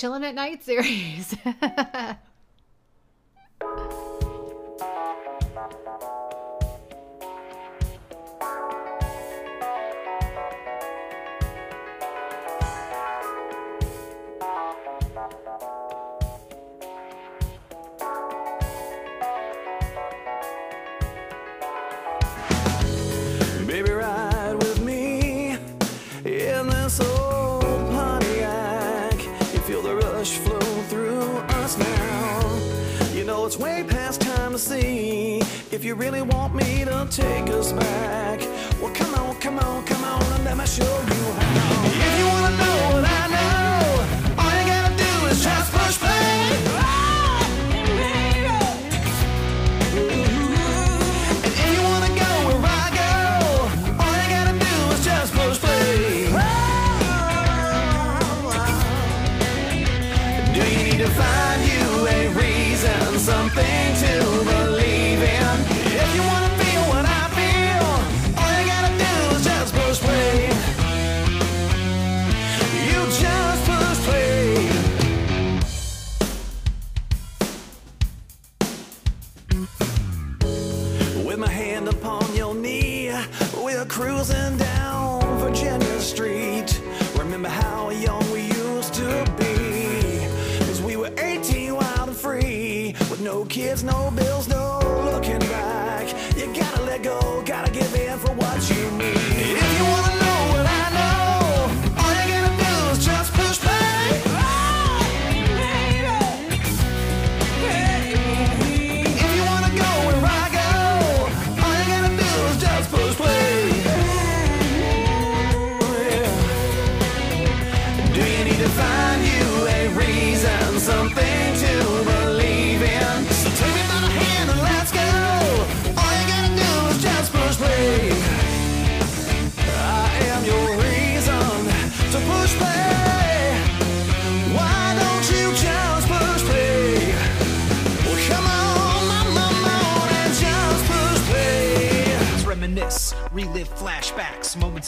Chillin' 0.01 0.23
at 0.23 0.33
Night 0.33 0.63
series. 0.63 1.35
if 35.73 35.85
you 35.85 35.95
really 35.95 36.21
want 36.21 36.53
me 36.53 36.83
to 36.83 37.07
take 37.09 37.49
us 37.49 37.71
back. 37.71 38.39
Well, 38.81 38.93
come 38.93 39.13
on, 39.15 39.35
come 39.39 39.57
on, 39.59 39.85
come 39.85 40.03
on, 40.03 40.21
and 40.33 40.43
let 40.43 40.57
me 40.57 40.65
show 40.65 40.83
you 40.83 41.23
how. 41.39 41.85
If 41.85 42.19
you 42.19 42.25
wanna 42.27 42.57
know 42.57 42.95
what 42.95 43.05
I 43.05 43.20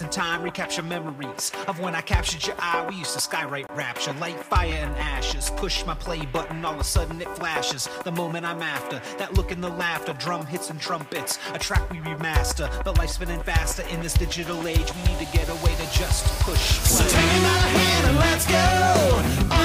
in 0.03 0.09
time, 0.09 0.43
recapture 0.43 0.83
memories 0.83 1.51
of 1.67 1.79
when 1.79 1.95
I 1.95 2.01
captured 2.01 2.45
your 2.45 2.55
eye. 2.59 2.85
We 2.89 2.95
used 2.95 3.13
to 3.13 3.19
skywrite 3.19 3.65
rapture, 3.75 4.13
light, 4.13 4.39
fire, 4.39 4.73
and 4.73 4.95
ashes. 4.97 5.49
Push 5.51 5.85
my 5.85 5.95
play 5.95 6.25
button, 6.25 6.63
all 6.65 6.73
of 6.73 6.79
a 6.79 6.83
sudden 6.83 7.21
it 7.21 7.29
flashes. 7.29 7.87
The 8.03 8.11
moment 8.11 8.45
I'm 8.45 8.61
after, 8.61 9.01
that 9.17 9.33
look 9.33 9.51
and 9.51 9.63
the 9.63 9.69
laughter, 9.69 10.13
drum 10.13 10.45
hits 10.45 10.69
and 10.69 10.79
trumpets. 10.79 11.39
A 11.53 11.59
track 11.59 11.89
we 11.89 11.97
remaster, 11.99 12.69
but 12.83 12.97
life's 12.97 13.13
spinning 13.13 13.41
faster 13.41 13.83
in 13.89 14.01
this 14.01 14.13
digital 14.13 14.67
age. 14.67 14.93
We 14.95 15.13
need 15.13 15.25
to 15.25 15.37
get 15.37 15.49
away 15.49 15.73
to 15.75 15.91
just 15.91 16.25
push. 16.41 16.79
Play. 16.79 16.97
So 16.97 17.03
take 17.03 17.41
my 17.41 17.59
hand 17.77 18.07
and 18.07 18.17
let's 18.17 18.45
go. 18.45 19.62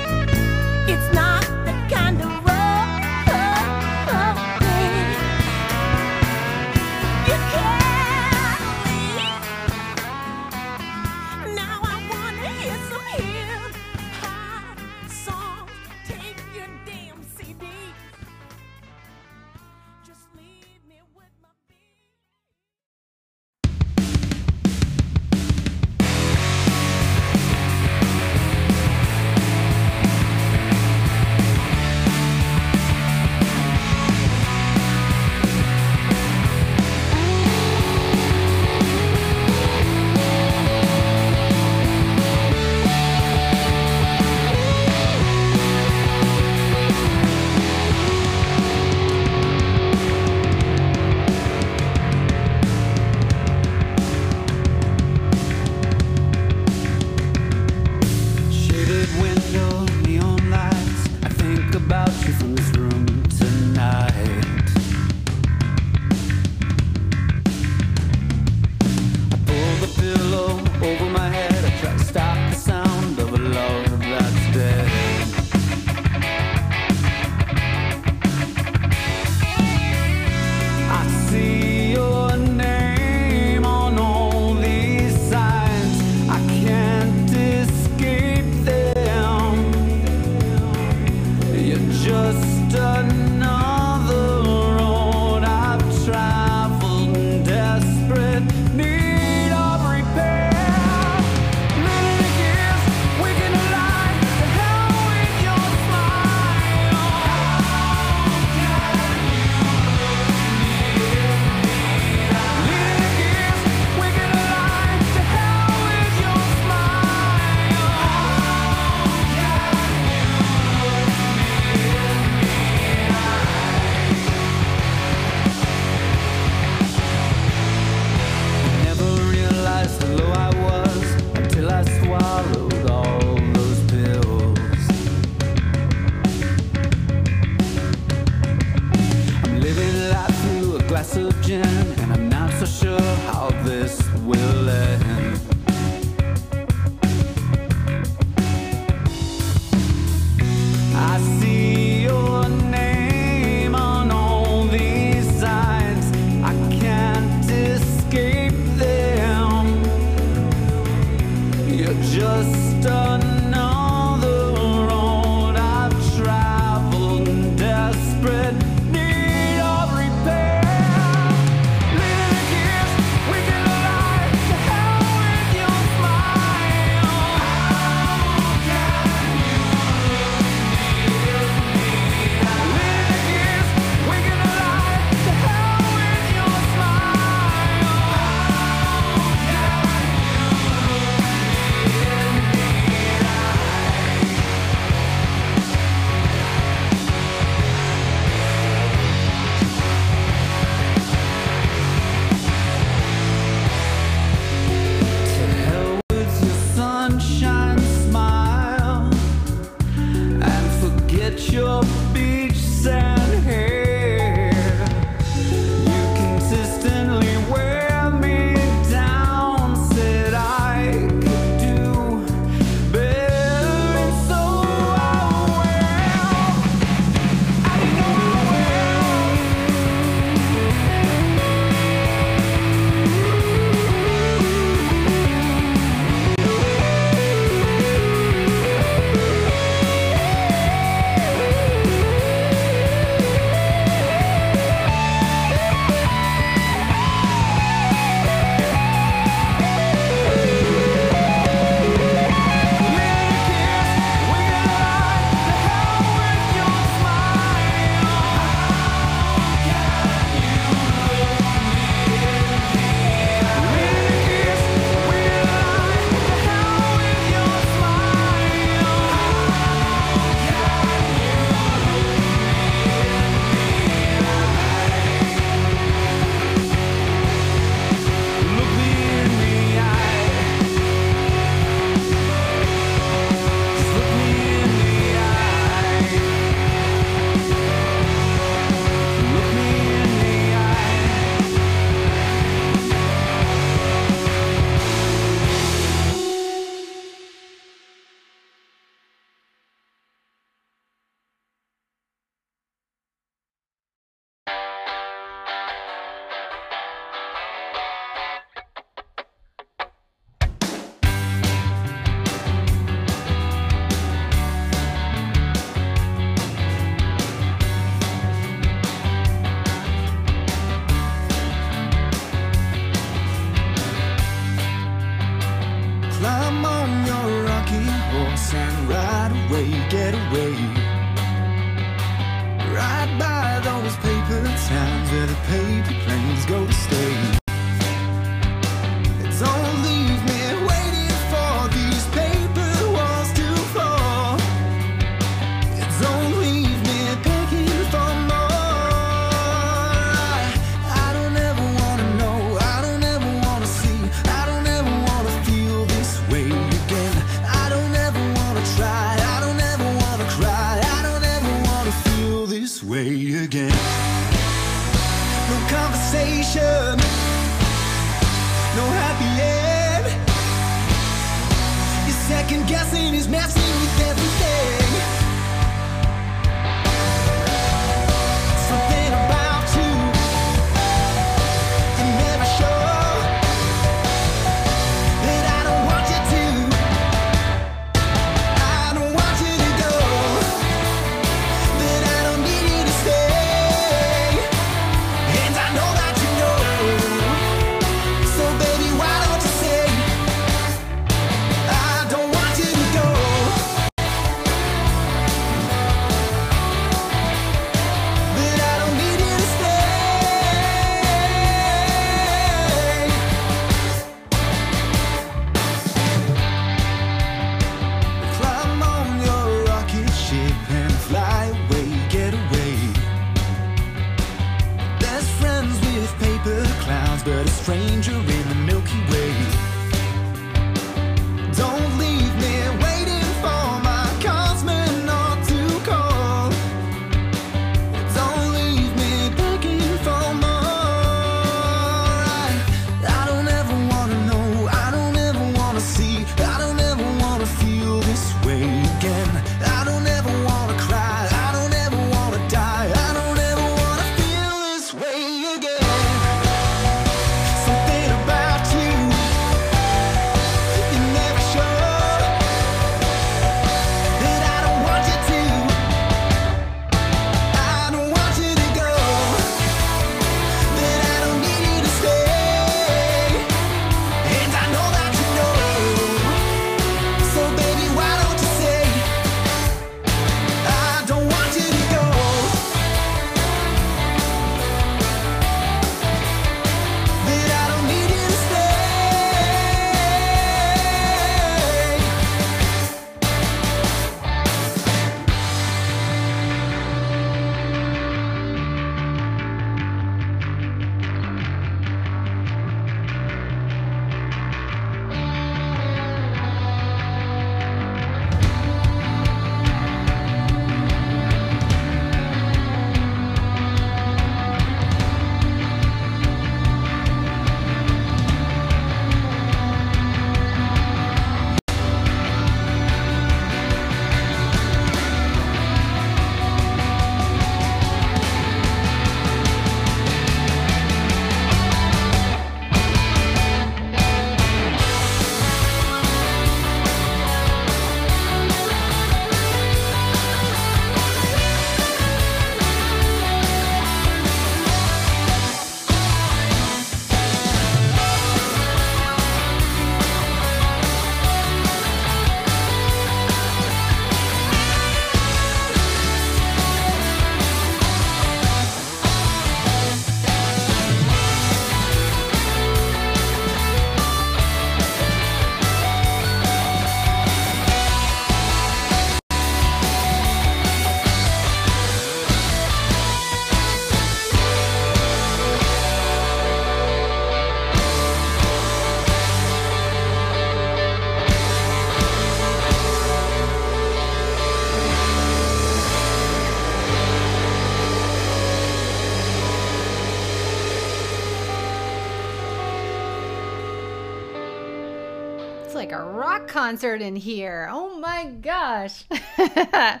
concert 596.62 597.02
in 597.02 597.16
here. 597.16 597.68
Oh 597.72 597.98
my 597.98 598.24
gosh. 598.24 599.02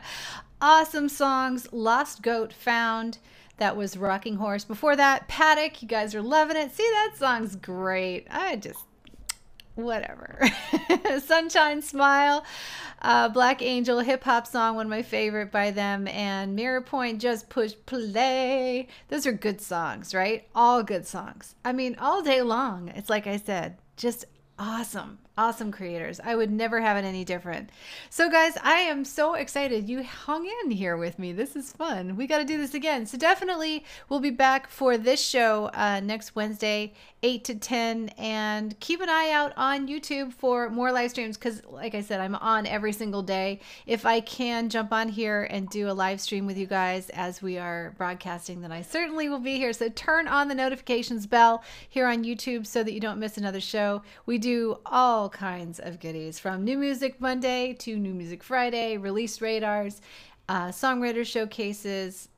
awesome 0.62 1.08
songs. 1.08 1.66
Lost 1.72 2.22
Goat 2.22 2.52
Found. 2.52 3.18
That 3.56 3.76
was 3.76 3.96
Rocking 3.96 4.36
Horse. 4.36 4.64
Before 4.64 4.94
that, 4.94 5.26
Paddock. 5.26 5.82
You 5.82 5.88
guys 5.88 6.14
are 6.14 6.22
loving 6.22 6.56
it. 6.56 6.70
See, 6.70 6.88
that 6.88 7.14
song's 7.18 7.56
great. 7.56 8.28
I 8.30 8.54
just 8.54 8.78
whatever. 9.74 10.48
Sunshine 11.24 11.82
Smile, 11.82 12.44
uh, 13.00 13.28
Black 13.28 13.60
Angel, 13.60 13.98
hip 13.98 14.22
hop 14.22 14.46
song, 14.46 14.76
one 14.76 14.86
of 14.86 14.90
my 14.90 15.02
favorite 15.02 15.50
by 15.50 15.72
them, 15.72 16.06
and 16.06 16.54
Mirror 16.54 16.82
Point, 16.82 17.20
Just 17.20 17.48
Push 17.48 17.72
Play. 17.86 18.86
Those 19.08 19.26
are 19.26 19.32
good 19.32 19.60
songs, 19.60 20.14
right? 20.14 20.46
All 20.54 20.84
good 20.84 21.08
songs. 21.08 21.56
I 21.64 21.72
mean, 21.72 21.96
all 21.98 22.22
day 22.22 22.40
long. 22.40 22.88
It's 22.94 23.10
like 23.10 23.26
I 23.26 23.38
said, 23.38 23.78
just 23.96 24.26
awesome. 24.60 25.18
Awesome 25.38 25.72
creators. 25.72 26.20
I 26.22 26.34
would 26.34 26.50
never 26.50 26.82
have 26.82 26.98
it 26.98 27.06
any 27.06 27.24
different. 27.24 27.70
So, 28.10 28.28
guys, 28.28 28.52
I 28.62 28.80
am 28.80 29.02
so 29.02 29.32
excited 29.32 29.88
you 29.88 30.02
hung 30.02 30.46
in 30.46 30.70
here 30.70 30.94
with 30.94 31.18
me. 31.18 31.32
This 31.32 31.56
is 31.56 31.72
fun. 31.72 32.16
We 32.16 32.26
got 32.26 32.38
to 32.38 32.44
do 32.44 32.58
this 32.58 32.74
again. 32.74 33.06
So, 33.06 33.16
definitely, 33.16 33.82
we'll 34.10 34.20
be 34.20 34.28
back 34.28 34.68
for 34.68 34.98
this 34.98 35.26
show 35.26 35.70
uh, 35.72 36.00
next 36.00 36.36
Wednesday, 36.36 36.92
8 37.22 37.44
to 37.44 37.54
10. 37.54 38.08
And 38.18 38.78
keep 38.78 39.00
an 39.00 39.08
eye 39.08 39.30
out 39.30 39.54
on 39.56 39.88
YouTube 39.88 40.34
for 40.34 40.68
more 40.68 40.92
live 40.92 41.12
streams 41.12 41.38
because, 41.38 41.62
like 41.64 41.94
I 41.94 42.02
said, 42.02 42.20
I'm 42.20 42.34
on 42.34 42.66
every 42.66 42.92
single 42.92 43.22
day. 43.22 43.60
If 43.86 44.04
I 44.04 44.20
can 44.20 44.68
jump 44.68 44.92
on 44.92 45.08
here 45.08 45.44
and 45.44 45.66
do 45.70 45.88
a 45.88 45.94
live 45.94 46.20
stream 46.20 46.44
with 46.44 46.58
you 46.58 46.66
guys 46.66 47.08
as 47.08 47.40
we 47.40 47.56
are 47.56 47.94
broadcasting, 47.96 48.60
then 48.60 48.70
I 48.70 48.82
certainly 48.82 49.30
will 49.30 49.40
be 49.40 49.56
here. 49.56 49.72
So, 49.72 49.88
turn 49.88 50.28
on 50.28 50.48
the 50.48 50.54
notifications 50.54 51.26
bell 51.26 51.64
here 51.88 52.06
on 52.06 52.22
YouTube 52.22 52.66
so 52.66 52.82
that 52.82 52.92
you 52.92 53.00
don't 53.00 53.18
miss 53.18 53.38
another 53.38 53.62
show. 53.62 54.02
We 54.26 54.36
do 54.36 54.76
all 54.84 55.21
kinds 55.28 55.78
of 55.78 56.00
goodies 56.00 56.38
from 56.38 56.64
New 56.64 56.78
Music 56.78 57.20
Monday 57.20 57.74
to 57.74 57.98
New 57.98 58.14
Music 58.14 58.42
Friday, 58.42 58.96
release 58.96 59.40
radars, 59.40 60.00
uh, 60.48 60.68
songwriter 60.68 61.24
showcases, 61.24 62.28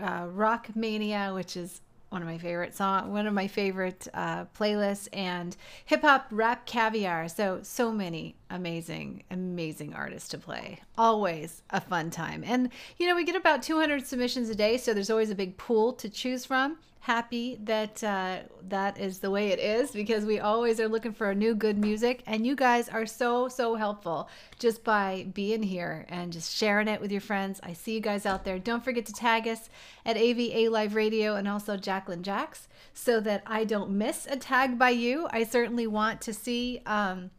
uh, 0.00 0.26
Rock 0.30 0.74
Mania, 0.74 1.32
which 1.34 1.56
is 1.56 1.80
one 2.10 2.22
of 2.22 2.28
my 2.28 2.38
favorite 2.38 2.74
song, 2.74 3.12
one 3.12 3.26
of 3.26 3.34
my 3.34 3.48
favorite 3.48 4.06
uh, 4.14 4.44
playlists, 4.58 5.08
and 5.12 5.56
hip 5.84 6.02
hop 6.02 6.26
rap 6.30 6.66
caviar. 6.66 7.28
So 7.28 7.60
so 7.62 7.92
many 7.92 8.36
amazing, 8.50 9.24
amazing 9.30 9.94
artists 9.94 10.28
to 10.30 10.38
play. 10.38 10.80
Always 10.96 11.62
a 11.70 11.80
fun 11.80 12.10
time, 12.10 12.44
and 12.46 12.70
you 12.98 13.06
know 13.06 13.16
we 13.16 13.24
get 13.24 13.36
about 13.36 13.62
200 13.62 14.06
submissions 14.06 14.48
a 14.48 14.54
day, 14.54 14.78
so 14.78 14.94
there's 14.94 15.10
always 15.10 15.30
a 15.30 15.34
big 15.34 15.56
pool 15.56 15.92
to 15.94 16.08
choose 16.08 16.44
from. 16.44 16.78
Happy 17.06 17.56
that 17.62 18.02
uh, 18.02 18.38
that 18.68 18.98
is 18.98 19.20
the 19.20 19.30
way 19.30 19.50
it 19.50 19.60
is 19.60 19.92
because 19.92 20.24
we 20.24 20.40
always 20.40 20.80
are 20.80 20.88
looking 20.88 21.12
for 21.12 21.30
a 21.30 21.36
new 21.36 21.54
good 21.54 21.78
music, 21.78 22.20
and 22.26 22.44
you 22.44 22.56
guys 22.56 22.88
are 22.88 23.06
so 23.06 23.46
so 23.46 23.76
helpful 23.76 24.28
just 24.58 24.82
by 24.82 25.24
being 25.32 25.62
here 25.62 26.04
and 26.08 26.32
just 26.32 26.52
sharing 26.52 26.88
it 26.88 27.00
with 27.00 27.12
your 27.12 27.20
friends. 27.20 27.60
I 27.62 27.74
see 27.74 27.94
you 27.94 28.00
guys 28.00 28.26
out 28.26 28.44
there. 28.44 28.58
Don't 28.58 28.82
forget 28.82 29.06
to 29.06 29.12
tag 29.12 29.46
us 29.46 29.68
at 30.04 30.16
AVA 30.16 30.68
Live 30.68 30.96
Radio 30.96 31.36
and 31.36 31.46
also 31.46 31.76
Jacqueline 31.76 32.24
Jacks 32.24 32.66
so 32.92 33.20
that 33.20 33.44
I 33.46 33.62
don't 33.62 33.92
miss 33.92 34.26
a 34.28 34.36
tag 34.36 34.76
by 34.76 34.90
you. 34.90 35.28
I 35.30 35.44
certainly 35.44 35.86
want 35.86 36.20
to 36.22 36.32
see. 36.32 36.82
Um, 36.86 37.30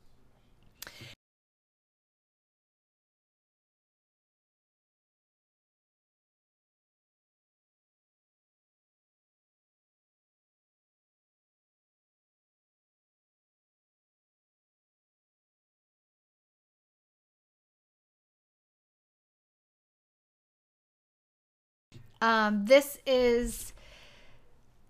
Um, 22.21 22.65
this 22.65 22.97
is 23.05 23.73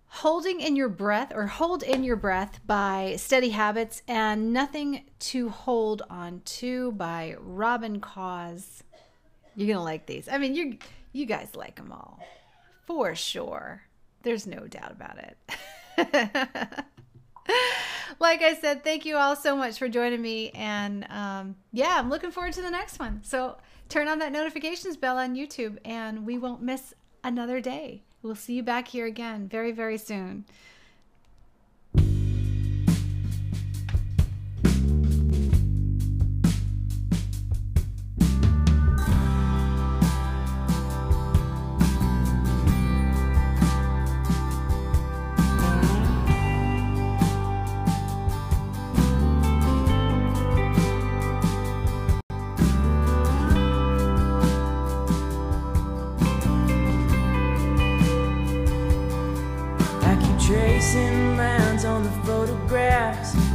Holding 0.07 0.61
in 0.61 0.75
Your 0.75 0.89
Breath 0.89 1.31
or 1.35 1.47
Hold 1.47 1.83
in 1.83 2.03
Your 2.03 2.15
Breath 2.15 2.59
by 2.65 3.15
Steady 3.17 3.49
Habits 3.49 4.01
and 4.07 4.53
Nothing 4.53 5.03
to 5.19 5.49
Hold 5.49 6.03
On 6.09 6.41
To 6.45 6.91
by 6.93 7.35
Robin 7.39 7.99
Cause. 7.99 8.83
You're 9.55 9.75
to 9.75 9.81
like 9.81 10.05
these. 10.05 10.29
I 10.29 10.37
mean, 10.37 10.55
you 10.55 10.77
you 11.11 11.25
guys 11.25 11.55
like 11.55 11.75
them 11.75 11.91
all. 11.91 12.19
For 12.85 13.15
sure. 13.15 13.81
There's 14.23 14.47
no 14.47 14.67
doubt 14.67 14.91
about 14.91 15.17
it. 15.17 15.37
like 18.19 18.41
I 18.41 18.55
said, 18.55 18.83
thank 18.83 19.05
you 19.05 19.17
all 19.17 19.35
so 19.35 19.55
much 19.55 19.77
for 19.77 19.89
joining 19.89 20.21
me. 20.21 20.51
And 20.51 21.05
um, 21.09 21.55
yeah, 21.71 21.95
I'm 21.97 22.09
looking 22.09 22.31
forward 22.31 22.53
to 22.53 22.61
the 22.61 22.71
next 22.71 22.99
one. 22.99 23.21
So 23.23 23.57
turn 23.89 24.07
on 24.07 24.19
that 24.19 24.31
notifications 24.31 24.95
bell 24.95 25.17
on 25.17 25.35
YouTube 25.35 25.77
and 25.85 26.25
we 26.25 26.37
won't 26.37 26.61
miss 26.61 26.93
another 27.27 27.59
day. 27.59 28.03
We'll 28.21 28.35
see 28.35 28.53
you 28.53 28.63
back 28.63 28.87
here 28.87 29.05
again 29.05 29.47
very, 29.47 29.71
very 29.71 29.97
soon. 29.97 30.45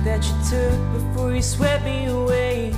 That 0.05 0.25
you 0.27 0.35
took 0.51 0.93
before 0.93 1.33
you 1.33 1.43
swept 1.43 1.85
me 1.85 2.07
away. 2.07 2.75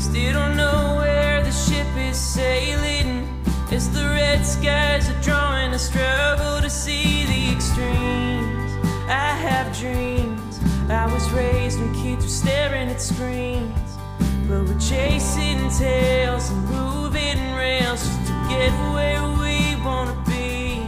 Still 0.00 0.32
don't 0.32 0.56
know 0.56 0.96
where 0.96 1.42
the 1.44 1.52
ship 1.52 1.86
is 1.96 2.16
sailing. 2.18 3.28
As 3.70 3.88
the 3.90 4.04
red 4.04 4.44
skies 4.44 5.08
are 5.08 5.22
drawing, 5.22 5.72
I 5.72 5.76
struggle 5.76 6.60
to 6.60 6.68
see 6.68 7.24
the 7.26 7.52
extremes. 7.54 8.72
I 9.08 9.30
have 9.46 9.76
dreams. 9.78 10.58
I 10.88 11.06
was 11.12 11.30
raised 11.30 11.78
when 11.78 11.94
kids 11.94 12.24
were 12.24 12.30
staring 12.30 12.88
at 12.88 13.00
screens. 13.00 13.90
But 14.48 14.64
we're 14.64 14.80
chasing 14.80 15.70
tails 15.78 16.50
and 16.50 16.64
moving 16.68 17.38
rails 17.54 18.02
just 18.02 18.26
to 18.26 18.32
get 18.48 18.72
where 18.92 19.22
we 19.38 19.80
wanna 19.84 20.16
be. 20.26 20.82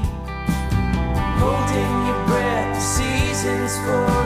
Holding 1.39 1.95
your 2.09 2.27
breath, 2.27 2.75
the 2.75 2.81
seasons 2.81 3.77
forming. 3.87 4.22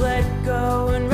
Let 0.00 0.44
go 0.46 0.88
and 0.88 1.09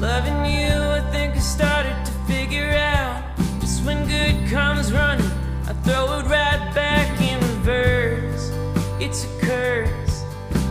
Loving 0.00 0.46
you, 0.46 0.72
I 0.72 1.02
think 1.12 1.36
I 1.36 1.38
started 1.40 2.06
to 2.06 2.12
figure 2.26 2.70
out 2.70 3.22
just 3.60 3.84
when 3.84 4.08
good 4.08 4.48
comes 4.48 4.94
running, 4.94 5.30
I 5.66 5.74
throw 5.84 6.18
it 6.18 6.22
right 6.22 6.72
back 6.74 7.20
in 7.20 7.38
reverse. 7.38 8.50
It's 8.98 9.24
a 9.24 9.40
curse, 9.46 10.24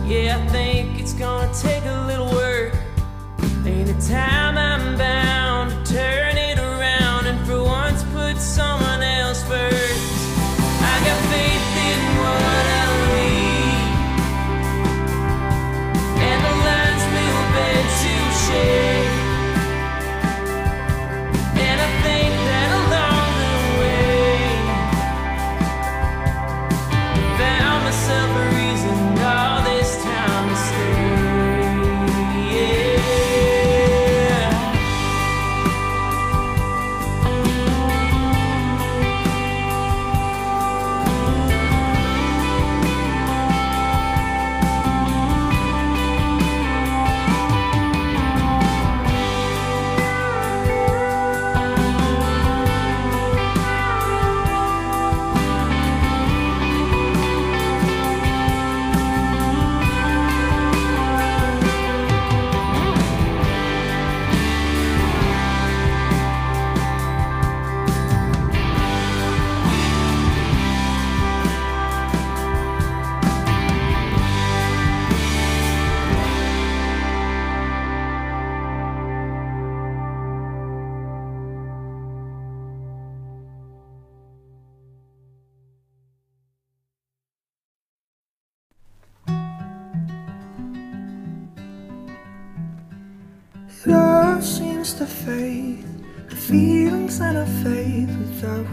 yeah. 0.04 0.36
I 0.36 0.48
think 0.48 0.98
it's 0.98 1.12
gonna 1.12 1.54
take 1.54 1.84
a 1.84 1.99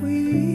We. 0.02 0.47